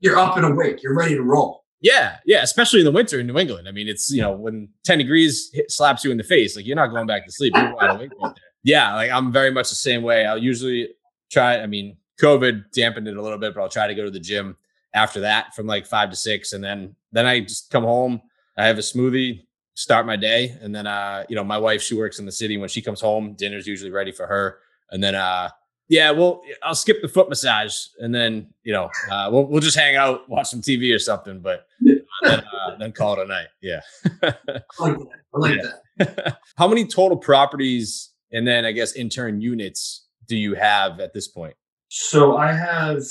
you're 0.00 0.18
up 0.18 0.36
and 0.36 0.44
awake. 0.44 0.82
You're 0.82 0.94
ready 0.94 1.14
to 1.14 1.22
roll. 1.22 1.64
Yeah 1.80 2.16
yeah 2.26 2.42
especially 2.42 2.80
in 2.80 2.84
the 2.84 2.92
winter 2.92 3.18
in 3.18 3.26
new 3.26 3.38
england. 3.38 3.66
I 3.68 3.72
mean 3.72 3.88
it's 3.88 4.10
you 4.10 4.20
know 4.20 4.32
when 4.32 4.68
10 4.84 4.98
degrees 4.98 5.50
hit, 5.54 5.70
slaps 5.70 6.04
you 6.04 6.10
in 6.10 6.18
the 6.18 6.24
face 6.24 6.56
like 6.56 6.66
you're 6.66 6.76
not 6.76 6.88
going 6.88 7.06
back 7.06 7.24
to 7.24 7.32
sleep. 7.32 7.54
You're 7.56 7.74
wide 7.74 7.96
awake 7.96 8.10
right 8.20 8.34
there. 8.34 8.44
yeah 8.64 8.94
like 8.94 9.10
i'm 9.10 9.32
very 9.32 9.50
much 9.50 9.70
the 9.70 9.76
same 9.76 10.02
way. 10.02 10.26
I'll 10.26 10.36
usually 10.36 10.90
try 11.30 11.60
i 11.60 11.66
mean 11.66 11.96
covid 12.20 12.64
dampened 12.72 13.08
it 13.08 13.16
a 13.16 13.22
little 13.22 13.38
bit 13.38 13.54
but 13.54 13.60
i'll 13.60 13.68
try 13.68 13.86
to 13.86 13.94
go 13.94 14.04
to 14.04 14.10
the 14.10 14.20
gym 14.20 14.56
after 14.94 15.20
that 15.20 15.54
from 15.54 15.66
like 15.66 15.86
five 15.86 16.08
to 16.08 16.16
six 16.16 16.52
and 16.52 16.62
then 16.64 16.94
then 17.12 17.26
i 17.26 17.40
just 17.40 17.70
come 17.70 17.84
home. 17.84 18.20
I 18.58 18.66
have 18.66 18.78
a 18.78 18.82
smoothie 18.82 19.45
start 19.76 20.06
my 20.06 20.16
day. 20.16 20.58
And 20.60 20.74
then, 20.74 20.88
uh, 20.88 21.24
you 21.28 21.36
know, 21.36 21.44
my 21.44 21.58
wife, 21.58 21.80
she 21.80 21.94
works 21.94 22.18
in 22.18 22.26
the 22.26 22.32
city. 22.32 22.58
When 22.58 22.68
she 22.68 22.82
comes 22.82 23.00
home, 23.00 23.34
dinner's 23.34 23.66
usually 23.66 23.92
ready 23.92 24.10
for 24.10 24.26
her. 24.26 24.58
And 24.90 25.02
then, 25.02 25.14
uh, 25.14 25.50
yeah, 25.88 26.10
well, 26.10 26.42
I'll 26.64 26.74
skip 26.74 27.00
the 27.00 27.06
foot 27.06 27.28
massage, 27.28 27.76
and 28.00 28.12
then 28.12 28.48
you 28.64 28.72
know, 28.72 28.90
uh, 29.08 29.28
we'll 29.30 29.46
we'll 29.46 29.60
just 29.60 29.76
hang 29.76 29.94
out, 29.94 30.28
watch 30.28 30.48
some 30.48 30.60
TV 30.60 30.92
or 30.92 30.98
something. 30.98 31.38
But 31.38 31.68
then, 31.80 32.02
uh, 32.22 32.76
then 32.76 32.90
call 32.90 33.20
it 33.20 33.22
a 33.22 33.26
night. 33.26 33.46
Yeah. 33.62 33.82
I 34.04 34.34
like 34.80 34.98
that. 34.98 35.08
I 35.32 35.38
like 35.38 35.56
yeah. 35.56 36.04
that. 36.04 36.38
How 36.56 36.66
many 36.66 36.86
total 36.86 37.16
properties 37.16 38.10
and 38.32 38.46
then 38.46 38.64
I 38.64 38.72
guess 38.72 38.94
intern 38.94 39.40
units 39.40 40.06
do 40.26 40.36
you 40.36 40.54
have 40.54 41.00
at 41.00 41.12
this 41.12 41.28
point? 41.28 41.54
So 41.88 42.36
I 42.36 42.52
have 42.52 43.02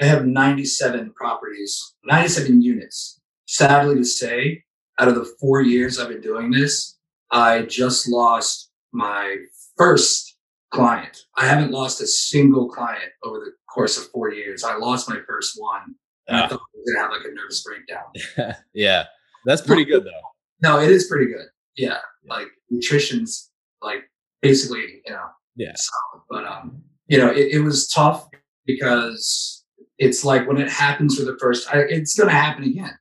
I 0.00 0.06
have 0.06 0.26
97 0.26 1.12
properties, 1.14 1.94
97 2.04 2.62
units. 2.62 3.20
Sadly 3.46 3.96
to 3.96 4.04
say, 4.04 4.64
out 4.98 5.08
of 5.08 5.14
the 5.14 5.34
four 5.40 5.62
years 5.62 5.98
I've 5.98 6.08
been 6.08 6.20
doing 6.20 6.50
this, 6.50 6.96
I 7.30 7.62
just 7.62 8.08
lost 8.08 8.70
my 8.92 9.36
first 9.76 10.36
client. 10.70 11.24
I 11.36 11.46
haven't 11.46 11.70
lost 11.70 12.00
a 12.00 12.06
single 12.06 12.68
client 12.68 13.10
over 13.22 13.38
the 13.38 13.52
course 13.72 13.96
of 13.98 14.10
four 14.10 14.32
years. 14.32 14.64
I 14.64 14.76
lost 14.76 15.08
my 15.08 15.18
first 15.26 15.54
one. 15.56 15.94
And 16.26 16.36
I 16.36 16.44
ah. 16.44 16.48
thought 16.48 16.60
I 16.60 16.78
was 16.78 16.92
gonna 16.92 17.02
have 17.02 17.12
like 17.12 17.30
a 17.30 17.34
nervous 17.34 17.62
breakdown. 17.62 18.56
yeah. 18.74 19.04
That's 19.44 19.62
pretty 19.62 19.84
good 19.84 20.04
though. 20.04 20.10
No, 20.62 20.80
it 20.80 20.90
is 20.90 21.06
pretty 21.06 21.26
good. 21.26 21.46
Yeah. 21.76 21.98
Like 22.26 22.48
nutrition's 22.70 23.50
like 23.82 24.10
basically, 24.40 25.02
you 25.04 25.12
know, 25.12 25.26
yeah. 25.56 25.74
Solid. 25.76 26.22
But 26.30 26.46
um, 26.46 26.82
you 27.08 27.18
know, 27.18 27.30
it, 27.30 27.52
it 27.52 27.60
was 27.60 27.88
tough 27.88 28.28
because 28.64 29.64
it's 29.98 30.24
like 30.24 30.48
when 30.48 30.58
it 30.58 30.70
happens 30.70 31.18
for 31.18 31.24
the 31.24 31.36
first 31.38 31.68
I, 31.72 31.80
it's 31.80 32.18
gonna 32.18 32.32
happen 32.32 32.64
again. 32.64 32.96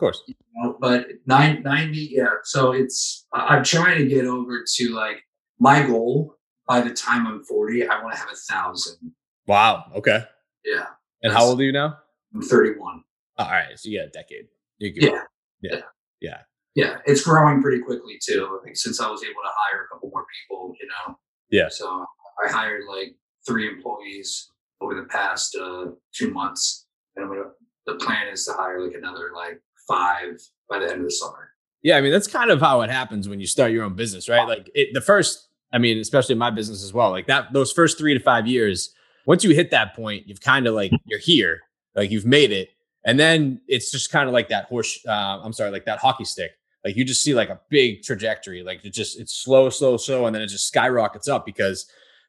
Yeah, 0.00 0.06
course. 0.06 0.22
You 0.26 0.34
know, 0.54 0.76
but 0.80 1.08
nine, 1.26 1.62
90, 1.62 2.10
yeah. 2.12 2.26
So 2.44 2.72
it's, 2.72 3.26
I'm 3.32 3.62
trying 3.62 3.98
to 3.98 4.06
get 4.06 4.26
over 4.26 4.64
to 4.76 4.88
like 4.90 5.22
my 5.58 5.82
goal 5.82 6.36
by 6.66 6.80
the 6.80 6.90
time 6.90 7.26
I'm 7.26 7.44
40, 7.44 7.88
I 7.88 8.02
want 8.02 8.14
to 8.14 8.18
have 8.18 8.28
a 8.32 8.36
thousand. 8.36 9.12
Wow. 9.46 9.84
Okay. 9.96 10.24
Yeah. 10.64 10.86
And 11.22 11.32
how 11.32 11.44
old 11.44 11.60
are 11.60 11.64
you 11.64 11.72
now? 11.72 11.98
I'm 12.34 12.42
31. 12.42 13.02
Oh, 13.38 13.44
all 13.44 13.50
right, 13.50 13.78
so 13.78 13.88
you 13.88 13.98
got 13.98 14.06
a 14.06 14.10
decade. 14.10 14.46
Good. 14.80 14.94
Yeah. 14.96 15.22
Yeah. 15.62 15.80
Yeah. 16.20 16.38
Yeah. 16.74 16.98
It's 17.06 17.22
growing 17.22 17.60
pretty 17.60 17.82
quickly 17.82 18.18
too. 18.22 18.58
I 18.60 18.64
think 18.64 18.76
since 18.76 19.00
I 19.00 19.10
was 19.10 19.22
able 19.22 19.42
to 19.42 19.50
hire 19.54 19.84
a 19.84 19.88
couple 19.92 20.10
more 20.10 20.24
people, 20.40 20.74
you 20.80 20.88
know. 20.88 21.18
Yeah. 21.50 21.68
So 21.70 22.06
I 22.44 22.50
hired 22.50 22.82
like 22.88 23.16
three 23.46 23.68
employees 23.68 24.50
over 24.80 24.94
the 24.94 25.08
past 25.08 25.56
uh, 25.56 25.86
two 26.14 26.30
months, 26.32 26.86
and 27.16 27.24
I'm 27.24 27.30
gonna, 27.30 27.50
the 27.86 27.94
plan 27.96 28.28
is 28.28 28.46
to 28.46 28.52
hire 28.52 28.80
like 28.80 28.94
another 28.94 29.30
like 29.34 29.60
five 29.90 30.40
by 30.68 30.78
the 30.78 30.86
end 30.86 31.00
of 31.00 31.04
the 31.04 31.10
summer. 31.10 31.50
Yeah, 31.82 31.96
I 31.96 32.00
mean 32.00 32.12
that's 32.12 32.26
kind 32.26 32.50
of 32.50 32.60
how 32.60 32.82
it 32.82 32.90
happens 32.90 33.28
when 33.28 33.40
you 33.40 33.46
start 33.46 33.72
your 33.72 33.84
own 33.84 33.94
business, 33.94 34.28
right? 34.28 34.46
Like 34.46 34.70
it, 34.74 34.90
the 34.92 35.00
first, 35.00 35.48
I 35.72 35.78
mean, 35.78 35.98
especially 35.98 36.34
in 36.34 36.38
my 36.38 36.50
business 36.50 36.84
as 36.84 36.92
well. 36.92 37.10
Like 37.10 37.26
that, 37.26 37.52
those 37.52 37.72
first 37.72 37.98
three 37.98 38.14
to 38.14 38.20
five 38.20 38.46
years, 38.46 38.94
once 39.26 39.44
you 39.44 39.50
hit 39.54 39.70
that 39.70 39.94
point, 39.94 40.26
you've 40.26 40.40
kind 40.40 40.66
of 40.66 40.74
like 40.74 40.92
you're 41.06 41.18
here, 41.18 41.60
like 41.94 42.10
you've 42.10 42.26
made 42.26 42.52
it, 42.52 42.70
and 43.04 43.18
then 43.18 43.60
it's 43.66 43.90
just 43.90 44.12
kind 44.12 44.28
of 44.28 44.34
like 44.34 44.48
that 44.50 44.66
horse. 44.66 45.00
Uh, 45.06 45.40
I'm 45.42 45.52
sorry, 45.52 45.70
like 45.70 45.86
that 45.86 45.98
hockey 45.98 46.24
stick. 46.24 46.52
Like 46.84 46.96
you 46.96 47.04
just 47.04 47.22
see 47.22 47.34
like 47.34 47.48
a 47.48 47.60
big 47.68 48.02
trajectory. 48.02 48.62
Like 48.62 48.84
it 48.84 48.92
just 48.92 49.18
it's 49.18 49.34
slow, 49.34 49.70
slow, 49.70 49.96
slow, 49.96 50.26
and 50.26 50.34
then 50.34 50.42
it 50.42 50.48
just 50.48 50.68
skyrockets 50.68 51.28
up 51.28 51.46
because 51.46 51.86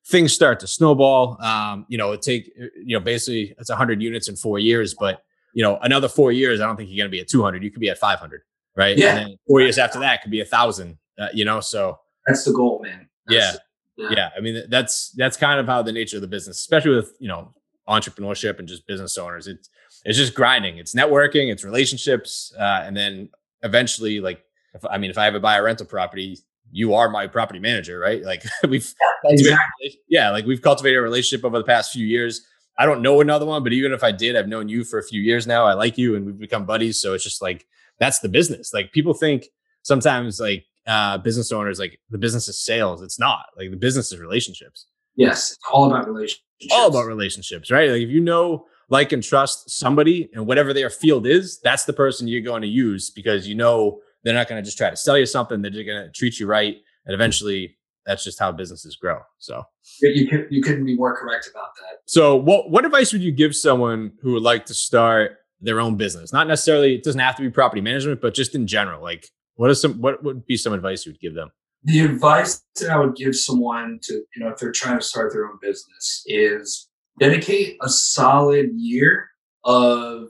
things 0.08 0.34
start 0.34 0.60
to 0.62 0.68
snowball. 0.68 1.42
Um, 1.42 1.86
you 1.90 1.98
know, 1.98 2.14
it 2.14 2.22
take 2.22 2.52
you 2.56 2.98
know 2.98 3.00
basically 3.00 3.54
it's 3.60 3.70
100 3.70 4.02
units 4.02 4.30
in 4.30 4.36
four 4.36 4.60
years, 4.60 4.96
but 4.98 5.24
you 5.54 5.64
know 5.64 5.78
another 5.82 6.08
four 6.08 6.32
years, 6.32 6.60
I 6.62 6.66
don't 6.66 6.76
think 6.78 6.90
you're 6.90 7.04
going 7.04 7.12
to 7.12 7.16
be 7.16 7.22
at 7.22 7.28
200. 7.28 7.64
You 7.64 7.72
could 7.72 7.80
be 7.80 7.90
at 7.90 7.98
500, 7.98 8.42
right? 8.76 8.98
Yeah. 8.98 9.16
And 9.16 9.18
then 9.32 9.38
four 9.48 9.62
years 9.62 9.78
after 9.78 10.00
that 10.00 10.22
could 10.22 10.32
be 10.32 10.42
a 10.42 10.46
thousand. 10.46 10.98
Uh, 11.20 11.28
you 11.34 11.46
know, 11.46 11.60
so 11.60 12.00
That's 12.28 12.44
the 12.46 12.54
goal, 12.54 12.82
man. 12.84 13.08
That's- 13.28 13.58
yeah. 13.98 14.30
I 14.36 14.40
mean 14.42 14.64
that's 14.70 15.12
that's 15.12 15.38
kind 15.38 15.60
of 15.60 15.68
how 15.68 15.84
the 15.84 15.92
nature 15.92 16.18
of 16.18 16.22
the 16.22 16.28
business, 16.28 16.58
especially 16.60 16.96
with 16.96 17.16
you 17.20 17.28
know 17.28 17.54
entrepreneurship 17.88 18.58
and 18.60 18.68
just 18.68 18.88
business 18.88 19.18
owners. 19.18 19.48
It's 19.48 19.70
it's 20.06 20.18
just 20.18 20.34
grinding. 20.34 20.78
It's 20.78 20.96
networking. 20.96 21.52
It's 21.52 21.64
relationships, 21.64 22.52
uh, 22.58 22.82
and 22.84 22.98
then 22.98 23.30
eventually, 23.62 24.20
like, 24.20 24.44
if, 24.74 24.84
I 24.86 24.98
mean, 24.98 25.12
if 25.12 25.18
I 25.20 25.28
ever 25.28 25.40
buy 25.40 25.58
a 25.58 25.62
rental 25.62 25.86
property, 25.86 26.40
you 26.72 26.96
are 26.96 27.10
my 27.10 27.28
property 27.28 27.60
manager, 27.60 28.00
right? 28.00 28.24
Like 28.24 28.44
we've 28.68 28.92
Exactly. 29.26 30.00
yeah, 30.10 30.32
like 30.32 30.46
we've 30.46 30.62
cultivated 30.62 30.98
a 30.98 31.02
relationship 31.02 31.46
over 31.46 31.58
the 31.60 31.64
past 31.64 31.92
few 31.92 32.06
years. 32.06 32.42
I 32.82 32.86
don't 32.86 33.04
know 33.04 33.22
another 33.22 33.46
one, 33.46 33.64
but 33.64 33.74
even 33.74 33.92
if 33.92 34.04
I 34.04 34.12
did, 34.12 34.36
I've 34.36 34.48
known 34.48 34.68
you 34.68 34.84
for 34.84 34.98
a 34.98 35.04
few 35.04 35.22
years 35.22 35.46
now. 35.46 35.66
I 35.66 35.74
like 35.74 36.00
you 36.00 36.16
and 36.16 36.26
we've 36.26 36.40
become 36.40 36.66
buddies. 36.66 37.00
So 37.00 37.14
it's 37.14 37.24
just 37.24 37.40
like 37.40 37.68
that's 38.00 38.18
the 38.20 38.28
business. 38.28 38.74
Like 38.74 38.92
people 38.92 39.14
think 39.14 39.50
sometimes 39.84 40.40
like 40.40 40.66
uh 40.88 41.20
business 41.20 41.52
owners 41.52 41.78
like 41.78 42.00
the 42.10 42.18
business 42.18 42.48
is 42.48 42.58
sales. 42.58 43.04
It's 43.04 43.20
not. 43.20 43.46
Like 43.56 43.70
the 43.70 43.78
business 43.78 44.12
is 44.12 44.20
relationships. 44.20 44.88
Yes, 45.16 45.52
it's 45.52 45.60
all 45.72 45.86
about 45.86 46.08
relationships. 46.08 46.42
All 46.72 46.88
about 46.88 47.06
relationships, 47.06 47.70
right? 47.70 47.92
Like 47.92 48.02
if 48.02 48.10
you 48.10 48.20
know, 48.20 48.66
like 48.90 49.12
and 49.12 49.22
trust 49.22 49.70
somebody 49.70 50.32
and 50.34 50.48
whatever 50.48 50.74
their 50.74 50.90
field 50.90 51.28
is, 51.28 51.60
that's 51.60 51.86
the 51.86 51.94
person 51.94 52.28
you're 52.28 52.42
going 52.42 52.64
to 52.64 52.68
use 52.68 53.12
because 53.12 53.48
you 53.48 53.54
know 53.54 54.00
they're 54.24 54.34
not 54.34 54.48
going 54.50 54.60
to 54.60 54.66
just 54.66 54.80
try 54.80 54.90
to 54.90 54.98
sell 54.98 55.20
you 55.20 55.28
something. 55.28 55.62
They're 55.62 55.70
just 55.70 55.86
going 55.86 56.04
to 56.04 56.12
treat 56.12 56.40
you 56.40 56.48
right. 56.48 56.78
And 57.06 57.14
eventually 57.14 57.78
that's 58.06 58.24
just 58.24 58.40
how 58.40 58.52
businesses 58.52 58.96
grow. 58.96 59.20
So 59.38 59.64
You, 60.02 60.28
could, 60.28 60.48
you 60.50 60.62
couldn't 60.62 60.86
be 60.86 60.96
more 60.96 61.16
correct 61.16 61.50
about 61.50 61.70
that. 61.76 62.00
So, 62.06 62.36
what 62.36 62.70
what 62.70 62.86
advice 62.86 63.14
would 63.14 63.22
you 63.22 63.32
give 63.32 63.56
someone 63.56 64.14
who 64.22 64.34
would 64.34 64.44
like 64.44 64.66
to 64.68 64.74
start 64.74 65.38
their 65.60 65.80
own 65.80 65.98
business? 65.98 66.34
Not 66.34 66.48
necessarily 66.48 66.96
it 66.96 67.04
doesn't 67.04 67.20
have 67.20 67.36
to 67.36 67.42
be 67.42 67.50
property 67.50 67.82
management, 67.82 68.22
but 68.22 68.34
just 68.34 68.56
in 68.56 68.68
general. 68.68 69.02
Like, 69.02 69.28
what 69.56 69.70
is 69.70 69.82
some 69.82 70.02
what 70.02 70.24
would 70.24 70.46
be 70.46 70.58
some 70.58 70.74
advice 70.74 71.06
you 71.06 71.12
would 71.12 71.22
give 71.22 71.36
them? 71.36 71.52
The 71.84 72.02
advice 72.02 72.64
that 72.80 72.90
I 72.92 72.98
would 72.98 73.16
give 73.16 73.36
someone 73.36 74.00
to, 74.04 74.14
you 74.14 74.44
know, 74.44 74.50
if 74.50 74.58
they're 74.58 74.72
trying 74.72 75.00
to 75.00 75.06
start 75.06 75.34
their 75.34 75.46
own 75.46 75.58
business 75.62 76.24
is 76.28 76.88
dedicate 77.20 77.78
a 77.82 77.90
solid 77.90 78.70
year 78.76 79.30
of 79.64 80.30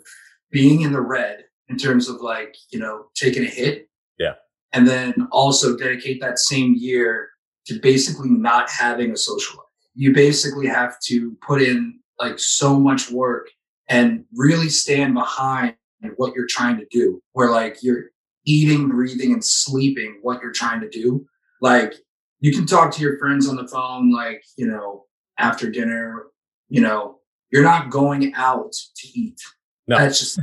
being 0.49 0.81
in 0.81 0.93
the 0.93 1.01
red 1.01 1.43
in 1.67 1.77
terms 1.77 2.07
of 2.09 2.21
like, 2.21 2.55
you 2.71 2.79
know, 2.79 3.05
taking 3.15 3.43
a 3.43 3.47
hit. 3.47 3.89
Yeah. 4.17 4.33
And 4.73 4.87
then 4.87 5.27
also 5.31 5.75
dedicate 5.77 6.21
that 6.21 6.39
same 6.39 6.75
year 6.77 7.29
to 7.71 7.79
basically 7.79 8.29
not 8.29 8.69
having 8.69 9.11
a 9.11 9.17
social 9.17 9.57
life. 9.57 9.65
You 9.95 10.13
basically 10.13 10.67
have 10.67 10.99
to 11.05 11.37
put 11.45 11.61
in 11.61 11.99
like 12.19 12.39
so 12.39 12.79
much 12.79 13.11
work 13.11 13.49
and 13.89 14.25
really 14.35 14.69
stand 14.69 15.13
behind 15.13 15.75
what 16.15 16.33
you're 16.35 16.47
trying 16.47 16.77
to 16.77 16.85
do. 16.91 17.21
Where 17.33 17.51
like 17.51 17.83
you're 17.83 18.05
eating, 18.45 18.89
breathing, 18.89 19.33
and 19.33 19.43
sleeping 19.43 20.19
what 20.21 20.41
you're 20.41 20.51
trying 20.51 20.81
to 20.81 20.89
do. 20.89 21.25
Like 21.61 21.93
you 22.39 22.51
can 22.51 22.65
talk 22.65 22.93
to 22.93 23.01
your 23.01 23.17
friends 23.19 23.47
on 23.47 23.55
the 23.55 23.67
phone, 23.67 24.11
like, 24.11 24.43
you 24.57 24.67
know, 24.67 25.05
after 25.37 25.69
dinner, 25.69 26.25
you 26.69 26.81
know, 26.81 27.19
you're 27.51 27.63
not 27.63 27.89
going 27.89 28.33
out 28.35 28.71
to 28.71 29.07
eat. 29.07 29.39
No. 29.87 29.97
That's 29.97 30.19
just, 30.19 30.39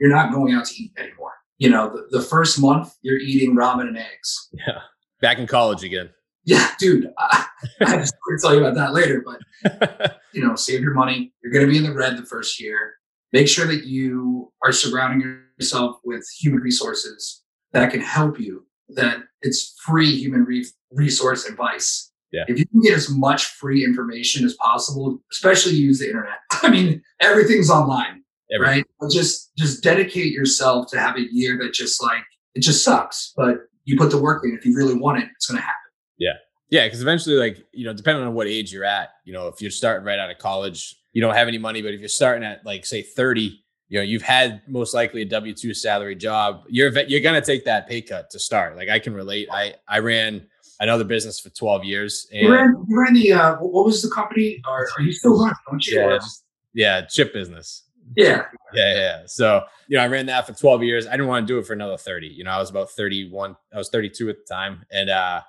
you're 0.00 0.10
not 0.10 0.32
going 0.32 0.54
out 0.54 0.64
to 0.64 0.82
eat 0.82 0.92
anymore. 0.96 1.32
You 1.58 1.70
know, 1.70 1.90
the, 1.90 2.18
the 2.18 2.24
first 2.24 2.60
month 2.60 2.94
you're 3.02 3.18
eating 3.18 3.54
ramen 3.54 3.88
and 3.88 3.98
eggs. 3.98 4.48
Yeah, 4.52 4.80
back 5.20 5.38
in 5.38 5.46
college 5.46 5.84
again. 5.84 6.10
Yeah, 6.44 6.70
dude, 6.78 7.12
I, 7.18 7.46
I 7.82 7.96
just 7.98 8.14
going 8.26 8.38
to 8.38 8.42
tell 8.42 8.54
you 8.54 8.60
about 8.60 8.74
that 8.76 8.92
later, 8.94 9.22
but 9.24 10.18
you 10.32 10.44
know, 10.46 10.54
save 10.56 10.80
your 10.80 10.94
money. 10.94 11.32
You're 11.42 11.52
going 11.52 11.66
to 11.66 11.70
be 11.70 11.76
in 11.76 11.84
the 11.84 11.92
red 11.92 12.16
the 12.16 12.24
first 12.24 12.60
year. 12.60 12.94
Make 13.32 13.46
sure 13.46 13.66
that 13.66 13.84
you 13.84 14.52
are 14.64 14.72
surrounding 14.72 15.38
yourself 15.58 15.96
with 16.04 16.26
human 16.40 16.60
resources 16.60 17.42
that 17.72 17.90
can 17.90 18.00
help 18.00 18.40
you. 18.40 18.66
That 18.88 19.18
it's 19.42 19.76
free 19.84 20.16
human 20.16 20.44
re- 20.44 20.66
resource 20.90 21.46
advice. 21.46 22.10
Yeah. 22.32 22.44
If 22.48 22.58
you 22.58 22.66
can 22.66 22.80
get 22.80 22.94
as 22.94 23.10
much 23.10 23.44
free 23.46 23.84
information 23.84 24.44
as 24.44 24.54
possible, 24.54 25.20
especially 25.32 25.72
use 25.74 25.98
the 25.98 26.06
internet. 26.06 26.38
I 26.62 26.70
mean, 26.70 27.02
everything's 27.20 27.70
online, 27.70 28.22
Everything. 28.52 28.76
right? 28.78 28.86
But 28.98 29.10
just 29.10 29.50
just 29.56 29.82
dedicate 29.82 30.32
yourself 30.32 30.90
to 30.90 30.98
have 30.98 31.16
a 31.16 31.26
year 31.32 31.58
that 31.58 31.72
just 31.74 32.02
like 32.02 32.22
it 32.54 32.60
just 32.60 32.82
sucks, 32.84 33.32
but 33.36 33.58
you 33.84 33.96
put 33.96 34.10
the 34.10 34.18
work 34.20 34.44
in. 34.44 34.56
If 34.56 34.64
you 34.64 34.74
really 34.76 34.94
want 34.94 35.18
it, 35.22 35.28
it's 35.36 35.46
going 35.46 35.58
to 35.58 35.62
happen. 35.62 35.79
Yeah, 36.20 36.34
Yeah, 36.70 36.86
because 36.86 37.02
eventually, 37.02 37.34
like 37.36 37.66
you 37.72 37.84
know, 37.84 37.92
depending 37.92 38.24
on 38.24 38.34
what 38.34 38.46
age 38.46 38.72
you're 38.72 38.84
at, 38.84 39.08
you 39.24 39.32
know, 39.32 39.48
if 39.48 39.60
you're 39.60 39.72
starting 39.72 40.06
right 40.06 40.18
out 40.20 40.30
of 40.30 40.38
college, 40.38 40.94
you 41.12 41.20
don't 41.20 41.34
have 41.34 41.48
any 41.48 41.58
money. 41.58 41.82
But 41.82 41.94
if 41.94 41.98
you're 42.00 42.08
starting 42.08 42.44
at 42.44 42.64
like 42.64 42.86
say 42.86 43.02
30, 43.02 43.58
you 43.88 43.98
know, 43.98 44.02
you've 44.04 44.22
had 44.22 44.62
most 44.68 44.94
likely 44.94 45.22
a 45.22 45.24
W 45.24 45.52
two 45.54 45.74
salary 45.74 46.14
job. 46.14 46.62
You're 46.68 46.96
you're 47.08 47.20
gonna 47.20 47.40
take 47.40 47.64
that 47.64 47.88
pay 47.88 48.00
cut 48.02 48.30
to 48.30 48.38
start. 48.38 48.76
Like 48.76 48.88
I 48.88 48.98
can 49.00 49.14
relate. 49.14 49.48
I 49.50 49.74
I 49.88 49.98
ran 49.98 50.46
another 50.78 51.04
business 51.04 51.40
for 51.40 51.50
12 51.50 51.84
years, 51.84 52.26
and 52.32 52.42
You 52.42 52.52
ran, 52.52 52.86
you 52.88 52.98
ran 53.00 53.14
the 53.14 53.32
uh, 53.32 53.56
what 53.56 53.84
was 53.84 54.00
the 54.02 54.10
company? 54.10 54.62
Or 54.68 54.86
are 54.96 55.02
you 55.02 55.12
still 55.12 55.36
running? 55.38 55.54
Don't 55.68 55.84
you? 55.86 55.98
yeah, 56.00 56.14
just- 56.16 56.44
yeah, 56.72 57.00
chip 57.06 57.32
business. 57.32 57.82
yeah. 58.16 58.44
Yeah, 58.72 58.94
yeah. 58.94 59.22
So, 59.26 59.64
you 59.88 59.96
know, 59.96 60.04
I 60.04 60.06
ran 60.06 60.26
that 60.26 60.46
for 60.46 60.52
12 60.52 60.82
years. 60.84 61.06
I 61.06 61.10
didn't 61.12 61.26
want 61.26 61.46
to 61.46 61.52
do 61.52 61.58
it 61.58 61.66
for 61.66 61.72
another 61.72 61.96
30. 61.96 62.28
You 62.28 62.44
know, 62.44 62.50
I 62.52 62.58
was 62.58 62.70
about 62.70 62.90
31. 62.90 63.56
I 63.74 63.78
was 63.78 63.88
32 63.88 64.28
at 64.30 64.36
the 64.38 64.44
time. 64.54 64.84
And 64.92 65.10
uh 65.10 65.40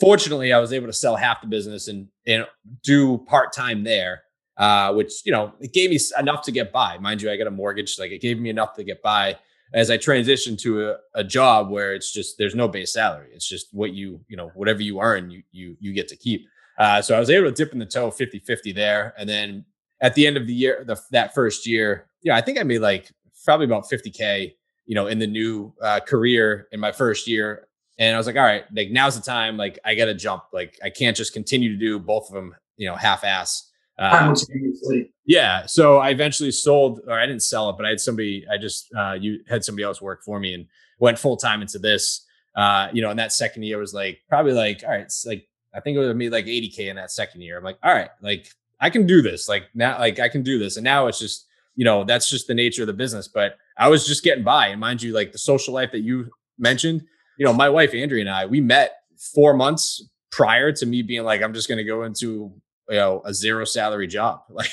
fortunately, 0.00 0.52
I 0.52 0.58
was 0.58 0.72
able 0.72 0.86
to 0.86 0.92
sell 0.92 1.16
half 1.16 1.40
the 1.40 1.46
business 1.46 1.88
and 1.88 2.08
and 2.26 2.46
do 2.82 3.18
part-time 3.18 3.84
there. 3.84 4.22
Uh, 4.56 4.92
which, 4.92 5.24
you 5.24 5.30
know, 5.30 5.52
it 5.60 5.72
gave 5.72 5.88
me 5.88 6.00
enough 6.18 6.42
to 6.42 6.50
get 6.50 6.72
by. 6.72 6.98
Mind 6.98 7.22
you, 7.22 7.30
I 7.30 7.36
got 7.36 7.46
a 7.46 7.50
mortgage, 7.50 7.96
like 7.96 8.10
it 8.10 8.20
gave 8.20 8.40
me 8.40 8.50
enough 8.50 8.74
to 8.74 8.82
get 8.82 9.00
by 9.02 9.36
as 9.72 9.90
I 9.90 9.98
transitioned 9.98 10.58
to 10.62 10.90
a, 10.90 10.96
a 11.14 11.24
job 11.24 11.70
where 11.70 11.94
it's 11.94 12.12
just 12.12 12.38
there's 12.38 12.54
no 12.54 12.66
base 12.66 12.92
salary. 12.92 13.28
It's 13.32 13.48
just 13.48 13.68
what 13.72 13.92
you, 13.92 14.20
you 14.28 14.36
know, 14.36 14.50
whatever 14.54 14.82
you 14.82 15.00
earn, 15.00 15.30
you 15.30 15.42
you 15.52 15.76
you 15.78 15.92
get 15.92 16.08
to 16.08 16.16
keep. 16.16 16.48
Uh, 16.78 17.02
so 17.02 17.16
I 17.16 17.20
was 17.20 17.30
able 17.30 17.46
to 17.46 17.52
dip 17.52 17.72
in 17.72 17.78
the 17.78 17.86
toe 17.86 18.10
50-50 18.10 18.74
there. 18.74 19.14
And 19.18 19.28
then 19.28 19.64
at 20.00 20.14
the 20.14 20.26
end 20.26 20.36
of 20.36 20.46
the 20.46 20.54
year, 20.54 20.84
the, 20.86 20.96
that 21.10 21.34
first 21.34 21.66
year, 21.66 22.08
yeah, 22.22 22.36
I 22.36 22.40
think 22.40 22.58
I 22.58 22.62
made 22.62 22.80
like 22.80 23.10
probably 23.44 23.66
about 23.66 23.90
50K, 23.90 24.54
you 24.86 24.94
know, 24.94 25.08
in 25.08 25.18
the 25.18 25.26
new 25.26 25.72
uh, 25.82 26.00
career 26.00 26.68
in 26.70 26.78
my 26.80 26.92
first 26.92 27.26
year. 27.26 27.67
And 27.98 28.14
I 28.14 28.18
was 28.18 28.26
like, 28.26 28.36
all 28.36 28.42
right, 28.42 28.64
like 28.72 28.90
now's 28.90 29.16
the 29.16 29.22
time. 29.22 29.56
Like 29.56 29.78
I 29.84 29.94
got 29.94 30.06
to 30.06 30.14
jump. 30.14 30.44
Like 30.52 30.78
I 30.82 30.90
can't 30.90 31.16
just 31.16 31.32
continue 31.32 31.70
to 31.70 31.76
do 31.76 31.98
both 31.98 32.28
of 32.28 32.34
them, 32.34 32.54
you 32.76 32.88
know, 32.88 32.94
half 32.94 33.24
ass. 33.24 33.70
Simultaneously. 33.98 35.12
yeah. 35.26 35.66
So 35.66 35.98
I 35.98 36.10
eventually 36.10 36.52
sold, 36.52 37.00
or 37.08 37.18
I 37.18 37.26
didn't 37.26 37.42
sell 37.42 37.68
it, 37.70 37.76
but 37.76 37.84
I 37.84 37.88
had 37.88 38.00
somebody, 38.00 38.46
I 38.48 38.56
just, 38.56 38.94
uh, 38.94 39.16
you 39.18 39.40
had 39.48 39.64
somebody 39.64 39.82
else 39.82 40.00
work 40.00 40.22
for 40.22 40.38
me 40.38 40.54
and 40.54 40.66
went 41.00 41.18
full 41.18 41.36
time 41.36 41.62
into 41.62 41.80
this. 41.80 42.24
Uh, 42.54 42.88
you 42.92 43.02
know, 43.02 43.10
and 43.10 43.18
that 43.18 43.32
second 43.32 43.64
year 43.64 43.78
was 43.78 43.92
like, 43.92 44.20
probably 44.28 44.52
like, 44.52 44.82
all 44.84 44.90
right, 44.90 45.00
it's 45.00 45.26
like, 45.26 45.48
I 45.74 45.80
think 45.80 45.96
it 45.96 46.00
would 46.00 46.16
made 46.16 46.32
like 46.32 46.46
80K 46.46 46.88
in 46.88 46.96
that 46.96 47.10
second 47.10 47.40
year. 47.40 47.58
I'm 47.58 47.64
like, 47.64 47.78
all 47.82 47.92
right, 47.92 48.10
like 48.22 48.48
I 48.80 48.90
can 48.90 49.06
do 49.06 49.20
this. 49.20 49.48
Like 49.48 49.64
now, 49.74 49.98
like 49.98 50.20
I 50.20 50.28
can 50.28 50.42
do 50.42 50.58
this. 50.58 50.76
And 50.76 50.84
now 50.84 51.08
it's 51.08 51.18
just, 51.18 51.46
you 51.74 51.84
know, 51.84 52.04
that's 52.04 52.28
just 52.30 52.46
the 52.46 52.54
nature 52.54 52.82
of 52.82 52.86
the 52.86 52.92
business. 52.92 53.28
But 53.28 53.56
I 53.76 53.88
was 53.88 54.06
just 54.06 54.24
getting 54.24 54.44
by. 54.44 54.68
And 54.68 54.80
mind 54.80 55.02
you, 55.02 55.12
like 55.12 55.32
the 55.32 55.38
social 55.38 55.74
life 55.74 55.92
that 55.92 56.00
you 56.00 56.30
mentioned, 56.58 57.04
you 57.38 57.46
know, 57.46 57.52
my 57.52 57.68
wife, 57.68 57.94
Andrea, 57.94 58.20
and 58.20 58.30
I, 58.30 58.46
we 58.46 58.60
met 58.60 58.96
four 59.34 59.54
months 59.54 60.06
prior 60.30 60.72
to 60.72 60.86
me 60.86 61.02
being 61.02 61.24
like, 61.24 61.42
I'm 61.42 61.54
just 61.54 61.68
going 61.68 61.78
to 61.78 61.84
go 61.84 62.02
into, 62.02 62.52
you 62.88 62.96
know, 62.96 63.22
a 63.24 63.32
zero 63.32 63.64
salary 63.64 64.06
job. 64.06 64.42
Like, 64.50 64.72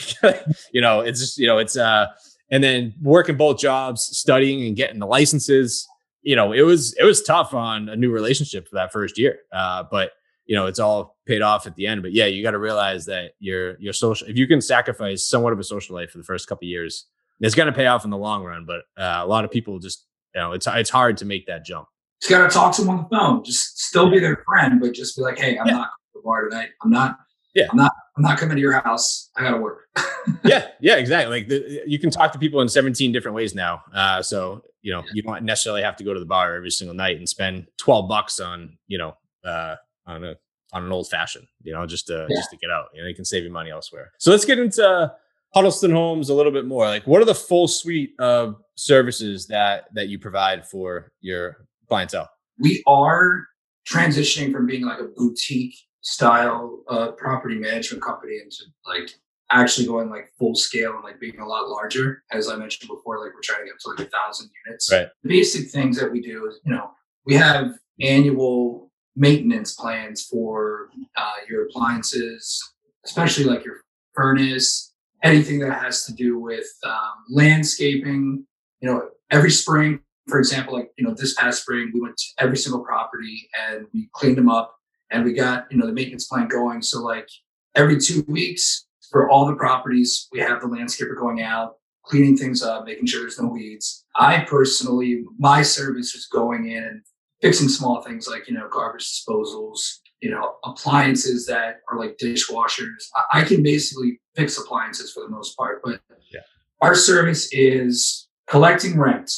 you 0.73 0.81
know, 0.81 0.99
it's 1.01 1.19
just, 1.19 1.37
you 1.37 1.47
know, 1.47 1.59
it's, 1.59 1.77
uh, 1.77 2.07
and 2.51 2.63
then 2.63 2.93
working 3.01 3.37
both 3.37 3.59
jobs, 3.59 4.03
studying 4.03 4.65
and 4.65 4.75
getting 4.75 4.99
the 4.99 5.07
licenses, 5.07 5.87
you 6.21 6.35
know, 6.35 6.51
it 6.51 6.63
was, 6.63 6.93
it 6.99 7.03
was 7.03 7.21
tough 7.21 7.53
on 7.53 7.87
a 7.87 7.95
new 7.95 8.11
relationship 8.11 8.67
for 8.67 8.75
that 8.75 8.91
first 8.91 9.17
year. 9.17 9.39
Uh, 9.53 9.83
but, 9.89 10.11
you 10.45 10.55
know, 10.55 10.65
it's 10.67 10.79
all 10.79 11.17
paid 11.25 11.41
off 11.41 11.67
at 11.67 11.75
the 11.75 11.87
end. 11.87 12.01
But 12.01 12.13
yeah, 12.13 12.25
you 12.25 12.43
got 12.43 12.51
to 12.51 12.59
realize 12.59 13.05
that 13.05 13.31
your 13.39 13.79
your 13.79 13.93
social 13.93 14.27
if 14.27 14.37
you 14.37 14.47
can 14.47 14.61
sacrifice 14.61 15.27
somewhat 15.27 15.53
of 15.53 15.59
a 15.59 15.63
social 15.63 15.95
life 15.95 16.11
for 16.11 16.17
the 16.17 16.23
first 16.23 16.47
couple 16.47 16.67
years, 16.67 17.05
it's 17.39 17.55
going 17.55 17.67
to 17.67 17.73
pay 17.73 17.87
off 17.87 18.05
in 18.05 18.11
the 18.11 18.17
long 18.17 18.43
run. 18.43 18.65
But 18.65 18.81
uh, 18.97 19.23
a 19.23 19.27
lot 19.27 19.43
of 19.43 19.51
people 19.51 19.79
just 19.79 20.05
you 20.33 20.41
know 20.41 20.51
it's 20.51 20.67
it's 20.67 20.89
hard 20.89 21.17
to 21.17 21.25
make 21.25 21.47
that 21.47 21.65
jump. 21.65 21.87
Just 22.21 22.29
got 22.29 22.47
to 22.47 22.53
talk 22.53 22.75
to 22.75 22.81
them 22.81 22.89
on 22.89 22.97
the 23.03 23.15
phone. 23.15 23.43
Just 23.43 23.79
still 23.79 24.09
be 24.09 24.19
their 24.19 24.43
friend, 24.45 24.79
but 24.79 24.93
just 24.93 25.15
be 25.15 25.21
like, 25.21 25.37
hey, 25.37 25.57
I'm 25.57 25.67
yeah. 25.67 25.73
not 25.73 25.89
going 25.89 26.13
to 26.13 26.15
the 26.15 26.21
bar 26.21 26.49
tonight. 26.49 26.69
I'm 26.81 26.91
not. 26.91 27.17
Yeah. 27.53 27.67
I'm 27.71 27.77
not. 27.77 27.91
I'm 28.17 28.23
not 28.23 28.37
coming 28.37 28.55
to 28.55 28.61
your 28.61 28.79
house. 28.79 29.29
I 29.35 29.43
got 29.43 29.51
to 29.51 29.57
work. 29.57 29.87
yeah. 30.43 30.67
Yeah. 30.79 30.95
Exactly. 30.95 31.39
Like 31.39 31.47
the, 31.47 31.83
you 31.85 31.99
can 31.99 32.09
talk 32.09 32.31
to 32.33 32.39
people 32.39 32.61
in 32.61 32.69
17 32.69 33.11
different 33.11 33.35
ways 33.35 33.53
now. 33.53 33.83
Uh, 33.93 34.21
so 34.21 34.63
you 34.81 34.93
know 34.93 35.01
yeah. 35.01 35.11
you 35.13 35.21
don't 35.23 35.43
necessarily 35.43 35.81
have 35.81 35.95
to 35.97 36.03
go 36.03 36.13
to 36.13 36.19
the 36.19 36.25
bar 36.25 36.55
every 36.55 36.69
single 36.69 36.95
night 36.95 37.17
and 37.17 37.27
spend 37.27 37.67
12 37.77 38.07
bucks 38.07 38.39
on 38.39 38.77
you 38.87 38.97
know 38.97 39.17
uh, 39.43 39.75
on 40.05 40.23
a 40.23 40.35
on 40.73 40.83
an 40.83 40.91
old 40.91 41.09
fashioned, 41.09 41.47
you 41.63 41.73
know, 41.73 41.85
just 41.85 42.07
to 42.07 42.27
yeah. 42.29 42.35
just 42.35 42.51
to 42.51 42.57
get 42.57 42.69
out. 42.69 42.87
You 42.93 43.01
know, 43.01 43.07
you 43.07 43.15
can 43.15 43.25
save 43.25 43.43
you 43.43 43.49
money 43.49 43.71
elsewhere. 43.71 44.11
So 44.19 44.31
let's 44.31 44.45
get 44.45 44.59
into 44.59 45.13
Huddleston 45.53 45.91
Homes 45.91 46.29
a 46.29 46.33
little 46.33 46.51
bit 46.51 46.65
more. 46.65 46.85
Like, 46.85 47.07
what 47.07 47.21
are 47.21 47.25
the 47.25 47.33
full 47.35 47.67
suite 47.67 48.13
of 48.19 48.61
services 48.75 49.47
that 49.47 49.85
that 49.93 50.09
you 50.09 50.19
provide 50.19 50.67
for 50.67 51.11
your 51.21 51.67
clientele? 51.87 52.29
We 52.59 52.83
are 52.87 53.45
transitioning 53.87 54.51
from 54.51 54.65
being 54.65 54.85
like 54.85 54.99
a 54.99 55.05
boutique 55.15 55.75
style 56.01 56.83
uh, 56.89 57.11
property 57.11 57.55
management 57.55 58.03
company 58.03 58.37
into 58.43 58.63
like 58.87 59.09
actually 59.51 59.87
going 59.87 60.09
like 60.09 60.29
full 60.37 60.55
scale 60.55 60.93
and 60.93 61.03
like 61.03 61.19
being 61.19 61.39
a 61.39 61.47
lot 61.47 61.67
larger. 61.67 62.23
As 62.31 62.49
I 62.49 62.55
mentioned 62.55 62.89
before, 62.89 63.23
like 63.23 63.33
we're 63.33 63.41
trying 63.41 63.61
to 63.61 63.65
get 63.65 63.79
to 63.79 63.89
like 63.89 64.07
a 64.07 64.09
thousand 64.09 64.49
units. 64.65 64.91
Right. 64.91 65.07
The 65.23 65.29
basic 65.29 65.69
things 65.69 65.97
that 65.99 66.11
we 66.11 66.21
do 66.21 66.47
is, 66.47 66.59
you 66.65 66.73
know, 66.73 66.91
we 67.25 67.35
have 67.35 67.73
annual 68.01 68.91
maintenance 69.15 69.73
plans 69.75 70.25
for 70.25 70.89
uh, 71.17 71.33
your 71.49 71.65
appliances, 71.65 72.61
especially 73.05 73.45
like 73.45 73.63
your 73.63 73.77
furnace, 74.13 74.93
anything 75.23 75.59
that 75.59 75.81
has 75.81 76.05
to 76.05 76.13
do 76.13 76.39
with 76.39 76.67
um, 76.83 77.13
landscaping. 77.29 78.45
You 78.81 78.91
know, 78.91 79.09
every 79.31 79.51
spring, 79.51 80.01
for 80.27 80.39
example, 80.39 80.73
like 80.75 80.91
you 80.97 81.05
know, 81.05 81.13
this 81.13 81.33
past 81.35 81.61
spring, 81.61 81.91
we 81.93 82.01
went 82.01 82.17
to 82.17 82.25
every 82.39 82.57
single 82.57 82.83
property 82.83 83.49
and 83.69 83.85
we 83.93 84.09
cleaned 84.13 84.37
them 84.37 84.49
up, 84.49 84.75
and 85.11 85.23
we 85.23 85.33
got 85.33 85.65
you 85.71 85.77
know 85.77 85.85
the 85.85 85.93
maintenance 85.93 86.27
plan 86.27 86.47
going. 86.47 86.81
So 86.81 87.01
like 87.01 87.29
every 87.75 87.99
two 87.99 88.23
weeks 88.27 88.85
for 89.11 89.29
all 89.29 89.45
the 89.45 89.55
properties, 89.55 90.27
we 90.31 90.39
have 90.39 90.61
the 90.61 90.67
landscaper 90.67 91.17
going 91.17 91.41
out, 91.41 91.75
cleaning 92.03 92.37
things 92.37 92.63
up, 92.63 92.85
making 92.85 93.05
sure 93.05 93.21
there's 93.21 93.39
no 93.39 93.47
weeds. 93.47 94.05
I 94.15 94.45
personally, 94.47 95.23
my 95.37 95.61
service 95.61 96.15
is 96.15 96.25
going 96.27 96.69
in 96.69 96.83
and 96.83 97.01
fixing 97.41 97.69
small 97.69 98.01
things 98.01 98.27
like 98.27 98.47
you 98.47 98.53
know 98.53 98.67
garbage 98.69 99.03
disposals 99.03 99.99
you 100.21 100.31
know 100.31 100.55
appliances 100.63 101.45
that 101.45 101.81
are 101.91 101.99
like 101.99 102.17
dishwashers 102.17 103.09
i, 103.15 103.41
I 103.41 103.43
can 103.43 103.61
basically 103.61 104.19
fix 104.35 104.57
appliances 104.57 105.11
for 105.11 105.21
the 105.21 105.29
most 105.29 105.55
part 105.57 105.81
but 105.83 106.01
yeah. 106.31 106.39
our 106.81 106.95
service 106.95 107.49
is 107.51 108.27
collecting 108.47 108.97
rent 108.97 109.31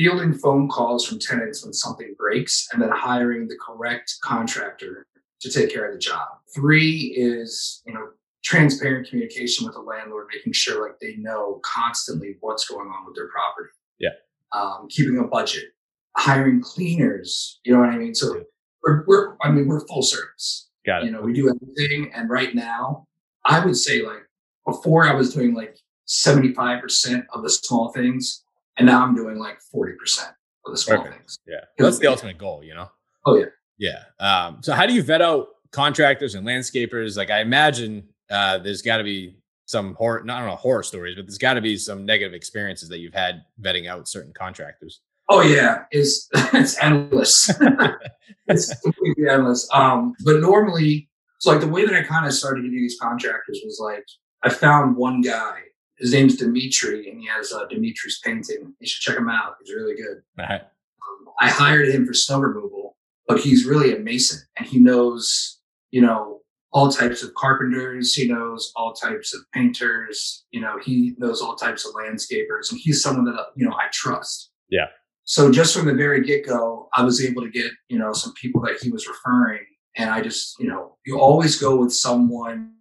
fielding 0.00 0.34
phone 0.34 0.68
calls 0.68 1.06
from 1.06 1.18
tenants 1.18 1.64
when 1.64 1.72
something 1.72 2.14
breaks 2.16 2.68
and 2.72 2.80
then 2.80 2.90
hiring 2.90 3.48
the 3.48 3.56
correct 3.64 4.14
contractor 4.22 5.06
to 5.40 5.50
take 5.50 5.72
care 5.72 5.86
of 5.86 5.92
the 5.92 5.98
job 5.98 6.28
three 6.54 7.14
is 7.16 7.82
you 7.86 7.92
know 7.92 8.08
transparent 8.42 9.06
communication 9.08 9.66
with 9.66 9.74
the 9.74 9.80
landlord 9.80 10.26
making 10.32 10.52
sure 10.52 10.86
like 10.86 10.98
they 11.00 11.16
know 11.16 11.60
constantly 11.62 12.36
what's 12.40 12.66
going 12.68 12.88
on 12.88 13.04
with 13.06 13.14
their 13.14 13.28
property 13.28 13.70
yeah 13.98 14.10
um, 14.52 14.88
keeping 14.88 15.18
a 15.18 15.24
budget 15.24 15.64
hiring 16.16 16.60
cleaners. 16.60 17.60
You 17.64 17.72
know 17.72 17.80
what 17.80 17.90
I 17.90 17.98
mean? 17.98 18.14
So 18.14 18.42
we're, 18.82 19.04
we're 19.06 19.36
I 19.42 19.50
mean, 19.50 19.66
we're 19.66 19.86
full 19.86 20.02
service. 20.02 20.68
Got 20.86 21.02
it. 21.02 21.06
You 21.06 21.12
know, 21.12 21.22
we 21.22 21.32
do 21.32 21.48
everything. 21.48 22.12
And 22.14 22.30
right 22.30 22.54
now, 22.54 23.06
I 23.44 23.64
would 23.64 23.76
say 23.76 24.02
like 24.02 24.26
before 24.66 25.06
I 25.06 25.14
was 25.14 25.34
doing 25.34 25.54
like 25.54 25.78
75% 26.08 27.24
of 27.32 27.42
the 27.42 27.50
small 27.50 27.92
things. 27.92 28.44
And 28.80 28.86
now 28.86 29.04
I'm 29.04 29.14
doing 29.14 29.38
like 29.38 29.58
40% 29.74 29.92
of 30.64 30.72
the 30.72 30.76
small 30.76 30.98
Perfect. 30.98 31.16
things. 31.16 31.38
Yeah. 31.46 31.60
That's 31.78 31.98
the 31.98 32.06
ultimate 32.06 32.38
goal, 32.38 32.64
you 32.64 32.74
know? 32.74 32.90
Oh, 33.26 33.36
yeah. 33.36 33.46
Yeah. 33.78 34.04
Um, 34.18 34.62
so 34.62 34.72
how 34.72 34.86
do 34.86 34.94
you 34.94 35.02
vet 35.02 35.20
out 35.20 35.48
contractors 35.70 36.34
and 36.34 36.46
landscapers? 36.46 37.16
Like 37.16 37.30
I 37.30 37.40
imagine 37.40 38.08
uh, 38.30 38.58
there's 38.58 38.80
got 38.80 38.96
to 38.96 39.04
be 39.04 39.36
some 39.66 39.94
horror, 39.94 40.22
not 40.24 40.36
I 40.36 40.40
don't 40.40 40.48
know 40.48 40.56
horror 40.56 40.82
stories, 40.82 41.14
but 41.14 41.26
there's 41.26 41.38
got 41.38 41.54
to 41.54 41.60
be 41.60 41.76
some 41.76 42.06
negative 42.06 42.32
experiences 42.32 42.88
that 42.88 43.00
you've 43.00 43.14
had 43.14 43.42
vetting 43.60 43.86
out 43.86 44.08
certain 44.08 44.32
contractors. 44.32 45.00
Oh 45.28 45.42
yeah, 45.42 45.84
it's 45.90 46.28
it's 46.34 46.76
endless. 46.82 47.50
it's 48.48 48.80
completely 48.80 49.28
endless. 49.28 49.68
Um, 49.72 50.14
but 50.24 50.40
normally, 50.40 51.08
so 51.38 51.52
like 51.52 51.60
the 51.60 51.68
way 51.68 51.86
that 51.86 51.94
I 51.94 52.02
kind 52.02 52.26
of 52.26 52.32
started 52.32 52.62
getting 52.62 52.78
these 52.78 52.98
contractors 53.00 53.60
was 53.64 53.78
like 53.82 54.04
I 54.42 54.48
found 54.48 54.96
one 54.96 55.20
guy. 55.20 55.60
His 56.00 56.12
name's 56.12 56.36
Dimitri, 56.36 57.10
and 57.10 57.20
he 57.20 57.28
has 57.28 57.52
uh, 57.52 57.66
Dimitri's 57.66 58.20
painting. 58.24 58.74
You 58.80 58.86
should 58.86 59.02
check 59.02 59.18
him 59.18 59.28
out. 59.28 59.56
He's 59.62 59.74
really 59.74 59.94
good. 59.94 60.22
Um, 61.02 61.32
I 61.40 61.48
hired 61.48 61.88
him 61.88 62.06
for 62.06 62.14
snow 62.14 62.40
removal, 62.40 62.96
but 63.28 63.40
he's 63.40 63.66
really 63.66 63.94
a 63.94 63.98
mason, 63.98 64.40
and 64.58 64.66
he 64.66 64.78
knows 64.78 65.60
you 65.90 66.00
know 66.00 66.40
all 66.72 66.90
types 66.90 67.22
of 67.22 67.34
carpenters. 67.34 68.14
He 68.14 68.28
knows 68.28 68.72
all 68.76 68.94
types 68.94 69.34
of 69.34 69.40
painters. 69.52 70.44
You 70.50 70.60
know, 70.60 70.78
he 70.82 71.14
knows 71.18 71.42
all 71.42 71.56
types 71.56 71.86
of 71.86 71.92
landscapers, 71.94 72.70
and 72.70 72.80
he's 72.80 73.02
someone 73.02 73.24
that 73.26 73.46
you 73.56 73.66
know 73.66 73.74
I 73.74 73.88
trust. 73.92 74.50
Yeah. 74.70 74.86
So 75.30 75.50
just 75.52 75.76
from 75.76 75.86
the 75.86 75.94
very 75.94 76.24
get 76.24 76.44
go, 76.44 76.88
I 76.94 77.04
was 77.04 77.24
able 77.24 77.42
to 77.42 77.50
get, 77.50 77.70
you 77.88 77.98
know, 77.98 78.12
some 78.12 78.32
people 78.34 78.60
that 78.62 78.78
he 78.82 78.90
was 78.90 79.06
referring. 79.06 79.64
And 79.96 80.10
I 80.10 80.22
just, 80.22 80.58
you 80.58 80.66
know, 80.66 80.96
you 81.06 81.20
always 81.20 81.60
go 81.60 81.76
with 81.76 81.92
someone 81.92 82.72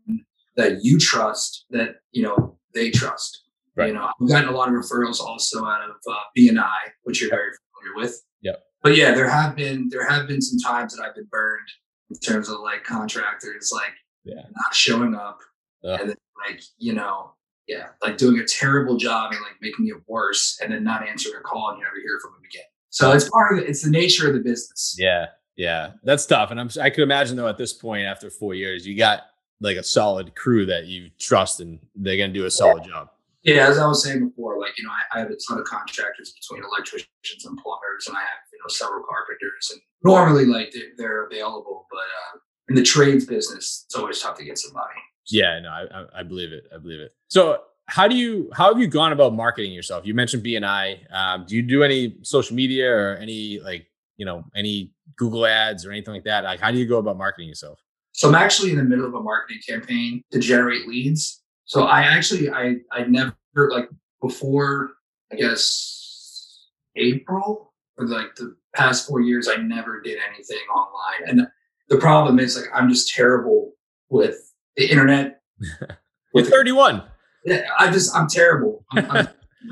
that 0.56 0.84
you 0.84 0.98
trust 0.98 1.66
that, 1.70 1.98
you 2.12 2.24
know, 2.24 2.58
they 2.74 2.92
trust. 2.92 3.44
Right. 3.76 3.88
You 3.88 3.94
know, 3.94 4.10
I've 4.22 4.28
gotten 4.28 4.50
a 4.50 4.52
lot 4.52 4.68
of 4.68 4.74
referrals 4.74 5.20
also 5.20 5.66
out 5.66 5.90
of 5.90 5.96
uh, 6.10 6.16
BNI, 6.38 6.92
which 7.04 7.22
you're 7.22 7.30
very 7.30 7.52
familiar 7.82 7.96
with. 8.04 8.22
Yeah. 8.42 8.54
But 8.84 8.98
yeah, 8.98 9.14
there 9.14 9.30
have 9.30 9.56
been 9.56 9.90
there 9.90 10.08
have 10.08 10.28
been 10.28 10.42
some 10.42 10.60
times 10.60 10.96
that 10.96 11.04
I've 11.04 11.16
been 11.16 11.28
burned 11.32 11.68
in 12.10 12.18
terms 12.20 12.50
of 12.50 12.60
like 12.60 12.84
contractors 12.84 13.72
like 13.74 13.94
yeah. 14.24 14.42
not 14.42 14.74
showing 14.74 15.16
up, 15.16 15.40
and 15.84 16.10
then 16.10 16.18
like 16.48 16.62
you 16.78 16.94
know 16.94 17.34
yeah, 17.68 17.90
like 18.02 18.18
doing 18.18 18.40
a 18.40 18.46
terrible 18.46 18.98
job 18.98 19.32
and 19.32 19.42
like 19.42 19.56
making 19.62 19.88
it 19.88 19.96
worse, 20.08 20.60
and 20.62 20.74
then 20.74 20.84
not 20.84 21.08
answering 21.08 21.36
a 21.36 21.42
call 21.42 21.70
and 21.70 21.78
you 21.78 21.84
never 21.84 21.98
hear 21.98 22.20
from 22.22 22.34
them 22.34 22.42
again. 22.50 22.66
So 22.90 23.12
it's 23.12 23.30
part 23.30 23.54
of 23.54 23.64
it. 23.64 23.70
It's 23.70 23.84
the 23.84 23.92
nature 23.92 24.28
of 24.28 24.34
the 24.34 24.40
business. 24.40 24.96
Yeah, 24.98 25.28
yeah, 25.56 25.92
that's 26.04 26.26
tough. 26.26 26.52
And 26.52 26.60
I'm 26.60 26.70
I 26.82 26.90
could 26.90 27.04
imagine 27.04 27.38
though 27.38 27.48
at 27.48 27.58
this 27.58 27.74
point 27.74 28.06
after 28.06 28.30
four 28.30 28.56
years, 28.56 28.88
you 28.88 28.98
got 28.98 29.24
like 29.62 29.78
a 29.78 29.84
solid 29.84 30.36
crew 30.36 30.66
that 30.66 30.86
you 30.86 31.10
trust 31.20 31.60
and 31.60 31.80
they're 31.96 32.18
gonna 32.18 32.34
do 32.34 32.46
a 32.46 32.52
solid 32.52 32.84
yeah. 32.86 32.92
job. 32.92 33.10
Yeah, 33.44 33.68
as 33.68 33.78
I 33.78 33.88
was 33.88 34.04
saying 34.04 34.30
before, 34.30 34.60
like 34.60 34.78
you 34.78 34.84
know, 34.84 34.92
I, 34.92 35.18
I, 35.18 35.20
have 35.22 35.30
a 35.30 35.38
ton 35.48 35.60
of 35.60 35.66
contractors 35.66 36.34
between 36.34 36.64
electricians 36.64 37.46
and 37.46 37.58
plumbers, 37.58 38.08
and 38.08 38.18
I 38.18 38.20
have 38.20 38.40
you 38.52 38.60
know 38.60 38.68
several 38.68 39.04
carpenters, 39.10 39.72
and 39.72 39.82
normally 40.04 40.46
like 40.46 40.72
they're, 40.74 40.92
they're 40.98 41.26
available, 41.26 41.88
but 41.90 41.98
uh, 42.00 42.40
in 42.68 42.76
the 42.76 42.84
trades 42.84 43.26
business, 43.26 43.86
it's 43.88 43.96
always 43.96 44.20
tough 44.20 44.38
to 44.38 44.44
get 44.44 44.58
somebody. 44.58 44.94
Yeah, 45.30 45.60
no, 45.62 45.70
I, 45.70 46.20
I 46.20 46.24
believe 46.24 46.52
it. 46.52 46.66
I 46.74 46.80
believe 46.80 47.00
it. 47.00 47.14
So 47.30 47.62
how 47.90 48.08
do 48.08 48.16
you 48.16 48.50
how 48.54 48.72
have 48.72 48.80
you 48.80 48.88
gone 48.88 49.14
about 49.14 49.34
marketing 49.34 49.72
yourself? 49.72 50.06
You 50.06 50.14
mentioned 50.14 50.44
BNI. 50.44 51.12
Um, 51.14 51.46
do 51.48 51.56
you 51.56 51.62
do 51.62 51.84
any 51.84 52.18
social 52.22 52.56
media 52.56 52.92
or 52.92 53.16
any 53.16 53.60
like 53.60 53.88
you 54.18 54.26
know 54.26 54.44
any 54.56 54.92
Google 55.16 55.46
ads 55.46 55.86
or 55.86 55.92
anything 55.92 56.14
like 56.14 56.26
that? 56.26 56.44
Like, 56.44 56.60
how 56.60 56.72
do 56.72 56.78
you 56.78 56.86
go 56.86 56.98
about 56.98 57.18
marketing 57.18 57.48
yourself? 57.48 57.80
So 58.20 58.28
I'm 58.28 58.36
actually 58.36 58.72
in 58.72 58.76
the 58.76 58.84
middle 58.84 59.06
of 59.06 59.14
a 59.14 59.24
marketing 59.24 59.62
campaign 59.66 60.22
to 60.34 60.40
generate 60.40 60.90
leads. 60.90 61.42
So 61.64 61.84
I 61.86 62.02
actually 62.02 62.50
I 62.50 62.76
I 62.92 63.04
never 63.06 63.34
like 63.56 63.88
before 64.22 64.92
I 65.32 65.38
guess 65.38 66.68
April 66.98 67.74
for 67.96 68.06
like 68.08 68.36
the 68.36 68.58
past 68.76 69.08
four 69.08 69.22
years 69.22 69.48
I 69.48 69.56
never 69.56 70.02
did 70.02 70.18
anything 70.34 70.58
online. 70.76 71.30
And 71.30 71.48
the 71.88 71.96
problem 71.96 72.40
is 72.40 72.58
like 72.58 72.66
I'm 72.74 72.90
just 72.90 73.08
terrible 73.08 73.72
with 74.10 74.36
the 74.76 74.92
internet. 74.92 75.40
You're 76.34 76.44
31. 76.44 77.02
Yeah, 77.46 77.62
I 77.80 77.90
just 77.90 78.14
I'm 78.14 78.28
terrible. 78.28 78.84
I'm, 78.92 79.12
I'm, 79.12 79.28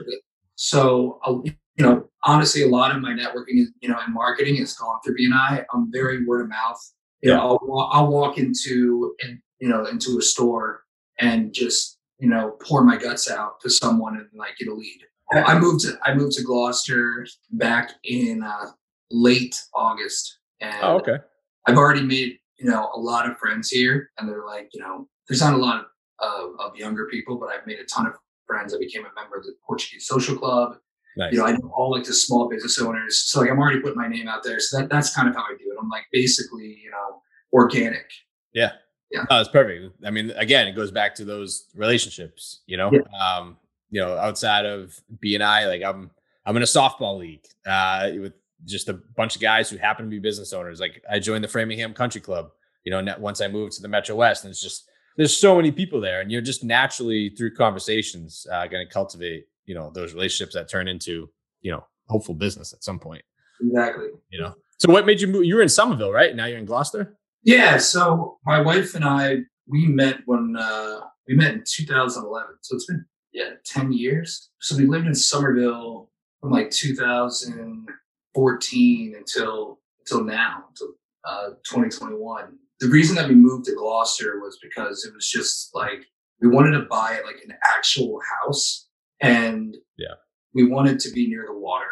so 0.56 1.20
uh, 1.26 1.34
you 1.44 1.86
know, 1.86 2.08
honestly, 2.24 2.64
a 2.64 2.70
lot 2.70 2.96
of 2.96 3.02
my 3.02 3.12
networking, 3.12 3.60
is, 3.60 3.74
you 3.82 3.90
know, 3.90 4.00
and 4.00 4.14
marketing 4.14 4.56
is 4.56 4.72
gone 4.72 5.02
through 5.04 5.18
BNI. 5.18 5.66
I'm 5.74 5.92
very 5.92 6.26
word 6.26 6.44
of 6.44 6.48
mouth. 6.48 6.94
You 7.22 7.34
know, 7.34 7.40
I'll, 7.40 7.90
I'll 7.92 8.08
walk 8.08 8.38
into 8.38 9.16
and 9.24 9.40
you 9.60 9.68
know 9.68 9.86
into 9.86 10.18
a 10.18 10.22
store 10.22 10.84
and 11.20 11.54
just 11.54 11.98
you 12.20 12.30
know 12.30 12.56
pour 12.62 12.84
my 12.84 12.98
guts 12.98 13.30
out 13.30 13.60
to 13.62 13.70
someone 13.70 14.18
and 14.18 14.28
like 14.36 14.58
get 14.58 14.68
a 14.68 14.74
lead. 14.74 15.00
I 15.34 15.60
moved 15.60 15.82
to 15.82 15.98
I 16.04 16.14
moved 16.14 16.34
to 16.34 16.44
Gloucester 16.44 17.26
back 17.52 17.92
in 18.04 18.44
uh, 18.44 18.68
late 19.12 19.62
August, 19.74 20.40
and 20.62 20.78
oh, 20.82 20.98
okay. 20.98 21.18
I've 21.66 21.78
already 21.78 22.04
made 22.04 22.38
you 22.58 22.70
know 22.70 22.90
a 22.94 23.00
lot 23.00 23.30
of 23.30 23.38
friends 23.38 23.70
here, 23.70 24.10
and 24.18 24.30
they're 24.30 24.46
like 24.46 24.70
you 24.74 24.80
know 24.80 25.08
there's 25.28 25.42
not 25.42 25.54
a 25.54 25.58
lot 25.58 25.82
of, 25.82 25.86
of, 26.20 26.60
of 26.60 26.76
younger 26.78 27.08
people, 27.08 27.38
but 27.38 27.50
I've 27.50 27.68
made 27.68 27.80
a 27.80 27.86
ton 27.86 28.08
of 28.08 28.14
friends. 28.46 28.74
I 28.74 28.80
became 28.80 29.04
a 29.04 29.14
member 29.20 29.38
of 29.38 29.44
the 29.44 29.54
Portuguese 29.66 30.08
Social 30.08 30.38
Club. 30.38 30.78
Nice. 31.18 31.34
You 31.34 31.40
know, 31.40 31.46
I 31.46 31.52
know 31.54 31.72
all 31.76 31.92
like 31.92 32.04
the 32.06 32.14
small 32.14 32.48
business 32.48 32.80
owners. 32.80 33.20
So 33.20 33.42
like 33.42 33.50
I'm 33.50 33.60
already 33.60 33.80
putting 33.80 33.98
my 33.98 34.08
name 34.08 34.28
out 34.28 34.44
there. 34.44 34.60
So 34.60 34.78
that 34.78 34.90
that's 34.90 35.14
kind 35.16 35.28
of 35.28 35.36
how 35.36 35.42
I 35.42 35.56
do 35.58 35.66
it. 35.72 35.78
I'm 35.82 35.90
like 35.90 36.06
basically, 36.12 36.80
you 36.84 36.92
know, 36.92 37.22
organic. 37.54 38.06
Yeah. 38.54 38.74
Yeah. 39.12 39.22
No, 39.30 39.38
that's 39.38 39.50
perfect. 39.50 39.96
I 40.06 40.12
mean, 40.12 40.32
again, 40.32 40.68
it 40.68 40.74
goes 40.74 40.92
back 40.92 41.16
to 41.16 41.26
those 41.26 41.68
relationships, 41.74 42.62
you 42.68 42.78
know, 42.78 42.92
Yeah. 42.92 43.00
um, 43.20 43.58
you 43.90 44.02
know, 44.02 44.18
outside 44.18 44.66
of 44.66 45.00
BNI, 45.24 45.68
like 45.68 45.82
I'm, 45.82 46.12
I'm 46.46 46.56
in 46.58 46.64
a 46.64 46.66
softball 46.66 47.18
league, 47.18 47.46
uh, 47.66 48.10
with 48.20 48.34
just 48.66 48.90
a 48.90 48.94
bunch 48.94 49.36
of 49.36 49.42
guys 49.42 49.70
who 49.70 49.78
happen 49.78 50.06
to 50.06 50.10
be 50.10 50.20
business 50.20 50.52
owners. 50.52 50.80
Like 50.80 51.02
I 51.10 51.20
joined 51.20 51.44
the 51.44 51.48
Framingham 51.48 51.94
Country 51.94 52.20
Club, 52.22 52.52
you 52.84 52.92
know, 52.92 53.16
once 53.18 53.40
I 53.42 53.48
moved 53.48 53.74
to 53.74 53.82
the 53.82 53.88
Metro 53.88 54.16
West 54.16 54.44
and 54.44 54.52
it's 54.52 54.62
just, 54.62 54.90
there's 55.16 55.36
so 55.36 55.56
many 55.56 55.72
people 55.72 56.02
there 56.02 56.20
and 56.22 56.30
you're 56.32 56.42
just 56.42 56.64
naturally 56.64 57.30
through 57.30 57.54
conversations, 57.56 58.46
uh, 58.52 58.68
going 58.68 58.86
to 58.86 58.92
cultivate, 58.94 59.48
you 59.68 59.76
know, 59.76 59.92
those 59.94 60.14
relationships 60.14 60.56
that 60.56 60.68
turn 60.70 60.88
into, 60.88 61.30
you 61.62 61.72
know, 61.72 61.86
hopeful 62.08 62.34
business 62.34 62.74
at 62.74 62.84
some 62.84 62.98
point, 62.98 63.22
Exactly. 63.62 64.08
you 64.32 64.42
know? 64.42 64.56
So 64.80 64.92
what 64.92 65.06
made 65.06 65.22
you 65.22 65.28
move? 65.28 65.46
You 65.46 65.56
were 65.56 65.62
in 65.62 65.70
Somerville, 65.70 66.12
right? 66.12 66.36
Now 66.36 66.46
you're 66.46 66.58
in 66.58 66.66
Gloucester. 66.66 67.16
Yeah. 67.44 67.78
So 67.78 68.40
my 68.46 68.60
wife 68.62 68.96
and 68.96 69.06
I, 69.06 69.38
we 69.68 69.86
met 69.88 70.20
when 70.26 70.56
uh, 70.58 71.02
we 71.28 71.36
met 71.36 71.54
in 71.54 71.64
2011. 71.68 72.56
So 72.62 72.76
it's 72.76 72.86
been 72.86 73.06
yeah 73.34 73.52
10 73.66 73.92
years. 73.92 74.50
So 74.62 74.78
we 74.78 74.86
lived 74.86 75.08
in 75.08 75.16
Somerville 75.16 76.10
from 76.42 76.52
like 76.52 76.70
2014 76.72 79.16
until 79.18 79.80
until 80.00 80.24
now, 80.24 80.64
until 80.70 80.88
uh, 81.26 81.50
2021. 81.70 82.58
The 82.80 82.88
reason 82.90 83.16
that 83.16 83.28
we 83.28 83.36
moved 83.36 83.66
to 83.66 83.76
Gloucester 83.76 84.40
was 84.40 84.58
because 84.62 85.04
it 85.06 85.14
was 85.14 85.28
just 85.28 85.74
like 85.76 86.06
we 86.42 86.48
wanted 86.48 86.72
to 86.78 86.86
buy 86.86 87.20
like 87.26 87.42
an 87.44 87.54
actual 87.64 88.20
house, 88.44 88.87
and 89.22 89.76
Yeah. 89.98 90.16
we 90.54 90.64
wanted 90.66 91.00
to 91.02 91.12
be 91.12 91.28
near 91.28 91.46
the 91.48 91.58
water. 91.58 91.86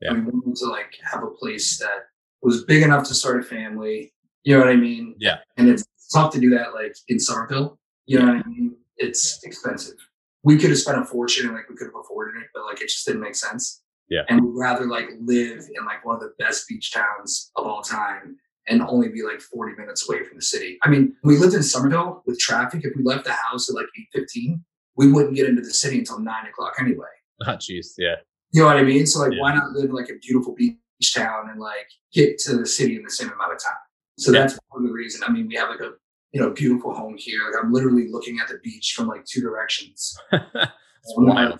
Yeah. 0.00 0.14
We 0.14 0.20
wanted 0.20 0.56
to 0.56 0.66
like 0.66 0.94
have 1.02 1.22
a 1.22 1.30
place 1.30 1.78
that 1.78 2.06
was 2.42 2.64
big 2.64 2.82
enough 2.82 3.06
to 3.08 3.14
start 3.14 3.40
a 3.40 3.42
family. 3.44 4.12
You 4.44 4.54
know 4.54 4.60
what 4.60 4.68
I 4.70 4.76
mean? 4.76 5.14
Yeah. 5.18 5.38
And 5.56 5.68
it's 5.68 5.84
tough 6.12 6.32
to 6.34 6.40
do 6.40 6.50
that 6.50 6.74
like 6.74 6.94
in 7.08 7.18
Somerville. 7.20 7.78
You 8.06 8.18
know 8.18 8.26
what 8.26 8.44
I 8.44 8.48
mean? 8.48 8.76
It's 8.96 9.42
expensive. 9.44 9.94
We 10.42 10.58
could 10.58 10.70
have 10.70 10.78
spent 10.78 10.98
a 11.00 11.04
fortune 11.04 11.46
and 11.46 11.54
like 11.54 11.68
we 11.68 11.76
could 11.76 11.86
have 11.86 11.94
afforded 12.00 12.40
it, 12.42 12.48
but 12.52 12.64
like 12.64 12.80
it 12.80 12.88
just 12.88 13.06
didn't 13.06 13.20
make 13.22 13.36
sense. 13.36 13.82
Yeah. 14.08 14.22
And 14.28 14.44
we'd 14.44 14.58
rather 14.60 14.86
like 14.86 15.08
live 15.20 15.60
in 15.74 15.84
like 15.86 16.04
one 16.04 16.16
of 16.16 16.20
the 16.20 16.32
best 16.38 16.68
beach 16.68 16.92
towns 16.92 17.50
of 17.56 17.64
all 17.66 17.82
time 17.82 18.36
and 18.66 18.82
only 18.82 19.08
be 19.08 19.22
like 19.22 19.40
40 19.40 19.74
minutes 19.80 20.08
away 20.08 20.24
from 20.24 20.36
the 20.36 20.42
city. 20.42 20.78
I 20.82 20.88
mean, 20.90 21.14
we 21.22 21.36
lived 21.38 21.54
in 21.54 21.62
Somerville 21.62 22.22
with 22.26 22.38
traffic. 22.40 22.84
If 22.84 22.92
we 22.96 23.04
left 23.04 23.24
the 23.24 23.32
house 23.32 23.68
at 23.70 23.76
like 23.76 23.86
8:15, 24.16 24.60
we 24.96 25.10
wouldn't 25.10 25.34
get 25.36 25.48
into 25.48 25.62
the 25.62 25.70
city 25.72 25.98
until 25.98 26.18
nine 26.20 26.46
o'clock 26.46 26.74
anyway. 26.80 27.06
Ah, 27.46 27.56
jeez. 27.56 27.94
Yeah. 27.98 28.16
You 28.52 28.60
know 28.62 28.66
what 28.68 28.76
I 28.76 28.82
mean? 28.82 29.04
So 29.06 29.18
like, 29.20 29.32
Yeah. 29.32 29.40
why 29.40 29.54
not 29.54 29.72
live 29.72 29.86
in 29.90 29.96
like 29.96 30.10
a 30.10 30.18
beautiful 30.18 30.54
beach 30.54 30.76
town 31.14 31.48
and 31.50 31.58
like 31.60 31.88
get 32.12 32.38
to 32.40 32.56
the 32.56 32.66
city 32.66 32.94
in 32.96 33.02
the 33.02 33.10
same 33.10 33.28
amount 33.30 33.52
of 33.52 33.58
time? 33.58 33.72
So 34.18 34.30
Yeah. 34.32 34.40
that's 34.40 34.58
one 34.68 34.82
of 34.82 34.88
the 34.88 34.92
reason. 34.94 35.22
I 35.26 35.30
mean, 35.32 35.48
we 35.48 35.56
have 35.56 35.68
like 35.70 35.80
a 35.80 35.92
you 36.32 36.40
know 36.40 36.50
beautiful 36.50 36.94
home 36.94 37.16
here. 37.18 37.40
Like 37.44 37.60
I'm 37.62 37.72
literally 37.72 38.06
looking 38.10 38.38
at 38.38 38.48
the 38.48 38.58
beach 38.62 38.92
from 38.96 39.08
like 39.08 39.24
two 39.24 39.40
directions. 39.40 40.16
Wild. 41.16 41.58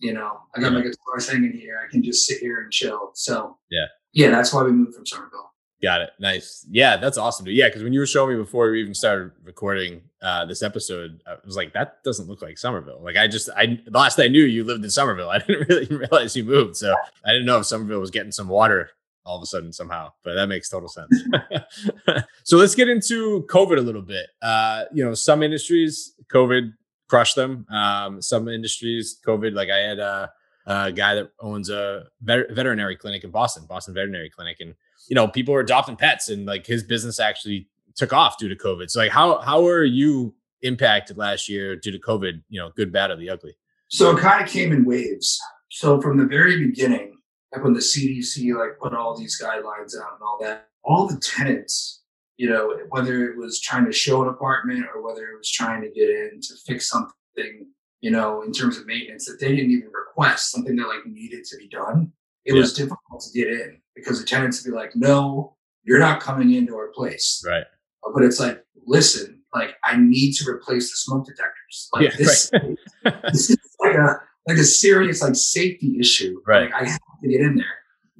You 0.00 0.14
know, 0.14 0.38
I 0.56 0.60
got 0.60 0.72
my 0.72 0.80
guitar 0.80 1.18
hanging 1.28 1.52
here. 1.52 1.78
I 1.84 1.90
can 1.90 2.02
just 2.02 2.26
sit 2.26 2.38
here 2.38 2.60
and 2.62 2.72
chill. 2.72 3.10
So 3.14 3.58
Yeah. 3.70 3.86
yeah, 4.12 4.30
that's 4.30 4.52
why 4.54 4.62
we 4.62 4.70
moved 4.72 4.94
from 4.94 5.04
Somerville. 5.06 5.52
Got 5.80 6.00
it. 6.00 6.10
Nice. 6.18 6.66
Yeah, 6.68 6.96
that's 6.96 7.18
awesome, 7.18 7.44
dude. 7.44 7.54
Yeah, 7.54 7.68
because 7.68 7.84
when 7.84 7.92
you 7.92 8.00
were 8.00 8.06
showing 8.06 8.36
me 8.36 8.42
before 8.42 8.70
we 8.70 8.80
even 8.80 8.94
started 8.94 9.30
recording 9.44 10.02
uh, 10.20 10.44
this 10.44 10.62
episode, 10.62 11.22
I 11.24 11.36
was 11.44 11.56
like, 11.56 11.72
that 11.74 12.02
doesn't 12.02 12.28
look 12.28 12.42
like 12.42 12.58
Somerville. 12.58 13.00
Like, 13.00 13.16
I 13.16 13.28
just, 13.28 13.48
I 13.56 13.78
the 13.84 13.96
last 13.96 14.18
I 14.18 14.26
knew, 14.26 14.42
you 14.42 14.64
lived 14.64 14.82
in 14.82 14.90
Somerville. 14.90 15.30
I 15.30 15.38
didn't 15.38 15.68
really 15.68 15.86
realize 15.86 16.36
you 16.36 16.42
moved, 16.42 16.76
so 16.76 16.96
I 17.24 17.30
didn't 17.30 17.46
know 17.46 17.58
if 17.58 17.66
Somerville 17.66 18.00
was 18.00 18.10
getting 18.10 18.32
some 18.32 18.48
water 18.48 18.90
all 19.24 19.36
of 19.36 19.42
a 19.42 19.46
sudden 19.46 19.72
somehow. 19.72 20.10
But 20.24 20.34
that 20.34 20.48
makes 20.48 20.68
total 20.68 20.88
sense. 20.88 21.22
so 22.44 22.56
let's 22.56 22.74
get 22.74 22.88
into 22.88 23.46
COVID 23.48 23.78
a 23.78 23.82
little 23.82 24.02
bit. 24.02 24.26
Uh, 24.42 24.84
you 24.92 25.04
know, 25.04 25.14
some 25.14 25.42
industries, 25.42 26.14
COVID 26.32 26.72
crushed 27.08 27.36
them. 27.36 27.66
Um, 27.70 28.20
some 28.20 28.48
industries, 28.48 29.20
COVID, 29.24 29.54
like 29.54 29.70
I 29.70 29.78
had 29.78 29.98
a, 29.98 30.32
a 30.66 30.92
guy 30.92 31.14
that 31.14 31.30
owns 31.40 31.70
a 31.70 32.06
vet- 32.22 32.50
veterinary 32.50 32.96
clinic 32.96 33.22
in 33.22 33.30
Boston, 33.30 33.64
Boston 33.68 33.94
Veterinary 33.94 34.30
Clinic, 34.30 34.56
and 34.60 34.74
you 35.08 35.14
know, 35.14 35.26
people 35.26 35.54
are 35.54 35.60
adopting 35.60 35.96
pets 35.96 36.28
and 36.28 36.46
like 36.46 36.66
his 36.66 36.82
business 36.82 37.18
actually 37.18 37.68
took 37.96 38.12
off 38.12 38.38
due 38.38 38.48
to 38.48 38.56
COVID. 38.56 38.90
So 38.90 39.00
like 39.00 39.10
how 39.10 39.40
how 39.40 39.62
were 39.62 39.84
you 39.84 40.34
impacted 40.62 41.16
last 41.16 41.48
year 41.48 41.76
due 41.76 41.92
to 41.92 41.98
COVID, 41.98 42.42
you 42.48 42.60
know, 42.60 42.70
good, 42.76 42.92
bad, 42.92 43.10
or 43.10 43.16
the 43.16 43.30
ugly? 43.30 43.56
So 43.88 44.16
it 44.16 44.20
kind 44.20 44.44
of 44.44 44.50
came 44.50 44.72
in 44.72 44.84
waves. 44.84 45.40
So 45.70 46.00
from 46.00 46.18
the 46.18 46.26
very 46.26 46.64
beginning, 46.64 47.16
like 47.52 47.64
when 47.64 47.72
the 47.72 47.80
CDC 47.80 48.54
like 48.56 48.78
put 48.78 48.94
all 48.94 49.16
these 49.16 49.40
guidelines 49.40 49.96
out 49.98 50.14
and 50.14 50.22
all 50.22 50.38
that, 50.42 50.68
all 50.84 51.06
the 51.06 51.18
tenants, 51.18 52.02
you 52.36 52.48
know, 52.48 52.78
whether 52.90 53.30
it 53.30 53.36
was 53.36 53.60
trying 53.60 53.86
to 53.86 53.92
show 53.92 54.22
an 54.22 54.28
apartment 54.28 54.84
or 54.94 55.02
whether 55.02 55.22
it 55.22 55.38
was 55.38 55.50
trying 55.50 55.82
to 55.82 55.90
get 55.90 56.08
in 56.08 56.40
to 56.42 56.54
fix 56.66 56.88
something, 56.88 57.66
you 58.00 58.10
know, 58.10 58.42
in 58.42 58.52
terms 58.52 58.76
of 58.76 58.86
maintenance 58.86 59.26
that 59.26 59.38
they 59.40 59.56
didn't 59.56 59.70
even 59.70 59.90
request, 59.90 60.50
something 60.50 60.76
that 60.76 60.86
like 60.86 61.06
needed 61.06 61.44
to 61.44 61.56
be 61.56 61.68
done. 61.68 62.12
It 62.48 62.58
was 62.58 62.72
difficult 62.72 63.22
to 63.22 63.38
get 63.38 63.48
in 63.48 63.80
because 63.94 64.20
the 64.20 64.26
tenants 64.26 64.64
would 64.64 64.70
be 64.70 64.76
like, 64.76 64.92
no, 64.94 65.56
you're 65.84 65.98
not 65.98 66.20
coming 66.20 66.54
into 66.54 66.74
our 66.76 66.88
place. 66.88 67.42
Right. 67.46 67.64
Uh, 68.04 68.10
but 68.14 68.24
it's 68.24 68.40
like, 68.40 68.64
listen, 68.86 69.42
like 69.54 69.74
I 69.84 69.96
need 69.96 70.32
to 70.34 70.50
replace 70.50 70.90
the 70.90 70.96
smoke 70.96 71.26
detectors. 71.26 71.88
Like 71.92 72.04
Yeah, 72.04 72.16
this, 72.16 72.50
this 73.32 73.50
is 73.50 73.58
like 73.80 73.94
a 73.94 74.16
like 74.46 74.58
a 74.58 74.64
serious 74.64 75.22
like 75.22 75.34
safety 75.34 75.96
issue. 76.00 76.40
Right. 76.46 76.70
Like, 76.70 76.82
I 76.82 76.88
have 76.88 77.00
to 77.22 77.28
get 77.28 77.40
in 77.40 77.56
there. 77.56 77.66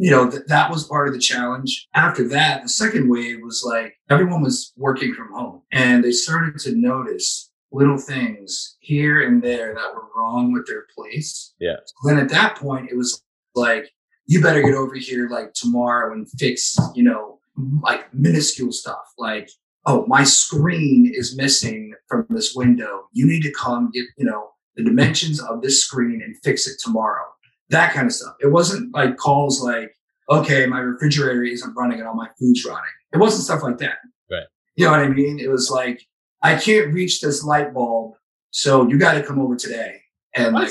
You 0.00 0.12
know, 0.12 0.30
th- 0.30 0.44
that 0.46 0.70
was 0.70 0.84
part 0.86 1.08
of 1.08 1.14
the 1.14 1.20
challenge. 1.20 1.88
After 1.94 2.28
that, 2.28 2.62
the 2.62 2.68
second 2.68 3.08
wave 3.08 3.38
was 3.42 3.64
like 3.66 3.94
everyone 4.10 4.42
was 4.42 4.72
working 4.76 5.14
from 5.14 5.32
home 5.32 5.62
and 5.72 6.04
they 6.04 6.12
started 6.12 6.58
to 6.60 6.76
notice 6.76 7.50
little 7.72 7.98
things 7.98 8.76
here 8.80 9.26
and 9.26 9.42
there 9.42 9.74
that 9.74 9.94
were 9.94 10.08
wrong 10.16 10.52
with 10.52 10.66
their 10.66 10.86
place. 10.96 11.54
Yeah. 11.58 11.76
So 11.84 12.08
then 12.08 12.18
at 12.18 12.30
that 12.30 12.56
point, 12.56 12.90
it 12.90 12.96
was 12.96 13.22
like, 13.54 13.90
you 14.28 14.40
better 14.40 14.62
get 14.62 14.74
over 14.74 14.94
here 14.94 15.28
like 15.28 15.52
tomorrow 15.54 16.12
and 16.12 16.30
fix, 16.38 16.78
you 16.94 17.02
know, 17.02 17.40
like 17.82 18.14
minuscule 18.14 18.70
stuff 18.70 19.12
like 19.18 19.50
oh, 19.88 20.04
my 20.06 20.22
screen 20.22 21.10
is 21.14 21.34
missing 21.34 21.94
from 22.08 22.26
this 22.28 22.54
window. 22.54 23.08
You 23.12 23.26
need 23.26 23.42
to 23.42 23.52
come 23.52 23.90
get, 23.90 24.04
you 24.18 24.26
know, 24.26 24.50
the 24.76 24.84
dimensions 24.84 25.40
of 25.40 25.62
this 25.62 25.82
screen 25.82 26.20
and 26.22 26.36
fix 26.44 26.68
it 26.68 26.78
tomorrow. 26.84 27.24
That 27.70 27.94
kind 27.94 28.06
of 28.06 28.12
stuff. 28.12 28.34
It 28.40 28.48
wasn't 28.48 28.94
like 28.94 29.16
calls 29.16 29.62
like, 29.62 29.96
okay, 30.28 30.66
my 30.66 30.80
refrigerator 30.80 31.42
isn't 31.42 31.74
running 31.74 32.00
and 32.00 32.06
all 32.06 32.14
my 32.14 32.28
food's 32.38 32.64
rotting. 32.66 32.84
It 33.14 33.18
wasn't 33.18 33.44
stuff 33.44 33.62
like 33.62 33.78
that. 33.78 33.96
Right. 34.30 34.44
You 34.76 34.84
know 34.84 34.90
what 34.90 35.00
I 35.00 35.08
mean? 35.08 35.40
It 35.40 35.50
was 35.50 35.70
like, 35.70 36.06
I 36.42 36.56
can't 36.56 36.92
reach 36.92 37.22
this 37.22 37.42
light 37.42 37.72
bulb, 37.72 38.14
so 38.50 38.86
you 38.88 38.98
got 38.98 39.14
to 39.14 39.22
come 39.22 39.40
over 39.40 39.56
today. 39.56 40.02
And 40.36 40.54
like, 40.54 40.70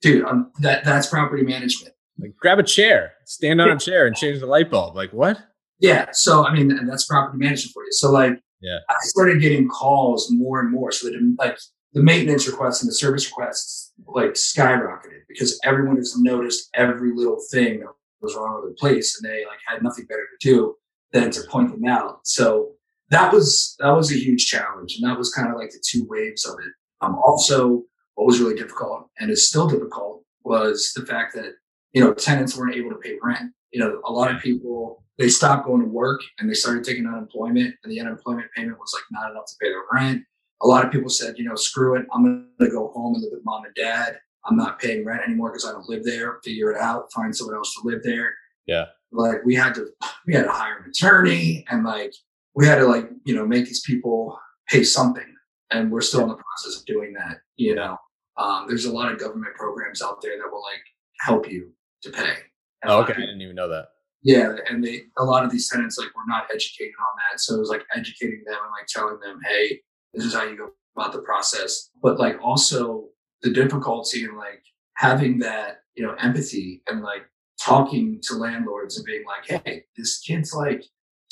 dude, 0.00 0.24
um, 0.24 0.50
that 0.60 0.84
that's 0.84 1.06
property 1.06 1.44
management. 1.44 1.94
Like 2.18 2.36
grab 2.36 2.58
a 2.58 2.62
chair, 2.62 3.12
stand 3.24 3.60
on 3.60 3.70
a 3.70 3.78
chair 3.78 4.06
and 4.06 4.14
change 4.16 4.40
the 4.40 4.46
light 4.46 4.70
bulb. 4.70 4.94
Like 4.94 5.12
what? 5.12 5.38
Yeah. 5.80 6.06
So 6.12 6.46
I 6.46 6.52
mean, 6.54 6.70
and 6.70 6.88
that's 6.88 7.06
property 7.06 7.38
management 7.38 7.72
for 7.72 7.82
you. 7.84 7.92
So 7.92 8.10
like, 8.10 8.38
Yeah. 8.60 8.78
I 8.88 8.94
started 9.00 9.40
getting 9.40 9.68
calls 9.68 10.28
more 10.30 10.60
and 10.60 10.70
more. 10.70 10.92
So 10.92 11.08
that 11.08 11.36
like 11.38 11.58
the 11.92 12.02
maintenance 12.02 12.46
requests 12.46 12.82
and 12.82 12.88
the 12.88 12.94
service 12.94 13.26
requests 13.28 13.92
like 14.06 14.32
skyrocketed 14.32 15.22
because 15.28 15.58
everyone 15.64 15.96
has 15.96 16.16
noticed 16.18 16.68
every 16.74 17.12
little 17.14 17.40
thing 17.50 17.80
that 17.80 17.88
was 18.20 18.34
wrong 18.36 18.60
with 18.62 18.70
the 18.72 18.76
place, 18.78 19.20
and 19.20 19.28
they 19.30 19.44
like 19.46 19.58
had 19.66 19.82
nothing 19.82 20.06
better 20.06 20.26
to 20.40 20.48
do 20.48 20.74
than 21.12 21.30
to 21.32 21.40
point 21.50 21.70
them 21.70 21.84
out. 21.86 22.20
So 22.24 22.72
that 23.10 23.32
was 23.32 23.74
that 23.80 23.90
was 23.90 24.12
a 24.12 24.16
huge 24.16 24.46
challenge, 24.46 24.96
and 25.00 25.10
that 25.10 25.18
was 25.18 25.32
kind 25.32 25.50
of 25.50 25.56
like 25.58 25.70
the 25.70 25.82
two 25.84 26.06
waves 26.08 26.46
of 26.46 26.54
it. 26.60 26.72
Um, 27.00 27.16
also, 27.26 27.82
what 28.14 28.26
was 28.26 28.40
really 28.40 28.54
difficult 28.54 29.08
and 29.18 29.30
is 29.30 29.48
still 29.48 29.66
difficult 29.66 30.22
was 30.44 30.92
the 30.94 31.04
fact 31.04 31.34
that 31.34 31.54
you 31.92 32.02
know 32.02 32.14
tenants 32.14 32.56
weren't 32.56 32.76
able 32.76 32.90
to 32.90 32.96
pay 32.96 33.16
rent. 33.22 33.52
You 33.72 33.80
know, 33.80 34.00
a 34.04 34.12
lot 34.12 34.34
of 34.34 34.40
people 34.40 35.02
they 35.18 35.28
stopped 35.28 35.66
going 35.66 35.82
to 35.82 35.88
work 35.88 36.20
and 36.38 36.48
they 36.48 36.54
started 36.54 36.84
taking 36.84 37.06
unemployment, 37.06 37.74
and 37.82 37.92
the 37.92 38.00
unemployment 38.00 38.50
payment 38.56 38.78
was 38.78 38.92
like 38.94 39.04
not 39.10 39.30
enough 39.30 39.46
to 39.46 39.54
pay 39.60 39.68
their 39.68 39.82
rent. 39.92 40.22
A 40.62 40.66
lot 40.66 40.84
of 40.84 40.92
people 40.92 41.10
said, 41.10 41.38
you 41.38 41.44
know, 41.44 41.54
screw 41.54 41.96
it, 41.96 42.06
I'm 42.12 42.22
going 42.22 42.48
to 42.60 42.68
go 42.68 42.92
home 42.94 43.14
and 43.14 43.22
live 43.22 43.32
with 43.32 43.44
mom 43.44 43.64
and 43.64 43.74
dad. 43.74 44.18
I'm 44.44 44.56
not 44.56 44.80
paying 44.80 45.04
rent 45.04 45.22
anymore 45.26 45.50
because 45.50 45.66
I 45.66 45.72
don't 45.72 45.88
live 45.88 46.04
there. 46.04 46.40
Figure 46.44 46.72
it 46.72 46.80
out, 46.80 47.12
find 47.12 47.34
someone 47.34 47.56
else 47.56 47.74
to 47.74 47.86
live 47.86 48.02
there. 48.02 48.34
Yeah. 48.66 48.86
Like 49.12 49.44
we 49.44 49.54
had 49.54 49.74
to, 49.74 49.88
we 50.26 50.34
had 50.34 50.44
to 50.44 50.50
hire 50.50 50.78
an 50.78 50.90
attorney, 50.90 51.64
and 51.68 51.84
like 51.84 52.14
we 52.54 52.66
had 52.66 52.76
to 52.76 52.86
like 52.86 53.10
you 53.24 53.34
know 53.34 53.46
make 53.46 53.66
these 53.66 53.82
people 53.82 54.38
pay 54.68 54.84
something, 54.84 55.26
and 55.70 55.92
we're 55.92 56.00
still 56.00 56.22
in 56.22 56.28
the 56.28 56.36
process 56.36 56.80
of 56.80 56.86
doing 56.86 57.12
that. 57.12 57.38
You 57.56 57.74
know, 57.74 57.98
um, 58.38 58.64
there's 58.68 58.86
a 58.86 58.92
lot 58.92 59.12
of 59.12 59.18
government 59.20 59.54
programs 59.54 60.00
out 60.00 60.22
there 60.22 60.38
that 60.38 60.50
will 60.50 60.62
like 60.62 60.82
help 61.20 61.50
you 61.50 61.72
to 62.02 62.10
pay. 62.10 62.34
And 62.82 62.90
Oh, 62.92 63.00
okay. 63.02 63.12
I 63.12 63.20
didn't 63.20 63.40
even 63.40 63.54
know 63.56 63.68
that. 63.68 63.86
yeah, 64.22 64.54
and 64.68 64.82
they 64.84 65.02
a 65.18 65.24
lot 65.24 65.44
of 65.44 65.50
these 65.50 65.68
tenants 65.70 65.98
like 65.98 66.14
were 66.16 66.22
not 66.26 66.44
educated 66.54 66.94
on 67.00 67.14
that, 67.30 67.40
so 67.40 67.54
it 67.54 67.58
was 67.60 67.68
like 67.70 67.84
educating 67.94 68.42
them 68.46 68.56
and 68.62 68.70
like 68.78 68.86
telling 68.88 69.18
them, 69.20 69.38
hey, 69.44 69.80
this 70.14 70.24
is 70.24 70.34
how 70.34 70.44
you 70.44 70.56
go 70.56 70.70
about 70.96 71.12
the 71.12 71.20
process. 71.22 71.90
But 72.02 72.18
like 72.18 72.38
also 72.42 73.08
the 73.42 73.50
difficulty 73.50 74.24
in 74.24 74.36
like 74.36 74.62
having 74.96 75.38
that 75.40 75.82
you 75.94 76.04
know 76.06 76.14
empathy 76.14 76.82
and 76.88 77.02
like 77.02 77.22
talking 77.60 78.18
to 78.22 78.34
landlords 78.34 78.96
and 78.96 79.06
being 79.06 79.24
like, 79.26 79.62
hey, 79.64 79.84
this 79.96 80.18
kid's 80.20 80.52
like 80.52 80.84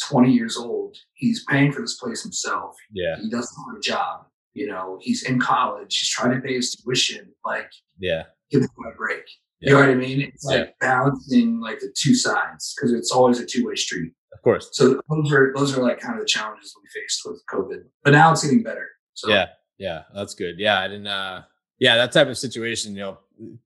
20 0.09 0.30
years 0.33 0.56
old. 0.56 0.96
He's 1.14 1.44
paying 1.48 1.72
for 1.72 1.80
this 1.80 1.96
place 1.96 2.22
himself. 2.22 2.76
Yeah. 2.92 3.16
He 3.20 3.28
doesn't 3.28 3.56
have 3.68 3.76
a 3.76 3.80
job. 3.80 4.26
You 4.54 4.68
know, 4.68 4.98
he's 5.00 5.24
in 5.24 5.40
college. 5.40 5.98
He's 5.98 6.09
trying 6.11 6.33
to 6.35 6.40
pay 6.40 6.54
his 6.54 6.74
tuition. 6.76 7.33
Like, 7.44 7.70
Yeah. 7.98 8.24
give 8.50 8.62
him 8.62 8.68
a 8.92 8.94
break. 8.96 9.24
Yeah. 9.61 9.70
You 9.70 9.75
know 9.75 9.81
what 9.81 9.90
I 9.90 9.94
mean? 9.94 10.20
It's 10.23 10.46
Yeah. 10.51 10.57
like 10.59 10.79
balancing 10.81 11.61
like 11.61 11.81
the 11.81 11.92
two 11.96 12.14
sides 12.14 12.75
because 12.75 12.92
it's 12.92 13.12
always 13.12 13.38
a 13.40 13.46
two 13.46 13.66
way 13.66 13.75
street. 13.75 14.12
Of 14.33 14.42
course. 14.42 14.68
So 14.73 15.01
those 15.11 15.33
are 15.33 15.53
those 15.55 15.77
are 15.77 15.83
like 15.83 16.01
kind 16.01 16.14
of 16.14 16.20
the 16.20 16.27
challenges 16.27 16.75
we 16.81 16.88
faced 17.01 17.20
with 17.27 17.42
COVID. 17.53 17.83
But 18.05 18.12
now 18.12 18.33
it's 18.33 18.42
getting 18.42 18.62
better. 18.62 18.88
So 19.14 19.29
Yeah. 19.29 19.46
Yeah. 19.79 20.03
That's 20.14 20.35
good. 20.35 20.59
Yeah. 20.59 20.81
I 20.81 20.88
didn't, 20.88 21.07
uh, 21.07 21.42
yeah, 21.79 21.96
that 21.96 22.12
type 22.12 22.29
of 22.29 22.38
situation, 22.38 22.94
you 22.94 23.01
know, 23.01 23.18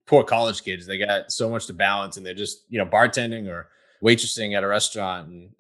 poor 0.07 0.23
college 0.25 0.63
kids, 0.63 0.87
they 0.87 0.99
got 0.99 1.31
so 1.33 1.49
much 1.51 1.67
to 1.67 1.73
balance 1.73 2.17
and 2.17 2.25
they're 2.25 2.35
just, 2.35 2.65
you 2.69 2.79
know, 2.79 2.87
bartending 2.87 3.49
or 3.49 3.69
waitressing 4.03 4.57
at 4.57 4.63
a 4.65 4.67
restaurant 4.69 5.29
and 5.29 5.51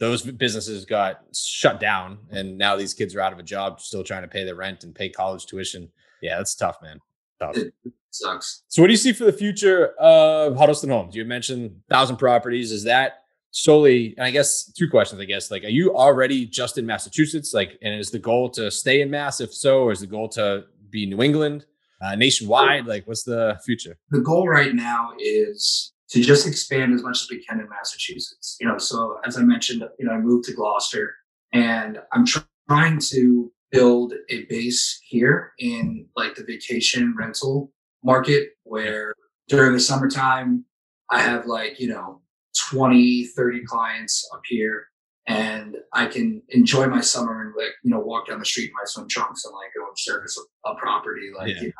those 0.00 0.22
businesses 0.22 0.84
got 0.84 1.20
shut 1.34 1.78
down 1.80 2.18
and 2.30 2.58
now 2.58 2.74
these 2.76 2.94
kids 2.94 3.14
are 3.14 3.20
out 3.20 3.32
of 3.32 3.38
a 3.38 3.42
job 3.44 3.80
still 3.80 4.02
trying 4.04 4.22
to 4.22 4.28
pay 4.28 4.44
their 4.44 4.54
rent 4.56 4.82
and 4.84 4.94
pay 4.94 5.08
college 5.08 5.46
tuition. 5.46 5.88
Yeah, 6.20 6.36
that's 6.38 6.54
tough, 6.54 6.78
man. 6.82 6.98
Tough. 7.40 7.56
it 7.56 7.74
sucks. 8.14 8.62
So, 8.68 8.82
what 8.82 8.88
do 8.88 8.92
you 8.92 8.98
see 8.98 9.12
for 9.12 9.24
the 9.24 9.32
future 9.32 9.88
of 9.98 10.56
Huddleston 10.56 10.90
Homes? 10.90 11.14
You 11.14 11.24
mentioned 11.24 11.80
thousand 11.88 12.16
properties. 12.16 12.72
Is 12.72 12.84
that 12.84 13.22
solely? 13.50 14.14
And 14.16 14.26
I 14.26 14.30
guess 14.30 14.70
two 14.72 14.88
questions. 14.88 15.20
I 15.20 15.24
guess 15.24 15.50
like, 15.50 15.64
are 15.64 15.68
you 15.68 15.94
already 15.96 16.46
just 16.46 16.78
in 16.78 16.86
Massachusetts? 16.86 17.52
Like, 17.54 17.78
and 17.82 17.98
is 17.98 18.10
the 18.10 18.18
goal 18.18 18.50
to 18.50 18.70
stay 18.70 19.00
in 19.02 19.10
Mass? 19.10 19.40
If 19.40 19.52
so, 19.54 19.82
or 19.82 19.92
is 19.92 20.00
the 20.00 20.06
goal 20.06 20.28
to 20.30 20.64
be 20.90 21.06
New 21.06 21.22
England, 21.22 21.66
uh, 22.02 22.14
nationwide? 22.14 22.86
Like, 22.86 23.06
what's 23.06 23.24
the 23.24 23.58
future? 23.64 23.96
the 24.10 24.20
goal 24.20 24.48
right 24.48 24.74
now 24.74 25.12
is 25.18 25.92
to 26.10 26.22
just 26.22 26.46
expand 26.46 26.94
as 26.94 27.02
much 27.02 27.22
as 27.22 27.28
we 27.30 27.42
can 27.44 27.60
in 27.60 27.68
Massachusetts. 27.68 28.56
You 28.60 28.68
know, 28.68 28.78
so 28.78 29.18
as 29.24 29.36
I 29.36 29.42
mentioned, 29.42 29.82
you 29.98 30.06
know, 30.06 30.12
I 30.12 30.18
moved 30.18 30.44
to 30.44 30.52
Gloucester 30.54 31.16
and 31.52 31.98
I'm 32.12 32.24
tr- 32.24 32.40
trying 32.68 33.00
to 33.10 33.50
build 33.72 34.14
a 34.28 34.44
base 34.44 35.00
here 35.04 35.52
in 35.58 36.06
like 36.16 36.36
the 36.36 36.44
vacation 36.44 37.14
rental 37.18 37.72
market 38.04 38.50
where 38.64 39.14
during 39.48 39.72
the 39.72 39.80
summertime 39.80 40.64
I 41.10 41.20
have 41.20 41.46
like, 41.46 41.80
you 41.80 41.88
know, 41.88 42.20
20, 42.70 43.26
30 43.36 43.64
clients 43.64 44.28
up 44.32 44.42
here 44.46 44.86
and 45.26 45.76
I 45.92 46.06
can 46.06 46.42
enjoy 46.50 46.86
my 46.86 47.00
summer 47.00 47.42
and 47.42 47.54
like, 47.56 47.72
you 47.82 47.90
know, 47.90 47.98
walk 48.00 48.28
down 48.28 48.38
the 48.38 48.44
street 48.44 48.66
in 48.68 48.72
my 48.74 48.84
swim 48.84 49.08
trunks 49.08 49.44
and 49.44 49.54
like 49.54 49.70
go 49.76 49.86
and 49.86 49.98
service 49.98 50.38
a, 50.64 50.70
a 50.70 50.76
property 50.76 51.30
like, 51.36 51.48
Yeah. 51.48 51.60
you 51.62 51.66
know, 51.68 51.72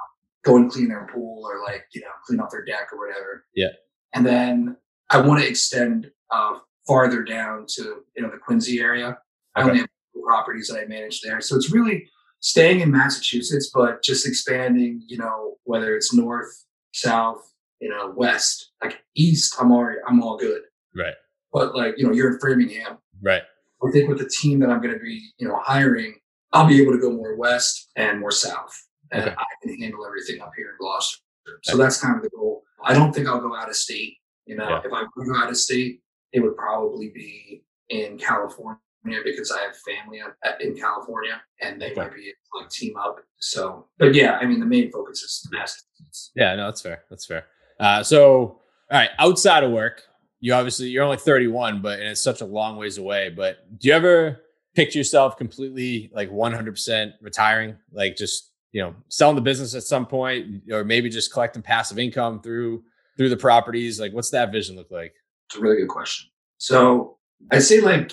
go 0.44 0.56
and 0.56 0.70
clean 0.70 0.88
their 0.88 1.08
pool 1.12 1.42
or 1.46 1.62
like, 1.62 1.84
you 1.94 2.00
know, 2.00 2.08
clean 2.26 2.40
off 2.40 2.50
their 2.50 2.64
deck 2.64 2.88
or 2.92 2.98
whatever. 3.06 3.44
Yeah. 3.54 3.68
And 4.14 4.24
then 4.26 4.76
I 5.10 5.20
want 5.20 5.40
to 5.42 5.48
extend 5.48 6.10
uh, 6.30 6.58
farther 6.86 7.22
down 7.22 7.66
to, 7.76 7.82
you 8.16 8.22
know, 8.22 8.30
the 8.30 8.38
Quincy 8.38 8.80
area. 8.80 9.18
I 9.54 9.62
only 9.62 9.78
have 9.78 9.88
properties 10.26 10.68
that 10.68 10.80
I 10.80 10.86
manage 10.86 11.20
there. 11.20 11.40
So 11.40 11.56
it's 11.56 11.70
really 11.70 12.08
staying 12.44 12.80
in 12.80 12.90
Massachusetts, 12.90 13.70
but 13.72 14.02
just 14.02 14.28
expanding, 14.28 15.02
you 15.06 15.16
know, 15.16 15.54
whether 15.64 15.96
it's 15.96 16.12
north, 16.12 16.52
south, 16.92 17.40
you 17.80 17.88
know, 17.88 18.12
west, 18.14 18.72
like 18.82 19.02
east, 19.16 19.56
I'm 19.58 19.72
already, 19.72 19.98
I'm 20.06 20.22
all 20.22 20.36
good. 20.36 20.60
Right. 20.94 21.14
But 21.54 21.74
like, 21.74 21.94
you 21.96 22.06
know, 22.06 22.12
you're 22.12 22.34
in 22.34 22.38
Framingham. 22.38 22.98
Right. 23.22 23.40
I 23.82 23.90
think 23.92 24.10
with 24.10 24.18
the 24.18 24.28
team 24.28 24.60
that 24.60 24.68
I'm 24.68 24.82
going 24.82 24.92
to 24.92 25.00
be, 25.00 25.26
you 25.38 25.48
know, 25.48 25.58
hiring, 25.62 26.16
I'll 26.52 26.66
be 26.68 26.82
able 26.82 26.92
to 26.92 26.98
go 26.98 27.10
more 27.10 27.34
west 27.34 27.90
and 27.96 28.20
more 28.20 28.30
south, 28.30 28.74
and 29.10 29.22
Okay. 29.24 29.34
I 29.38 29.44
can 29.62 29.80
handle 29.80 30.06
everything 30.06 30.42
up 30.42 30.52
here 30.54 30.68
in 30.68 30.76
Gloucester. 30.78 31.20
So 31.62 31.78
that's 31.78 31.98
kind 32.00 32.16
of 32.16 32.22
the 32.22 32.30
goal. 32.30 32.62
I 32.84 32.92
don't 32.92 33.14
think 33.14 33.26
I'll 33.26 33.40
go 33.40 33.56
out 33.56 33.70
of 33.70 33.76
state. 33.76 34.18
You 34.44 34.56
know, 34.56 34.68
Yeah. 34.68 34.80
if 34.84 34.92
I 34.92 35.04
go 35.16 35.34
out 35.36 35.48
of 35.48 35.56
state, 35.56 36.02
it 36.32 36.40
would 36.40 36.56
probably 36.56 37.08
be 37.08 37.64
in 37.88 38.18
California 38.18 38.78
because 39.04 39.50
I 39.50 39.62
have 39.62 39.76
family 39.76 40.20
in 40.60 40.76
California, 40.76 41.40
and 41.60 41.80
they 41.80 41.90
Okay. 41.92 42.00
might 42.00 42.14
be 42.14 42.22
able 42.22 42.32
to 42.52 42.58
like 42.60 42.70
team 42.70 42.96
up. 42.96 43.20
So, 43.40 43.86
but 43.98 44.14
yeah, 44.14 44.38
I 44.40 44.46
mean, 44.46 44.60
the 44.60 44.66
main 44.66 44.90
focus 44.90 45.22
is 45.22 45.48
Massachusetts. 45.52 46.32
Yeah, 46.34 46.54
no, 46.54 46.66
that's 46.66 46.80
fair. 46.80 47.04
That's 47.10 47.26
fair. 47.26 47.46
Uh, 47.78 48.02
so, 48.02 48.22
all 48.30 48.60
right, 48.90 49.10
outside 49.18 49.64
of 49.64 49.70
work, 49.72 50.02
you 50.40 50.54
obviously 50.54 50.88
you're 50.88 51.04
only 51.04 51.16
31, 51.16 51.82
but 51.82 51.98
and 51.98 52.08
it's 52.08 52.22
such 52.22 52.40
a 52.40 52.44
long 52.46 52.76
ways 52.76 52.98
away. 52.98 53.30
But 53.30 53.58
do 53.78 53.88
you 53.88 53.94
ever 53.94 54.40
picture 54.74 54.98
yourself 54.98 55.36
completely 55.36 56.10
like 56.14 56.30
100% 56.30 57.12
retiring, 57.20 57.76
like 57.92 58.16
just 58.16 58.50
you 58.72 58.82
know 58.82 58.94
selling 59.08 59.36
the 59.36 59.42
business 59.42 59.74
at 59.74 59.82
some 59.82 60.06
point, 60.06 60.62
or 60.70 60.84
maybe 60.84 61.08
just 61.08 61.32
collecting 61.32 61.62
passive 61.62 61.98
income 61.98 62.40
through 62.40 62.82
through 63.16 63.28
the 63.28 63.36
properties? 63.36 64.00
Like, 64.00 64.12
what's 64.12 64.30
that 64.30 64.50
vision 64.52 64.76
look 64.76 64.90
like? 64.90 65.14
It's 65.48 65.56
a 65.58 65.60
really 65.60 65.76
good 65.76 65.88
question. 65.88 66.30
So 66.58 67.18
I 67.50 67.58
say 67.58 67.80
like 67.80 68.12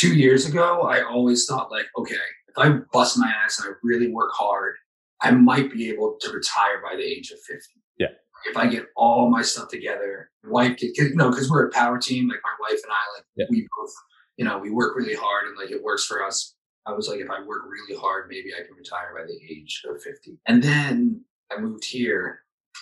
two 0.00 0.14
years 0.16 0.46
ago, 0.46 0.82
I 0.82 1.02
always 1.02 1.44
thought 1.46 1.70
like, 1.70 1.86
okay, 1.98 2.14
if 2.48 2.56
I 2.58 2.70
bust 2.92 3.18
my 3.18 3.30
ass 3.44 3.60
and 3.60 3.68
I 3.68 3.76
really 3.82 4.08
work 4.08 4.30
hard, 4.32 4.76
I 5.20 5.30
might 5.32 5.70
be 5.70 5.90
able 5.90 6.16
to 6.20 6.32
retire 6.32 6.80
by 6.82 6.96
the 6.96 7.02
age 7.02 7.30
of 7.30 7.38
50. 7.40 7.62
Yeah. 7.98 8.06
If 8.46 8.56
I 8.56 8.66
get 8.66 8.86
all 8.96 9.28
my 9.30 9.42
stuff 9.42 9.68
together, 9.68 10.30
wife 10.44 10.78
cause, 10.80 10.90
you 10.96 11.14
know, 11.16 11.30
cause 11.30 11.50
we're 11.50 11.66
a 11.66 11.70
power 11.70 11.98
team, 11.98 12.28
like 12.28 12.40
my 12.42 12.54
wife 12.68 12.80
and 12.82 12.90
I, 12.92 13.16
like 13.18 13.24
Yeah. 13.36 13.44
we 13.50 13.68
both, 13.78 13.92
you 14.38 14.46
know, 14.46 14.58
we 14.58 14.70
work 14.70 14.96
really 14.96 15.14
hard 15.14 15.48
and 15.48 15.56
like 15.58 15.70
it 15.70 15.82
works 15.82 16.06
for 16.06 16.24
us. 16.24 16.54
I 16.86 16.92
was 16.92 17.06
like, 17.06 17.20
if 17.20 17.28
I 17.30 17.40
work 17.44 17.64
really 17.68 18.00
hard, 18.00 18.28
maybe 18.30 18.54
I 18.58 18.64
can 18.66 18.74
retire 18.74 19.14
by 19.14 19.26
the 19.26 19.38
age 19.52 19.82
of 19.86 20.02
50. 20.02 20.38
And 20.46 20.62
then 20.62 21.20
I 21.52 21.60
moved 21.60 21.84
here 21.84 22.40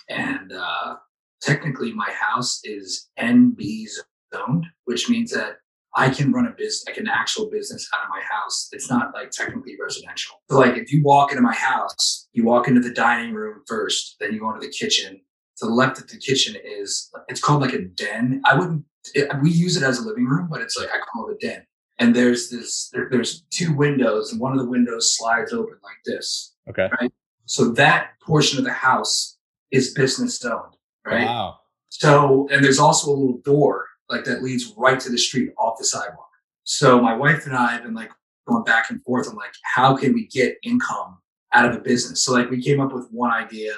and, 0.08 0.52
uh, 0.52 0.96
technically 1.42 1.92
my 1.92 2.10
house 2.12 2.60
is 2.64 3.08
NB 3.18 3.86
zoned, 4.34 4.66
which 4.84 5.08
means 5.08 5.32
that 5.32 5.56
I 5.98 6.10
can 6.10 6.32
run 6.32 6.46
a 6.46 6.50
business, 6.50 6.84
like 6.86 6.96
an 6.96 7.08
actual 7.08 7.50
business 7.50 7.88
out 7.94 8.04
of 8.04 8.10
my 8.10 8.20
house. 8.20 8.68
It's 8.72 8.88
not 8.88 9.12
like 9.14 9.30
technically 9.30 9.76
residential. 9.80 10.40
So 10.48 10.58
like 10.58 10.76
if 10.76 10.92
you 10.92 11.02
walk 11.02 11.32
into 11.32 11.42
my 11.42 11.54
house, 11.54 12.28
you 12.32 12.44
walk 12.44 12.68
into 12.68 12.80
the 12.80 12.92
dining 12.92 13.34
room 13.34 13.62
first, 13.66 14.16
then 14.20 14.32
you 14.32 14.40
go 14.40 14.54
into 14.54 14.66
the 14.66 14.72
kitchen. 14.72 15.20
To 15.58 15.66
the 15.66 15.72
left 15.72 15.98
of 15.98 16.06
the 16.06 16.18
kitchen 16.18 16.54
is 16.64 17.10
it's 17.26 17.40
called 17.40 17.62
like 17.62 17.72
a 17.72 17.82
den. 17.82 18.40
I 18.44 18.56
wouldn't 18.56 18.84
it, 19.14 19.28
we 19.42 19.50
use 19.50 19.76
it 19.76 19.82
as 19.82 19.98
a 19.98 20.06
living 20.06 20.26
room, 20.26 20.48
but 20.48 20.60
it's 20.60 20.78
like 20.78 20.88
I 20.88 20.98
call 21.12 21.28
it 21.28 21.34
a 21.34 21.46
den. 21.46 21.66
And 21.98 22.14
there's 22.14 22.48
this 22.48 22.90
there, 22.92 23.08
there's 23.10 23.42
two 23.50 23.74
windows, 23.74 24.30
and 24.30 24.40
one 24.40 24.52
of 24.52 24.58
the 24.58 24.70
windows 24.70 25.16
slides 25.16 25.52
open 25.52 25.78
like 25.82 25.96
this. 26.04 26.54
Okay. 26.70 26.88
Right. 27.00 27.12
So 27.46 27.72
that 27.72 28.10
portion 28.22 28.58
of 28.60 28.64
the 28.64 28.72
house 28.72 29.36
is 29.72 29.94
business 29.94 30.38
zoned, 30.38 30.76
right? 31.04 31.26
Wow. 31.26 31.58
So, 31.88 32.46
and 32.52 32.62
there's 32.62 32.78
also 32.78 33.10
a 33.10 33.12
little 33.12 33.40
door 33.44 33.86
like 34.08 34.24
that 34.24 34.42
leads 34.42 34.72
right 34.76 34.98
to 35.00 35.10
the 35.10 35.18
street 35.18 35.52
off 35.58 35.78
the 35.78 35.84
sidewalk. 35.84 36.30
So 36.64 37.00
my 37.00 37.14
wife 37.14 37.46
and 37.46 37.56
I 37.56 37.72
have 37.72 37.82
been 37.82 37.94
like 37.94 38.10
going 38.46 38.64
back 38.64 38.90
and 38.90 39.02
forth 39.02 39.28
on 39.28 39.36
like 39.36 39.54
how 39.62 39.96
can 39.96 40.14
we 40.14 40.26
get 40.26 40.56
income 40.62 41.18
out 41.52 41.66
of 41.66 41.74
a 41.74 41.80
business. 41.80 42.22
So 42.22 42.32
like 42.32 42.50
we 42.50 42.62
came 42.62 42.80
up 42.80 42.92
with 42.92 43.08
one 43.10 43.30
idea, 43.30 43.72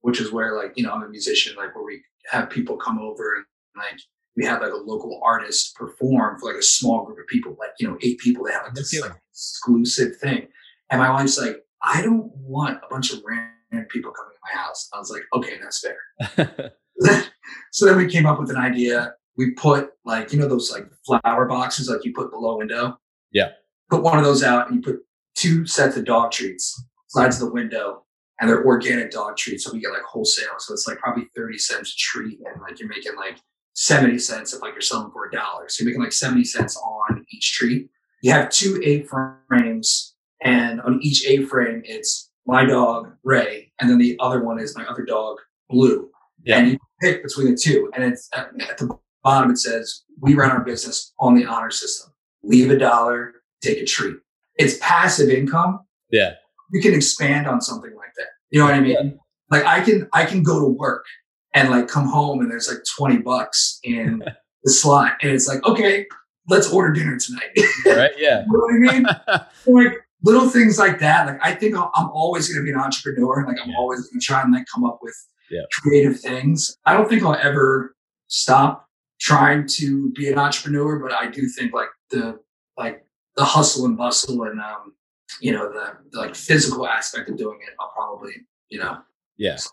which 0.00 0.20
is 0.20 0.32
where 0.32 0.56
like 0.56 0.72
you 0.76 0.84
know 0.84 0.92
I'm 0.92 1.02
a 1.02 1.08
musician, 1.08 1.56
like 1.56 1.74
where 1.74 1.84
we 1.84 2.02
have 2.30 2.50
people 2.50 2.76
come 2.76 2.98
over 2.98 3.34
and 3.36 3.44
like 3.76 4.00
we 4.36 4.44
have 4.44 4.62
like 4.62 4.72
a 4.72 4.76
local 4.76 5.20
artist 5.22 5.74
perform 5.76 6.38
for 6.38 6.52
like 6.52 6.60
a 6.60 6.64
small 6.64 7.04
group 7.04 7.18
of 7.18 7.26
people, 7.26 7.56
like 7.58 7.70
you 7.78 7.88
know 7.88 7.98
eight 8.02 8.18
people. 8.18 8.44
They 8.44 8.52
have 8.52 8.64
like 8.64 8.74
this 8.74 8.98
like 9.00 9.12
exclusive 9.30 10.16
thing. 10.16 10.48
And 10.90 11.00
my 11.00 11.10
wife's 11.10 11.38
like, 11.38 11.64
I 11.82 12.02
don't 12.02 12.30
want 12.36 12.78
a 12.84 12.88
bunch 12.90 13.12
of 13.12 13.22
random 13.24 13.88
people 13.88 14.12
coming 14.12 14.34
to 14.34 14.54
my 14.54 14.60
house. 14.60 14.88
I 14.92 14.98
was 14.98 15.10
like, 15.10 15.22
okay, 15.34 15.58
that's 15.60 15.80
fair. 15.80 16.72
so 17.70 17.86
then 17.86 17.96
we 17.96 18.06
came 18.06 18.26
up 18.26 18.38
with 18.38 18.50
an 18.50 18.56
idea. 18.56 19.14
We 19.36 19.52
put 19.52 19.90
like, 20.04 20.32
you 20.32 20.38
know, 20.38 20.48
those 20.48 20.70
like 20.70 20.86
flower 21.06 21.46
boxes 21.46 21.88
like 21.88 22.04
you 22.04 22.12
put 22.12 22.30
below 22.30 22.58
window. 22.58 22.98
Yeah. 23.30 23.50
Put 23.90 24.02
one 24.02 24.18
of 24.18 24.24
those 24.24 24.42
out 24.42 24.68
and 24.70 24.76
you 24.76 24.82
put 24.82 25.02
two 25.34 25.66
sets 25.66 25.96
of 25.96 26.04
dog 26.04 26.30
treats 26.32 26.82
sides 27.08 27.40
of 27.40 27.48
the 27.48 27.52
window 27.52 28.04
and 28.40 28.48
they're 28.48 28.64
organic 28.64 29.10
dog 29.10 29.36
treats. 29.36 29.64
So 29.64 29.72
we 29.72 29.80
get 29.80 29.92
like 29.92 30.02
wholesale. 30.02 30.58
So 30.58 30.72
it's 30.72 30.86
like 30.88 30.98
probably 30.98 31.28
30 31.36 31.58
cents 31.58 31.92
a 31.92 31.96
treat. 31.96 32.38
And 32.40 32.60
like 32.62 32.80
you're 32.80 32.88
making 32.88 33.16
like 33.16 33.38
70 33.74 34.18
cents 34.18 34.52
if 34.52 34.62
like 34.62 34.72
you're 34.72 34.80
selling 34.80 35.10
for 35.12 35.26
a 35.26 35.30
dollar. 35.30 35.68
So 35.68 35.82
you're 35.82 35.90
making 35.90 36.02
like 36.02 36.12
70 36.12 36.44
cents 36.44 36.76
on 36.76 37.24
each 37.30 37.52
treat. 37.52 37.88
You 38.22 38.32
have 38.32 38.50
two 38.50 38.80
A 38.84 39.02
frames 39.02 40.14
and 40.42 40.80
on 40.80 41.00
each 41.02 41.26
A 41.26 41.44
frame, 41.44 41.82
it's 41.84 42.30
my 42.46 42.64
dog, 42.64 43.12
Ray. 43.22 43.72
And 43.80 43.88
then 43.88 43.98
the 43.98 44.16
other 44.20 44.42
one 44.42 44.58
is 44.58 44.76
my 44.76 44.84
other 44.86 45.04
dog, 45.04 45.38
Blue. 45.68 46.10
Yeah. 46.44 46.58
And 46.58 46.70
you 46.72 46.78
pick 47.00 47.22
between 47.22 47.50
the 47.50 47.56
two. 47.56 47.90
And 47.94 48.04
it's 48.04 48.28
at, 48.34 48.48
at 48.68 48.78
the 48.78 48.98
bottom, 49.24 49.50
it 49.50 49.58
says, 49.58 50.02
we 50.20 50.34
run 50.34 50.50
our 50.50 50.64
business 50.64 51.12
on 51.18 51.34
the 51.34 51.44
honor 51.46 51.70
system. 51.70 52.12
Leave 52.42 52.70
a 52.70 52.78
dollar, 52.78 53.34
take 53.62 53.78
a 53.78 53.84
treat. 53.84 54.16
It's 54.56 54.76
passive 54.80 55.28
income. 55.30 55.80
yeah. 56.10 56.32
You 56.74 56.80
can 56.80 56.94
expand 56.94 57.46
on 57.46 57.60
something 57.60 57.94
like 57.96 58.14
that. 58.16 58.28
You 58.50 58.58
know 58.60 58.64
what 58.64 58.74
I 58.74 58.80
mean? 58.80 59.18
Like 59.50 59.64
I 59.66 59.82
can, 59.82 60.08
I 60.14 60.24
can 60.24 60.42
go 60.42 60.58
to 60.60 60.66
work 60.66 61.04
and 61.52 61.68
like 61.68 61.86
come 61.86 62.06
home 62.08 62.40
and 62.40 62.50
there's 62.50 62.66
like 62.66 62.78
20 62.96 63.18
bucks 63.18 63.78
in 63.84 64.22
the 64.64 64.72
slot. 64.72 65.12
And 65.20 65.32
it's 65.32 65.46
like, 65.46 65.62
okay, 65.66 66.06
let's 66.48 66.72
order 66.72 66.90
dinner 66.92 67.18
tonight. 67.18 67.50
Right. 67.84 68.12
Yeah. 68.16 68.44
You 68.50 68.52
know 68.52 68.58
what 68.58 68.74
I 68.74 68.98
mean? 68.98 69.06
like 69.86 69.98
little 70.24 70.48
things 70.48 70.78
like 70.78 70.98
that. 71.00 71.26
Like 71.26 71.40
I 71.42 71.52
think 71.54 71.76
I'm 71.76 72.08
always 72.10 72.48
going 72.48 72.64
to 72.64 72.64
be 72.64 72.74
an 72.74 72.82
entrepreneur. 72.82 73.44
Like 73.46 73.58
I'm 73.62 73.68
Yeah. 73.70 73.76
always 73.76 74.00
going 74.08 74.18
to 74.20 74.24
try 74.24 74.40
and 74.40 74.50
like 74.54 74.64
come 74.74 74.84
up 74.84 75.00
with 75.02 75.14
Yeah. 75.50 75.60
creative 75.82 76.18
things. 76.20 76.74
I 76.86 76.94
don't 76.94 77.06
think 77.06 77.22
I'll 77.22 77.34
ever 77.36 77.94
stop 78.28 78.88
trying 79.22 79.66
to 79.68 80.10
be 80.10 80.30
an 80.30 80.36
entrepreneur, 80.38 80.98
but 80.98 81.12
I 81.12 81.30
do 81.30 81.48
think 81.48 81.72
like 81.72 81.88
the 82.10 82.40
like 82.76 83.06
the 83.36 83.44
hustle 83.44 83.86
and 83.86 83.96
bustle 83.96 84.42
and 84.42 84.60
um, 84.60 84.94
you 85.40 85.52
know 85.52 85.72
the, 85.72 85.96
the 86.10 86.18
like 86.18 86.34
physical 86.34 86.86
aspect 86.86 87.30
of 87.30 87.36
doing 87.36 87.58
it, 87.62 87.74
I'll 87.80 87.92
probably 87.94 88.32
you 88.68 88.80
know 88.80 88.98
Yeah. 89.36 89.56
So 89.56 89.70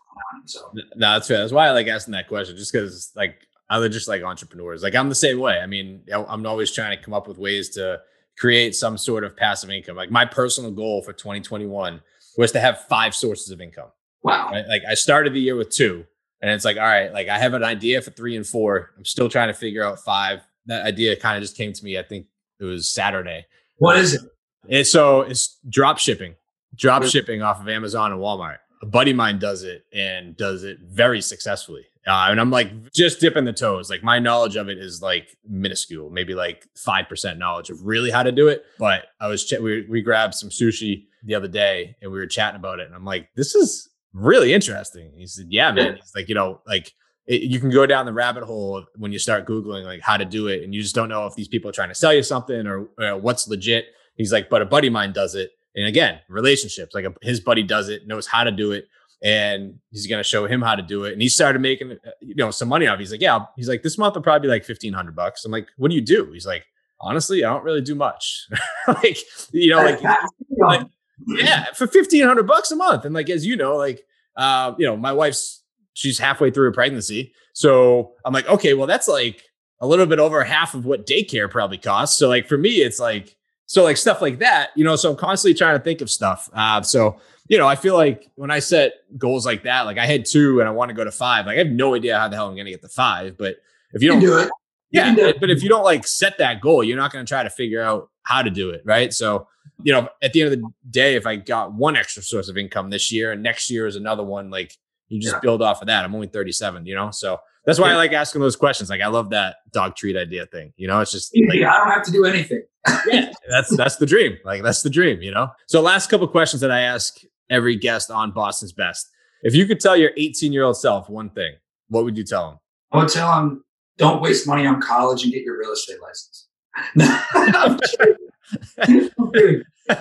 No, 0.74 1.14
that's 1.14 1.28
fair. 1.28 1.40
That's 1.40 1.52
why 1.52 1.68
I 1.68 1.72
like 1.72 1.88
asking 1.88 2.12
that 2.14 2.28
question, 2.28 2.56
just 2.56 2.72
because 2.72 3.12
like 3.16 3.48
I 3.70 3.86
just 3.88 4.08
like 4.08 4.22
entrepreneurs. 4.22 4.84
Like 4.84 4.96
I'm 4.96 5.10
the 5.10 5.16
same 5.16 5.40
way. 5.40 5.60
I 5.60 5.66
mean, 5.66 6.04
I'm 6.14 6.46
always 6.46 6.72
trying 6.72 6.96
to 6.96 7.04
come 7.04 7.14
up 7.14 7.28
with 7.28 7.38
ways 7.38 7.70
to 7.72 8.02
create 8.38 8.76
some 8.76 8.98
sort 8.98 9.24
of 9.24 9.36
passive 9.36 9.72
income. 9.72 9.98
Like 9.98 10.12
my 10.12 10.26
personal 10.26 10.72
goal 10.72 11.02
for 11.02 11.12
2021 11.12 12.02
was 12.38 12.52
to 12.52 12.60
have 12.60 12.86
five 12.86 13.14
sources 13.14 13.52
of 13.52 13.62
income. 13.62 13.90
wow, 14.24 14.50
Right? 14.52 14.66
Like 14.68 14.84
I 14.90 14.94
started 14.94 15.34
the 15.34 15.42
year 15.42 15.56
with 15.56 15.70
two, 15.70 16.06
and 16.42 16.52
it's 16.52 16.66
like, 16.66 16.78
all 16.78 16.84
right, 16.84 17.12
like 17.12 17.28
I 17.28 17.38
have 17.38 17.54
an 17.54 17.64
idea 17.64 18.02
for 18.02 18.12
three 18.12 18.36
and 18.36 18.46
four. 18.46 18.92
I'm 18.98 19.06
still 19.06 19.30
trying 19.30 19.50
to 19.50 19.54
figure 19.54 19.84
out 19.84 20.00
five. 20.00 20.42
That 20.68 20.86
idea 20.86 21.16
kind 21.16 21.38
of 21.38 21.42
just 21.42 21.58
came 21.58 21.74
to 21.74 21.84
me. 21.84 21.98
I 21.98 22.04
think 22.04 22.28
it 22.60 22.66
was 22.66 22.92
Saturday. 22.92 23.46
what 23.78 23.98
is 23.98 24.16
it? 24.16 24.22
And 24.70 24.86
so 24.86 25.22
it's 25.22 25.58
drop 25.68 25.98
shipping, 25.98 26.36
drop 26.76 27.04
shipping 27.04 27.42
off 27.42 27.60
of 27.62 27.68
Amazon 27.70 28.12
and 28.12 28.22
Walmart. 28.22 28.58
A 28.82 28.86
buddy 28.86 29.12
of 29.12 29.18
mine 29.18 29.40
does 29.40 29.64
it 29.64 29.86
and 29.94 30.38
does 30.38 30.64
it 30.64 30.80
very 30.80 31.22
successfully. 31.22 31.86
Uh, 32.08 32.28
and 32.30 32.40
I'm 32.40 32.50
like 32.50 32.92
just 32.92 33.20
dipping 33.20 33.46
the 33.46 33.54
toes. 33.54 33.90
Like 33.90 34.04
my 34.04 34.20
knowledge 34.20 34.56
of 34.56 34.70
it 34.70 34.78
is 34.78 35.02
like 35.02 35.36
minuscule, 35.48 36.10
maybe 36.10 36.34
like 36.34 36.68
5% 36.76 37.38
knowledge 37.38 37.70
of 37.70 37.86
really 37.86 38.10
how 38.10 38.24
to 38.24 38.32
do 38.32 38.48
it. 38.48 38.64
But 38.78 39.08
I 39.20 39.28
was, 39.28 39.46
ch- 39.46 39.60
we, 39.60 39.86
we 39.90 40.02
grabbed 40.02 40.34
some 40.34 40.50
sushi 40.50 41.06
the 41.24 41.36
other 41.36 41.48
day 41.48 41.96
and 42.02 42.12
we 42.12 42.18
were 42.18 42.28
chatting 42.28 42.60
about 42.60 42.80
it. 42.80 42.88
And 42.88 42.96
I'm 42.96 43.06
like, 43.06 43.30
this 43.36 43.54
is 43.54 43.90
really 44.14 44.54
interesting. 44.54 45.12
He 45.16 45.28
said, 45.28 45.48
yeah, 45.50 45.72
man. 45.72 45.96
He's 45.96 46.14
like, 46.16 46.30
you 46.30 46.36
know, 46.36 46.62
like 46.68 46.94
it, 47.28 47.44
you 47.44 47.60
can 47.60 47.70
go 47.70 47.86
down 47.86 48.06
the 48.06 48.14
rabbit 48.14 48.44
hole 48.44 48.84
when 48.96 49.12
you 49.12 49.20
start 49.20 49.48
Googling 49.48 49.86
like 49.86 50.02
how 50.02 50.18
to 50.18 50.26
do 50.26 50.48
it. 50.48 50.64
And 50.64 50.74
you 50.74 50.82
just 50.82 50.96
don't 50.96 51.10
know 51.10 51.26
if 51.28 51.36
these 51.36 51.48
people 51.48 51.70
are 51.70 51.74
trying 51.74 51.90
to 51.90 51.96
sell 51.96 52.14
you 52.14 52.24
something 52.24 52.68
or, 52.68 52.88
or 52.98 53.18
what's 53.18 53.48
legit. 53.48 53.86
He's 54.16 54.34
like, 54.34 54.50
but 54.50 54.62
a 54.62 54.66
buddy 54.66 54.88
of 54.88 54.94
mine 54.94 55.14
does 55.14 55.36
it. 55.36 55.52
And 55.76 55.86
again, 55.86 56.20
relationships, 56.28 56.96
like 56.96 57.06
a, 57.06 57.14
his 57.22 57.40
buddy 57.40 57.64
does 57.64 57.90
it, 57.90 58.08
knows 58.08 58.28
how 58.28 58.44
to 58.44 58.52
do 58.52 58.72
it. 58.72 58.88
And 59.22 59.80
he's 59.92 60.08
going 60.08 60.20
to 60.20 60.28
show 60.28 60.46
him 60.48 60.62
how 60.62 60.76
to 60.76 60.82
do 60.82 61.04
it. 61.04 61.14
And 61.14 61.22
he 61.22 61.30
started 61.30 61.60
making, 61.60 61.92
uh, 61.92 62.12
you 62.22 62.36
know, 62.36 62.52
some 62.52 62.70
money 62.70 62.88
off. 62.88 63.00
He's 63.00 63.12
like, 63.12 63.22
yeah, 63.22 63.46
he's 63.56 63.68
like, 63.68 63.84
this 63.84 63.98
month 63.98 64.16
will 64.16 64.22
probably 64.22 64.48
be 64.48 64.52
like 64.52 64.68
1500 64.68 65.16
bucks. 65.16 65.46
I'm 65.46 65.52
like, 65.52 65.68
what 65.78 65.90
do 65.90 65.96
you 65.96 66.02
do? 66.02 66.32
He's 66.32 66.48
like, 66.48 66.66
honestly, 67.00 67.44
I 67.44 67.50
don't 67.54 67.64
really 67.64 67.82
do 67.82 67.96
much. 67.96 68.48
like, 68.88 69.18
you 69.52 69.72
know, 69.72 69.84
like, 69.84 70.02
like, 70.58 70.88
yeah, 71.28 71.66
for 71.74 71.86
1500 71.86 72.44
bucks 72.48 72.72
a 72.72 72.76
month. 72.76 73.06
And 73.06 73.14
like, 73.14 73.30
as 73.30 73.46
you 73.46 73.56
know, 73.56 73.76
like, 73.76 74.04
uh, 74.36 74.74
you 74.78 74.86
know, 74.86 74.96
my 74.98 75.12
wife's, 75.12 75.64
she's 75.94 76.18
halfway 76.20 76.52
through 76.52 76.66
her 76.66 76.72
pregnancy. 76.72 77.34
So 77.54 78.14
I'm 78.26 78.34
like, 78.34 78.48
okay, 78.48 78.74
well, 78.74 78.88
that's 78.88 79.08
like 79.08 79.44
a 79.82 79.88
little 79.88 80.06
bit 80.06 80.20
over 80.20 80.44
half 80.44 80.74
of 80.76 80.86
what 80.86 81.06
daycare 81.06 81.50
probably 81.50 81.78
costs. 81.78 82.18
So 82.18 82.28
like 82.30 82.48
for 82.48 82.58
me, 82.58 82.78
it's 82.78 83.00
like, 83.00 83.36
so 83.66 83.84
like 83.84 83.98
stuff 83.98 84.22
like 84.22 84.40
that, 84.40 84.70
you 84.76 84.84
know, 84.84 84.96
so 84.96 85.12
I'm 85.12 85.18
constantly 85.18 85.58
trying 85.58 85.78
to 85.78 85.84
think 85.84 86.02
of 86.02 86.10
stuff. 86.10 86.50
Uh, 86.54 86.82
so, 86.82 87.20
you 87.50 87.58
know, 87.58 87.68
I 87.68 87.76
feel 87.76 87.96
like 87.96 88.30
when 88.36 88.50
I 88.50 88.60
set 88.60 88.94
goals 89.18 89.46
like 89.46 89.64
that, 89.64 89.82
like 89.82 89.98
I 89.98 90.06
had 90.06 90.26
two 90.26 90.60
and 90.60 90.68
I 90.68 90.72
want 90.72 90.90
to 90.90 90.96
go 90.96 91.04
to 91.04 91.12
five, 91.12 91.46
like 91.46 91.56
I 91.56 91.60
have 91.60 91.70
no 91.70 91.96
idea 91.96 92.18
how 92.18 92.28
the 92.28 92.36
hell 92.36 92.48
I'm 92.48 92.56
going 92.56 92.66
to 92.66 92.72
get 92.72 92.82
to 92.82 92.90
five, 92.90 93.38
but 93.38 93.58
if 93.94 94.02
you 94.02 94.08
You 94.08 94.12
don't 94.14 94.22
can 94.22 94.30
do 94.30 94.38
it. 94.40 94.50
Yeah, 94.92 95.14
do 95.14 95.26
it. 95.28 95.40
but 95.40 95.52
if 95.52 95.62
you 95.62 95.70
don't 95.70 95.84
like 95.84 96.08
set 96.08 96.40
that 96.40 96.62
goal, 96.62 96.84
you're 96.84 96.98
not 96.98 97.12
going 97.12 97.24
to 97.24 97.30
try 97.30 97.44
to 97.44 97.50
figure 97.50 97.82
out 97.82 98.10
how 98.30 98.42
to 98.44 98.50
do 98.50 98.70
it, 98.70 98.82
right? 98.86 99.12
So, 99.12 99.48
you 99.84 99.92
know, 99.92 100.08
at 100.22 100.34
the 100.34 100.42
end 100.44 100.54
of 100.54 100.60
the 100.60 100.68
day, 100.90 101.16
if 101.16 101.26
I 101.26 101.36
got 101.36 101.74
one 101.74 101.96
extra 101.96 102.22
source 102.22 102.48
of 102.48 102.58
income 102.58 102.90
this 102.92 103.12
year 103.12 103.32
and 103.32 103.42
next 103.42 103.70
year 103.72 103.88
is 103.88 103.96
another 103.96 104.24
one, 104.24 104.50
like 104.52 104.72
you 105.08 105.20
just 105.20 105.36
Yeah. 105.36 105.40
build 105.42 105.62
off 105.64 105.82
of 105.82 105.88
that. 105.88 106.06
I'm 106.06 106.14
only 106.14 106.28
37, 106.28 106.86
you 106.86 106.94
know, 106.96 107.10
so 107.12 107.40
that's 107.66 107.80
why 107.80 107.92
I 107.92 107.96
like 107.96 108.14
asking 108.14 108.42
those 108.42 108.56
questions. 108.56 108.90
Like 108.90 109.02
I 109.02 109.08
love 109.08 109.32
that 109.32 109.58
dog 109.72 109.96
treat 109.96 110.16
idea 110.16 110.46
thing. 110.46 110.74
You 110.78 110.88
know, 110.88 111.00
it's 111.02 111.12
just 111.12 111.32
like 111.48 111.60
I 111.62 111.78
don't 111.78 111.90
have 111.92 112.04
to 112.04 112.12
do 112.12 112.26
anything. 112.26 112.64
yeah, 113.08 113.32
that's 113.50 113.76
that's 113.76 113.96
the 113.98 114.06
dream. 114.06 114.38
Like 114.46 114.62
that's 114.64 114.82
the 114.84 114.90
dream, 114.90 115.22
you 115.22 115.32
know. 115.32 115.50
So 115.68 115.82
last 115.82 116.10
couple 116.10 116.28
questions 116.28 116.62
that 116.62 116.72
I 116.72 116.82
ask 116.82 117.20
every 117.50 117.76
guest 117.76 118.12
on 118.12 118.32
Boston's 118.32 118.74
Best. 118.74 119.08
If 119.44 119.56
you 119.56 119.66
could 119.66 119.80
tell 119.80 119.96
your 119.98 120.12
18 120.18 120.54
year 120.54 120.64
old 120.64 120.78
self 120.78 121.10
one 121.10 121.30
thing, 121.32 121.54
what 121.90 122.04
would 122.04 122.18
you 122.18 122.24
tell 122.24 122.52
him? 122.52 122.58
I 122.92 122.98
would 122.98 123.10
tell 123.10 123.30
them 123.36 123.64
don't 123.98 124.22
waste 124.22 124.48
money 124.48 124.66
on 124.66 124.82
college 124.82 125.24
and 125.24 125.32
get 125.34 125.44
your 125.44 125.58
real 125.60 125.72
estate 125.72 126.02
license. 126.02 126.48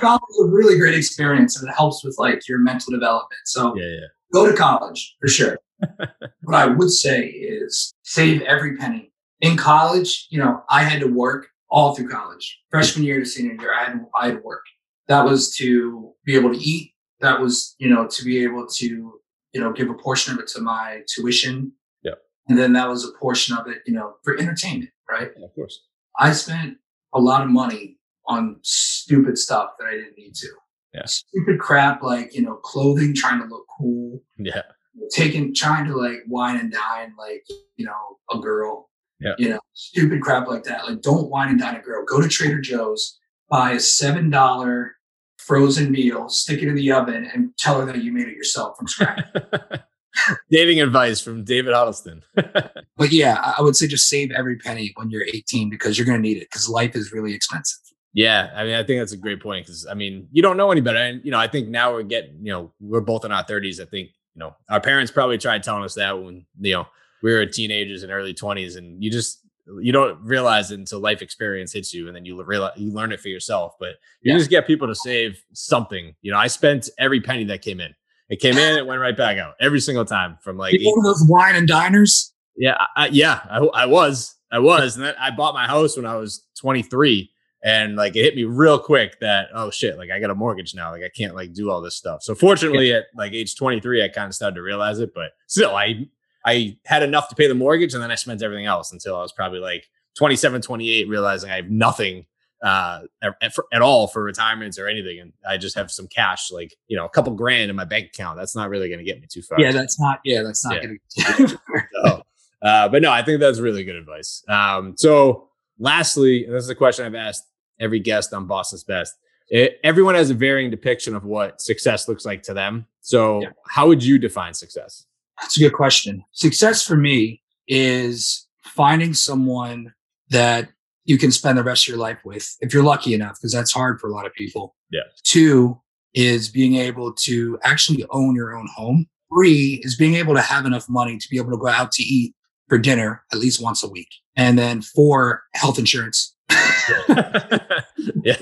College 0.00 0.22
is 0.30 0.40
a 0.42 0.46
really 0.46 0.78
great 0.78 0.94
experience 0.94 1.58
and 1.58 1.68
it 1.68 1.74
helps 1.74 2.04
with 2.04 2.16
like 2.18 2.46
your 2.48 2.58
mental 2.58 2.92
development. 2.92 3.40
So 3.44 3.76
Yeah, 3.76 3.84
yeah. 3.84 4.06
go 4.32 4.50
to 4.50 4.56
college 4.56 5.16
for 5.20 5.28
sure. 5.28 5.58
what 6.42 6.54
I 6.56 6.66
would 6.66 6.90
say 6.90 7.26
is 7.26 7.92
save 8.02 8.42
every 8.42 8.76
penny. 8.76 9.12
In 9.40 9.56
college, 9.56 10.26
you 10.30 10.38
know, 10.38 10.62
I 10.68 10.82
had 10.82 11.00
to 11.00 11.06
work 11.06 11.48
all 11.70 11.94
through 11.94 12.08
college. 12.08 12.58
Freshman 12.70 13.04
year 13.04 13.20
to 13.20 13.26
senior 13.26 13.54
year, 13.54 13.72
I 13.72 13.84
had 13.84 14.00
I 14.18 14.26
had 14.26 14.34
to 14.36 14.42
work. 14.42 14.64
That 15.06 15.24
was 15.24 15.54
to 15.56 16.12
be 16.24 16.34
able 16.34 16.52
to 16.52 16.58
eat. 16.58 16.92
That 17.20 17.40
was, 17.40 17.74
you 17.78 17.88
know, 17.88 18.06
to 18.06 18.24
be 18.24 18.42
able 18.42 18.66
to, 18.66 18.86
you 18.86 19.60
know, 19.60 19.72
give 19.72 19.90
a 19.90 19.94
portion 19.94 20.34
of 20.34 20.40
it 20.40 20.48
to 20.48 20.60
my 20.60 21.02
tuition. 21.08 21.72
Yeah. 22.02 22.12
And 22.48 22.58
then 22.58 22.72
that 22.74 22.88
was 22.88 23.04
a 23.04 23.12
portion 23.18 23.56
of 23.56 23.68
it, 23.68 23.78
you 23.86 23.94
know, 23.94 24.14
for 24.22 24.36
entertainment, 24.38 24.90
right? 25.10 25.30
Yeah, 25.36 25.46
of 25.46 25.54
course. 25.54 25.80
I 26.18 26.32
spent 26.32 26.76
a 27.14 27.20
lot 27.20 27.42
of 27.42 27.48
money 27.48 27.98
on 28.26 28.58
stupid 28.62 29.38
stuff 29.38 29.70
that 29.78 29.86
I 29.86 29.92
didn't 29.92 30.16
need 30.18 30.34
to. 30.34 30.48
Yeah. 30.94 31.04
Stupid 31.06 31.58
crap 31.60 32.02
like, 32.02 32.34
you 32.34 32.42
know, 32.42 32.54
clothing, 32.56 33.14
trying 33.14 33.40
to 33.40 33.46
look 33.46 33.64
cool, 33.78 34.22
Yeah. 34.36 34.62
taking 35.10 35.54
trying 35.54 35.86
to 35.86 35.96
like 35.96 36.20
wine 36.26 36.56
and 36.58 36.72
dine 36.72 37.14
like 37.18 37.44
you 37.76 37.86
know 37.86 38.18
a 38.32 38.38
girl 38.40 38.90
Yeah. 39.20 39.34
you 39.38 39.48
know 39.50 39.60
stupid 39.74 40.20
crap 40.20 40.48
like 40.48 40.64
that 40.64 40.84
like 40.86 41.00
don't 41.02 41.30
wine 41.30 41.50
and 41.50 41.60
dine 41.60 41.76
a 41.76 41.80
girl 41.80 42.04
go 42.04 42.20
to 42.20 42.28
trader 42.28 42.60
joe's 42.60 43.16
buy 43.48 43.72
a 43.72 43.80
seven 43.80 44.28
dollar 44.28 44.96
frozen 45.38 45.90
meal 45.92 46.28
stick 46.28 46.62
it 46.62 46.68
in 46.68 46.74
the 46.74 46.90
oven 46.90 47.30
and 47.32 47.56
tell 47.58 47.78
her 47.80 47.86
that 47.86 48.02
you 48.02 48.10
made 48.12 48.26
it 48.28 48.34
yourself 48.36 48.76
from 48.76 48.88
scratch 48.88 49.22
Dating 50.50 50.80
advice 50.80 51.20
from 51.20 51.44
David 51.44 51.74
Huddleston. 51.74 52.22
but 52.34 53.12
yeah 53.12 53.54
I- 53.58 53.62
would 53.62 53.76
say 53.76 53.86
just 53.86 54.08
save 54.08 54.30
every 54.32 54.56
penny 54.56 54.92
when 54.96 55.10
you're 55.10 55.24
18 55.24 55.70
because 55.70 55.96
you're 55.98 56.06
going 56.06 56.18
to 56.20 56.22
need 56.28 56.38
it 56.38 56.48
because 56.50 56.68
life 56.68 56.94
is 56.96 57.12
really 57.12 57.34
expensive 57.34 57.78
yeah, 58.14 58.50
I 58.56 58.64
mean, 58.64 58.74
I 58.74 58.82
think 58.82 59.00
that's 59.00 59.12
a 59.12 59.18
great 59.18 59.40
point 59.40 59.66
because 59.66 59.86
I 59.86 59.92
mean, 59.94 60.28
you 60.32 60.40
don't 60.42 60.56
know 60.56 60.72
any 60.72 60.80
better, 60.80 60.98
and 60.98 61.20
you 61.24 61.30
know, 61.30 61.38
I 61.38 61.46
think 61.46 61.68
now 61.68 61.92
we're 61.92 62.02
getting, 62.02 62.38
you 62.44 62.50
know, 62.50 62.72
we're 62.80 63.02
both 63.02 63.24
in 63.26 63.30
our 63.30 63.44
thirties. 63.44 63.80
I 63.80 63.84
think 63.84 64.08
you 64.34 64.40
know, 64.40 64.56
our 64.70 64.80
parents 64.80 65.12
probably 65.12 65.36
tried 65.36 65.62
telling 65.62 65.84
us 65.84 65.94
that 65.94 66.18
when 66.20 66.46
you 66.58 66.72
know 66.72 66.86
we 67.22 67.32
were 67.32 67.44
teenagers 67.44 68.02
and 68.02 68.10
early 68.10 68.32
twenties, 68.32 68.76
and 68.76 69.04
you 69.04 69.10
just 69.10 69.46
you 69.82 69.92
don't 69.92 70.18
realize 70.22 70.70
it 70.70 70.78
until 70.80 71.00
life 71.00 71.20
experience 71.20 71.74
hits 71.74 71.92
you, 71.92 72.06
and 72.08 72.16
then 72.16 72.24
you 72.24 72.42
realize 72.42 72.72
you 72.76 72.90
learn 72.92 73.12
it 73.12 73.20
for 73.20 73.28
yourself. 73.28 73.74
But 73.78 73.96
you 74.22 74.32
Yeah. 74.32 74.38
just 74.38 74.50
get 74.50 74.66
people 74.66 74.88
to 74.88 74.94
save 74.94 75.40
something. 75.52 76.14
You 76.22 76.32
know, 76.32 76.38
I 76.38 76.46
spent 76.46 76.88
every 76.98 77.20
penny 77.20 77.44
that 77.44 77.60
came 77.60 77.78
in. 77.78 77.94
It 78.28 78.40
came 78.40 78.56
in, 78.58 78.76
it 78.78 78.86
went 78.86 79.00
right 79.00 79.16
back 79.16 79.38
out 79.38 79.54
every 79.60 79.80
single 79.80 80.04
time 80.04 80.38
from 80.42 80.56
like 80.58 80.74
those 81.04 81.24
wine 81.28 81.56
and 81.56 81.66
diners 81.66 82.32
Yeah, 82.56 82.76
I, 82.96 83.04
I- 83.06 83.08
yeah, 83.08 83.40
I, 83.50 83.58
I 83.58 83.86
was, 83.86 84.34
I 84.52 84.58
was, 84.58 84.96
and 84.96 85.04
then 85.04 85.14
I 85.18 85.30
bought 85.30 85.54
my 85.54 85.66
house 85.66 85.96
when 85.96 86.06
I 86.06 86.16
was 86.16 86.44
23, 86.60 87.30
and 87.64 87.96
like 87.96 88.16
it 88.16 88.22
hit 88.22 88.34
me 88.36 88.44
real 88.44 88.78
quick 88.78 89.18
that 89.20 89.48
oh 89.54 89.70
shit, 89.70 89.96
like 89.98 90.10
I 90.10 90.20
got 90.20 90.30
a 90.30 90.34
mortgage 90.34 90.74
now, 90.74 90.90
like 90.90 91.02
I 91.02 91.08
can't 91.08 91.34
like 91.34 91.52
do 91.54 91.70
all 91.70 91.80
this 91.80 91.96
stuff. 91.96 92.22
So 92.22 92.34
fortunately, 92.34 92.92
at 92.92 93.04
like 93.16 93.32
age 93.32 93.56
23, 93.56 94.04
I 94.04 94.08
kind 94.08 94.28
of 94.28 94.34
started 94.34 94.56
to 94.56 94.62
realize 94.62 94.98
it, 95.00 95.12
but 95.14 95.32
still, 95.46 95.74
I 95.74 96.06
I 96.44 96.76
had 96.86 97.02
enough 97.02 97.28
to 97.30 97.34
pay 97.34 97.46
the 97.48 97.54
mortgage, 97.54 97.94
and 97.94 98.02
then 98.02 98.10
I 98.10 98.14
spent 98.14 98.42
everything 98.42 98.66
else 98.66 98.92
until 98.92 99.16
I 99.16 99.22
was 99.22 99.32
probably 99.32 99.58
like 99.60 99.86
27, 100.16 100.62
28, 100.62 101.08
realizing 101.08 101.50
I 101.50 101.56
have 101.56 101.70
nothing 101.70 102.26
uh 102.62 103.00
at, 103.22 103.54
at 103.72 103.82
all 103.82 104.06
for 104.08 104.22
retirements 104.24 104.78
or 104.78 104.88
anything 104.88 105.20
and 105.20 105.32
i 105.48 105.56
just 105.56 105.76
have 105.76 105.90
some 105.92 106.08
cash 106.08 106.50
like 106.50 106.74
you 106.88 106.96
know 106.96 107.04
a 107.04 107.08
couple 107.08 107.32
grand 107.32 107.70
in 107.70 107.76
my 107.76 107.84
bank 107.84 108.06
account 108.06 108.36
that's 108.36 108.56
not 108.56 108.68
really 108.68 108.88
going 108.88 108.98
to 108.98 109.04
get 109.04 109.20
me 109.20 109.26
too 109.30 109.42
far 109.42 109.60
yeah 109.60 109.70
that's 109.70 110.00
not 110.00 110.18
yeah 110.24 110.42
that's 110.42 110.64
not 110.64 110.74
Yeah. 110.74 110.82
going 110.86 110.98
to 111.08 111.48
so, 112.04 112.22
uh, 112.60 112.88
but 112.88 113.00
no, 113.02 113.12
I 113.12 113.22
think 113.22 113.38
that's 113.38 113.60
really 113.60 113.84
good 113.84 113.94
advice. 113.94 114.42
Um, 114.48 114.96
so, 114.96 115.48
lastly, 115.78 116.44
and 116.44 116.52
this 116.52 116.64
is 116.64 116.70
a 116.70 116.74
question 116.74 117.06
I've 117.06 117.14
asked 117.14 117.44
every 117.78 118.00
guest 118.00 118.34
on 118.34 118.46
Boston's 118.48 118.82
Best. 118.82 119.14
It, 119.48 119.78
everyone 119.84 120.16
has 120.16 120.30
a 120.30 120.34
varying 120.34 120.68
depiction 120.68 121.14
of 121.14 121.24
what 121.24 121.60
success 121.60 122.08
looks 122.08 122.26
like 122.26 122.42
to 122.42 122.54
them. 122.54 122.84
So, 123.00 123.42
Yeah. 123.42 123.50
how 123.68 123.86
would 123.86 124.02
you 124.02 124.18
define 124.18 124.54
success? 124.54 125.06
That's 125.40 125.56
a 125.56 125.60
good 125.60 125.72
question. 125.72 126.24
Success 126.32 126.84
for 126.84 126.96
me 126.96 127.42
is 127.68 128.48
finding 128.64 129.14
someone 129.14 129.94
that 130.30 130.68
you 131.08 131.16
can 131.16 131.32
spend 131.32 131.56
the 131.56 131.64
rest 131.64 131.84
of 131.84 131.88
your 131.88 131.98
life 131.98 132.18
with, 132.22 132.54
if 132.60 132.72
you're 132.74 132.82
lucky 132.82 133.14
enough, 133.14 133.38
because 133.40 133.50
that's 133.50 133.72
hard 133.72 133.98
for 133.98 134.08
a 134.10 134.12
lot 134.12 134.26
of 134.26 134.34
people. 134.34 134.76
Yeah. 134.90 135.00
Two 135.24 135.80
is 136.12 136.50
being 136.50 136.76
able 136.76 137.14
to 137.14 137.58
actually 137.64 138.04
own 138.10 138.34
your 138.36 138.54
own 138.54 138.68
home. 138.76 139.06
Three 139.32 139.80
is 139.82 139.96
being 139.96 140.16
able 140.16 140.34
to 140.34 140.42
have 140.42 140.66
enough 140.66 140.86
money 140.86 141.16
to 141.16 141.28
be 141.30 141.38
able 141.38 141.50
to 141.50 141.56
go 141.56 141.66
out 141.68 141.92
to 141.92 142.02
eat 142.02 142.34
for 142.68 142.76
dinner 142.76 143.24
at 143.32 143.38
least 143.38 143.62
once 143.62 143.82
a 143.82 143.88
week. 143.88 144.08
And 144.36 144.58
then 144.58 144.82
four, 144.82 145.44
health 145.54 145.78
insurance. 145.78 146.36
yeah, 146.50 147.06
That's 147.08 147.84
yeah, 148.22 148.36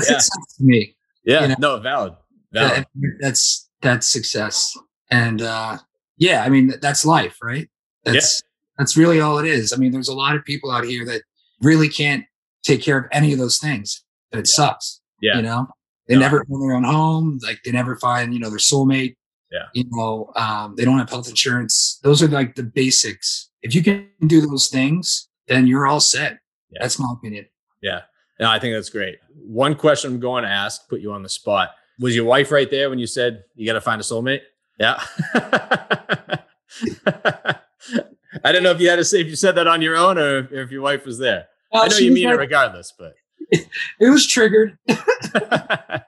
success 0.00 0.54
to 0.58 0.64
me. 0.64 0.96
yeah. 1.24 1.42
you 1.42 1.48
know, 1.48 1.54
no, 1.58 1.78
valid, 1.78 2.14
valid. 2.52 2.86
That- 2.94 3.18
that's 3.20 3.68
that's 3.82 4.06
success. 4.06 4.72
And 5.10 5.42
uh 5.42 5.78
yeah, 6.16 6.44
I 6.44 6.48
mean 6.48 6.74
that's 6.80 7.04
life, 7.04 7.38
right? 7.42 7.68
That's 8.04 8.40
that's 8.78 8.96
really 8.96 9.20
all 9.20 9.38
it 9.38 9.46
is. 9.46 9.72
I 9.72 9.76
mean, 9.76 9.90
there's 9.92 10.08
a 10.08 10.14
lot 10.14 10.36
of 10.36 10.44
people 10.44 10.70
out 10.70 10.84
here 10.84 11.04
that 11.06 11.22
really 11.62 11.88
can't 11.88 12.24
take 12.62 12.82
care 12.82 12.98
of 12.98 13.04
any 13.12 13.32
of 13.32 13.38
those 13.38 13.58
things. 13.58 14.02
And 14.32 14.40
it 14.40 14.48
Yeah. 14.48 14.54
sucks. 14.56 15.00
Yeah. 15.20 15.36
You 15.36 15.42
know, 15.42 15.68
they 16.08 16.14
No, 16.14 16.20
never 16.20 16.44
own 16.50 16.60
their 16.60 16.74
own 16.76 16.84
home. 16.84 17.38
Like 17.42 17.60
they 17.64 17.72
never 17.72 17.96
find, 17.96 18.34
you 18.34 18.40
know, 18.40 18.50
their 18.50 18.58
soulmate. 18.58 19.16
Yeah. 19.52 19.66
You 19.72 19.84
know, 19.90 20.32
um, 20.36 20.74
they 20.76 20.84
don't 20.84 20.98
have 20.98 21.10
health 21.10 21.28
insurance. 21.28 22.00
Those 22.02 22.22
are 22.22 22.28
like 22.28 22.56
the 22.56 22.64
basics. 22.64 23.50
If 23.62 23.74
you 23.74 23.82
can 23.82 24.08
do 24.26 24.40
those 24.40 24.68
things, 24.68 25.28
then 25.46 25.66
you're 25.66 25.86
all 25.86 26.00
set. 26.00 26.38
Yeah. 26.70 26.78
That's 26.82 26.98
my 26.98 27.06
opinion. 27.12 27.46
Yeah. 27.80 28.02
No, 28.40 28.50
I 28.50 28.58
think 28.58 28.74
that's 28.74 28.90
great. 28.90 29.18
One 29.34 29.76
question 29.76 30.12
I'm 30.12 30.20
going 30.20 30.42
to 30.42 30.50
ask, 30.50 30.88
put 30.88 31.00
you 31.00 31.12
on 31.12 31.22
the 31.22 31.28
spot. 31.28 31.70
Was 32.00 32.16
your 32.16 32.24
wife 32.24 32.50
right 32.50 32.68
there 32.68 32.90
when 32.90 32.98
you 32.98 33.06
said 33.06 33.44
you 33.54 33.64
got 33.64 33.74
to 33.74 33.80
find 33.80 34.00
a 34.00 34.04
soulmate? 34.04 34.40
Yeah. 34.80 35.00
I 38.42 38.52
don't 38.52 38.62
know 38.62 38.70
if 38.72 38.80
you 38.80 38.88
had 38.90 38.96
to 38.96 39.04
say 39.04 39.20
if 39.20 39.26
you 39.28 39.36
said 39.36 39.54
that 39.56 39.66
on 39.66 39.80
your 39.82 39.96
own 39.96 40.18
or 40.18 40.38
if, 40.38 40.52
if 40.52 40.70
your 40.70 40.82
wife 40.82 41.04
was 41.06 41.18
there. 41.18 41.46
I 41.72 41.78
Uh, 41.78 41.86
know 41.86 41.96
you 41.98 42.12
mean 42.12 42.28
it 42.28 42.32
regardless, 42.38 42.92
but 42.98 43.14
it 43.50 44.10
was 44.10 44.26
triggered. 44.26 44.76
I 44.88 46.00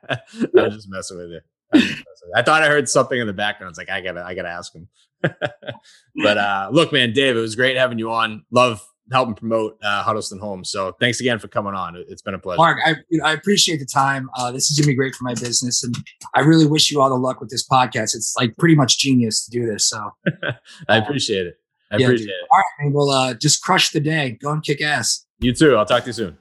was 0.54 0.74
just 0.74 0.88
messing 0.88 1.18
with 1.18 1.30
you. 1.30 1.40
I'm 1.72 1.80
just 1.80 1.90
messing 1.90 2.00
with 2.00 2.28
you. 2.28 2.32
I 2.36 2.42
thought 2.42 2.62
I 2.62 2.68
heard 2.68 2.88
something 2.88 3.18
in 3.20 3.26
the 3.26 3.32
background. 3.32 3.70
It's 3.70 3.78
like 3.78 3.90
I 3.90 4.00
gotta, 4.00 4.22
I 4.24 4.34
gotta 4.34 4.48
ask 4.48 4.74
him. 4.74 4.88
but 5.22 6.38
uh, 6.38 6.68
look, 6.72 6.92
man, 6.92 7.12
Dave, 7.12 7.36
it 7.36 7.40
was 7.40 7.54
great 7.56 7.76
having 7.76 7.98
you 7.98 8.10
on. 8.12 8.44
Love 8.50 8.86
helping 9.12 9.34
promote 9.34 9.78
uh, 9.84 10.02
Huddleston 10.02 10.38
Homes. 10.40 10.70
So 10.70 10.92
thanks 11.00 11.20
again 11.20 11.38
for 11.38 11.46
coming 11.48 11.74
on. 11.74 11.94
It- 11.96 12.06
It's 12.08 12.22
been 12.22 12.34
a 12.34 12.38
pleasure. 12.38 12.58
Mark, 12.58 12.78
I, 12.84 12.96
I 13.24 13.32
appreciate 13.32 13.78
the 13.78 13.86
time. 13.86 14.28
Uh, 14.36 14.50
this 14.50 14.68
is 14.70 14.76
going 14.78 14.84
to 14.86 14.88
be 14.92 14.96
great 14.96 15.14
for 15.14 15.24
my 15.24 15.34
business. 15.34 15.84
And 15.84 15.96
I 16.34 16.40
really 16.40 16.66
wish 16.66 16.90
you 16.90 17.00
all 17.00 17.08
the 17.08 17.14
luck 17.16 17.40
with 17.40 17.48
this 17.50 17.66
podcast. 17.68 18.14
It's 18.16 18.34
like 18.36 18.56
pretty 18.56 18.74
much 18.74 18.98
genius 18.98 19.44
to 19.46 19.50
do 19.50 19.64
this. 19.66 19.88
So, 19.88 20.10
I 20.88 20.96
appreciate 20.96 21.46
it. 21.46 21.54
I 21.90 21.96
Yeah, 21.98 22.06
appreciate 22.06 22.26
dude. 22.26 22.34
it. 22.34 22.48
All 22.52 22.58
right, 22.58 22.84
man, 22.84 22.92
well, 22.92 23.10
uh, 23.10 23.34
just 23.34 23.62
crush 23.62 23.90
the 23.90 24.00
day. 24.00 24.38
Go 24.42 24.50
and 24.52 24.62
kick 24.62 24.80
ass. 24.82 25.24
You 25.40 25.52
too. 25.52 25.76
I'll 25.76 25.86
talk 25.86 26.02
to 26.04 26.08
you 26.08 26.12
soon. 26.12 26.36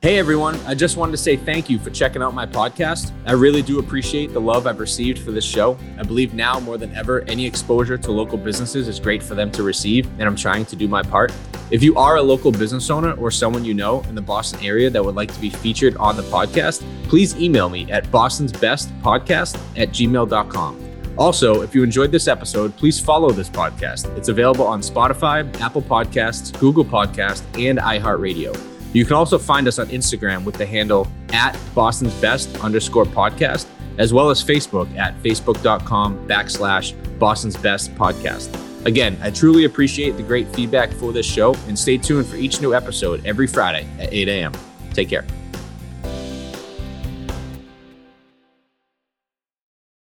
Hey 0.00 0.16
everyone, 0.20 0.54
I 0.64 0.76
just 0.76 0.96
wanted 0.96 1.10
to 1.10 1.18
say 1.18 1.34
thank 1.36 1.68
you 1.68 1.76
for 1.76 1.90
checking 1.90 2.22
out 2.22 2.32
my 2.32 2.46
podcast. 2.46 3.10
I 3.26 3.32
really 3.32 3.62
do 3.62 3.80
appreciate 3.80 4.32
the 4.32 4.40
love 4.40 4.68
I've 4.68 4.78
received 4.78 5.18
for 5.18 5.32
this 5.32 5.44
show. 5.44 5.76
I 5.98 6.04
believe 6.04 6.34
now 6.34 6.60
more 6.60 6.78
than 6.78 6.94
ever, 6.94 7.22
any 7.22 7.44
exposure 7.44 7.98
to 7.98 8.12
local 8.12 8.38
businesses 8.38 8.86
is 8.86 9.00
great 9.00 9.24
for 9.24 9.34
them 9.34 9.50
to 9.50 9.64
receive, 9.64 10.06
and 10.20 10.22
I'm 10.22 10.36
trying 10.36 10.66
to 10.66 10.76
do 10.76 10.86
my 10.86 11.02
part. 11.02 11.32
If 11.72 11.82
you 11.82 11.96
are 11.96 12.14
a 12.18 12.22
local 12.22 12.52
business 12.52 12.90
owner 12.90 13.14
or 13.14 13.32
someone 13.32 13.64
you 13.64 13.74
know 13.74 14.02
in 14.02 14.14
the 14.14 14.22
Boston 14.22 14.64
area 14.64 14.88
that 14.88 15.04
would 15.04 15.16
like 15.16 15.34
to 15.34 15.40
be 15.40 15.50
featured 15.50 15.96
on 15.96 16.16
the 16.16 16.22
podcast, 16.22 16.84
please 17.08 17.34
email 17.36 17.68
me 17.68 17.90
at 17.90 18.04
bostonsbestpodcast 18.12 19.58
at 19.76 19.88
gmail.com. 19.88 20.87
Also, 21.18 21.62
if 21.62 21.74
you 21.74 21.82
enjoyed 21.82 22.12
this 22.12 22.28
episode, 22.28 22.76
please 22.76 23.00
follow 23.00 23.30
this 23.30 23.50
podcast. 23.50 24.16
It's 24.16 24.28
available 24.28 24.66
on 24.66 24.80
Spotify, 24.80 25.60
Apple 25.60 25.82
Podcasts, 25.82 26.56
Google 26.58 26.84
Podcasts, 26.84 27.42
and 27.60 27.78
iHeartRadio. 27.78 28.56
You 28.94 29.04
can 29.04 29.14
also 29.14 29.36
find 29.36 29.66
us 29.66 29.78
on 29.78 29.88
Instagram 29.88 30.44
with 30.44 30.54
the 30.54 30.64
handle 30.64 31.08
at 31.32 31.58
Boston's 31.74 32.14
Best 32.20 32.56
underscore 32.60 33.04
podcast, 33.04 33.66
as 33.98 34.14
well 34.14 34.30
as 34.30 34.42
Facebook 34.42 34.96
at 34.96 35.20
facebook.com 35.22 36.26
backslash 36.28 36.94
Boston's 37.18 37.56
Best 37.56 37.92
podcast. 37.96 38.54
Again, 38.86 39.18
I 39.20 39.30
truly 39.30 39.64
appreciate 39.64 40.16
the 40.16 40.22
great 40.22 40.48
feedback 40.54 40.92
for 40.92 41.12
this 41.12 41.26
show 41.26 41.54
and 41.66 41.76
stay 41.76 41.98
tuned 41.98 42.26
for 42.26 42.36
each 42.36 42.60
new 42.60 42.74
episode 42.74 43.26
every 43.26 43.48
Friday 43.48 43.88
at 43.98 44.12
8 44.12 44.28
a.m. 44.28 44.52
Take 44.94 45.08
care. 45.08 45.26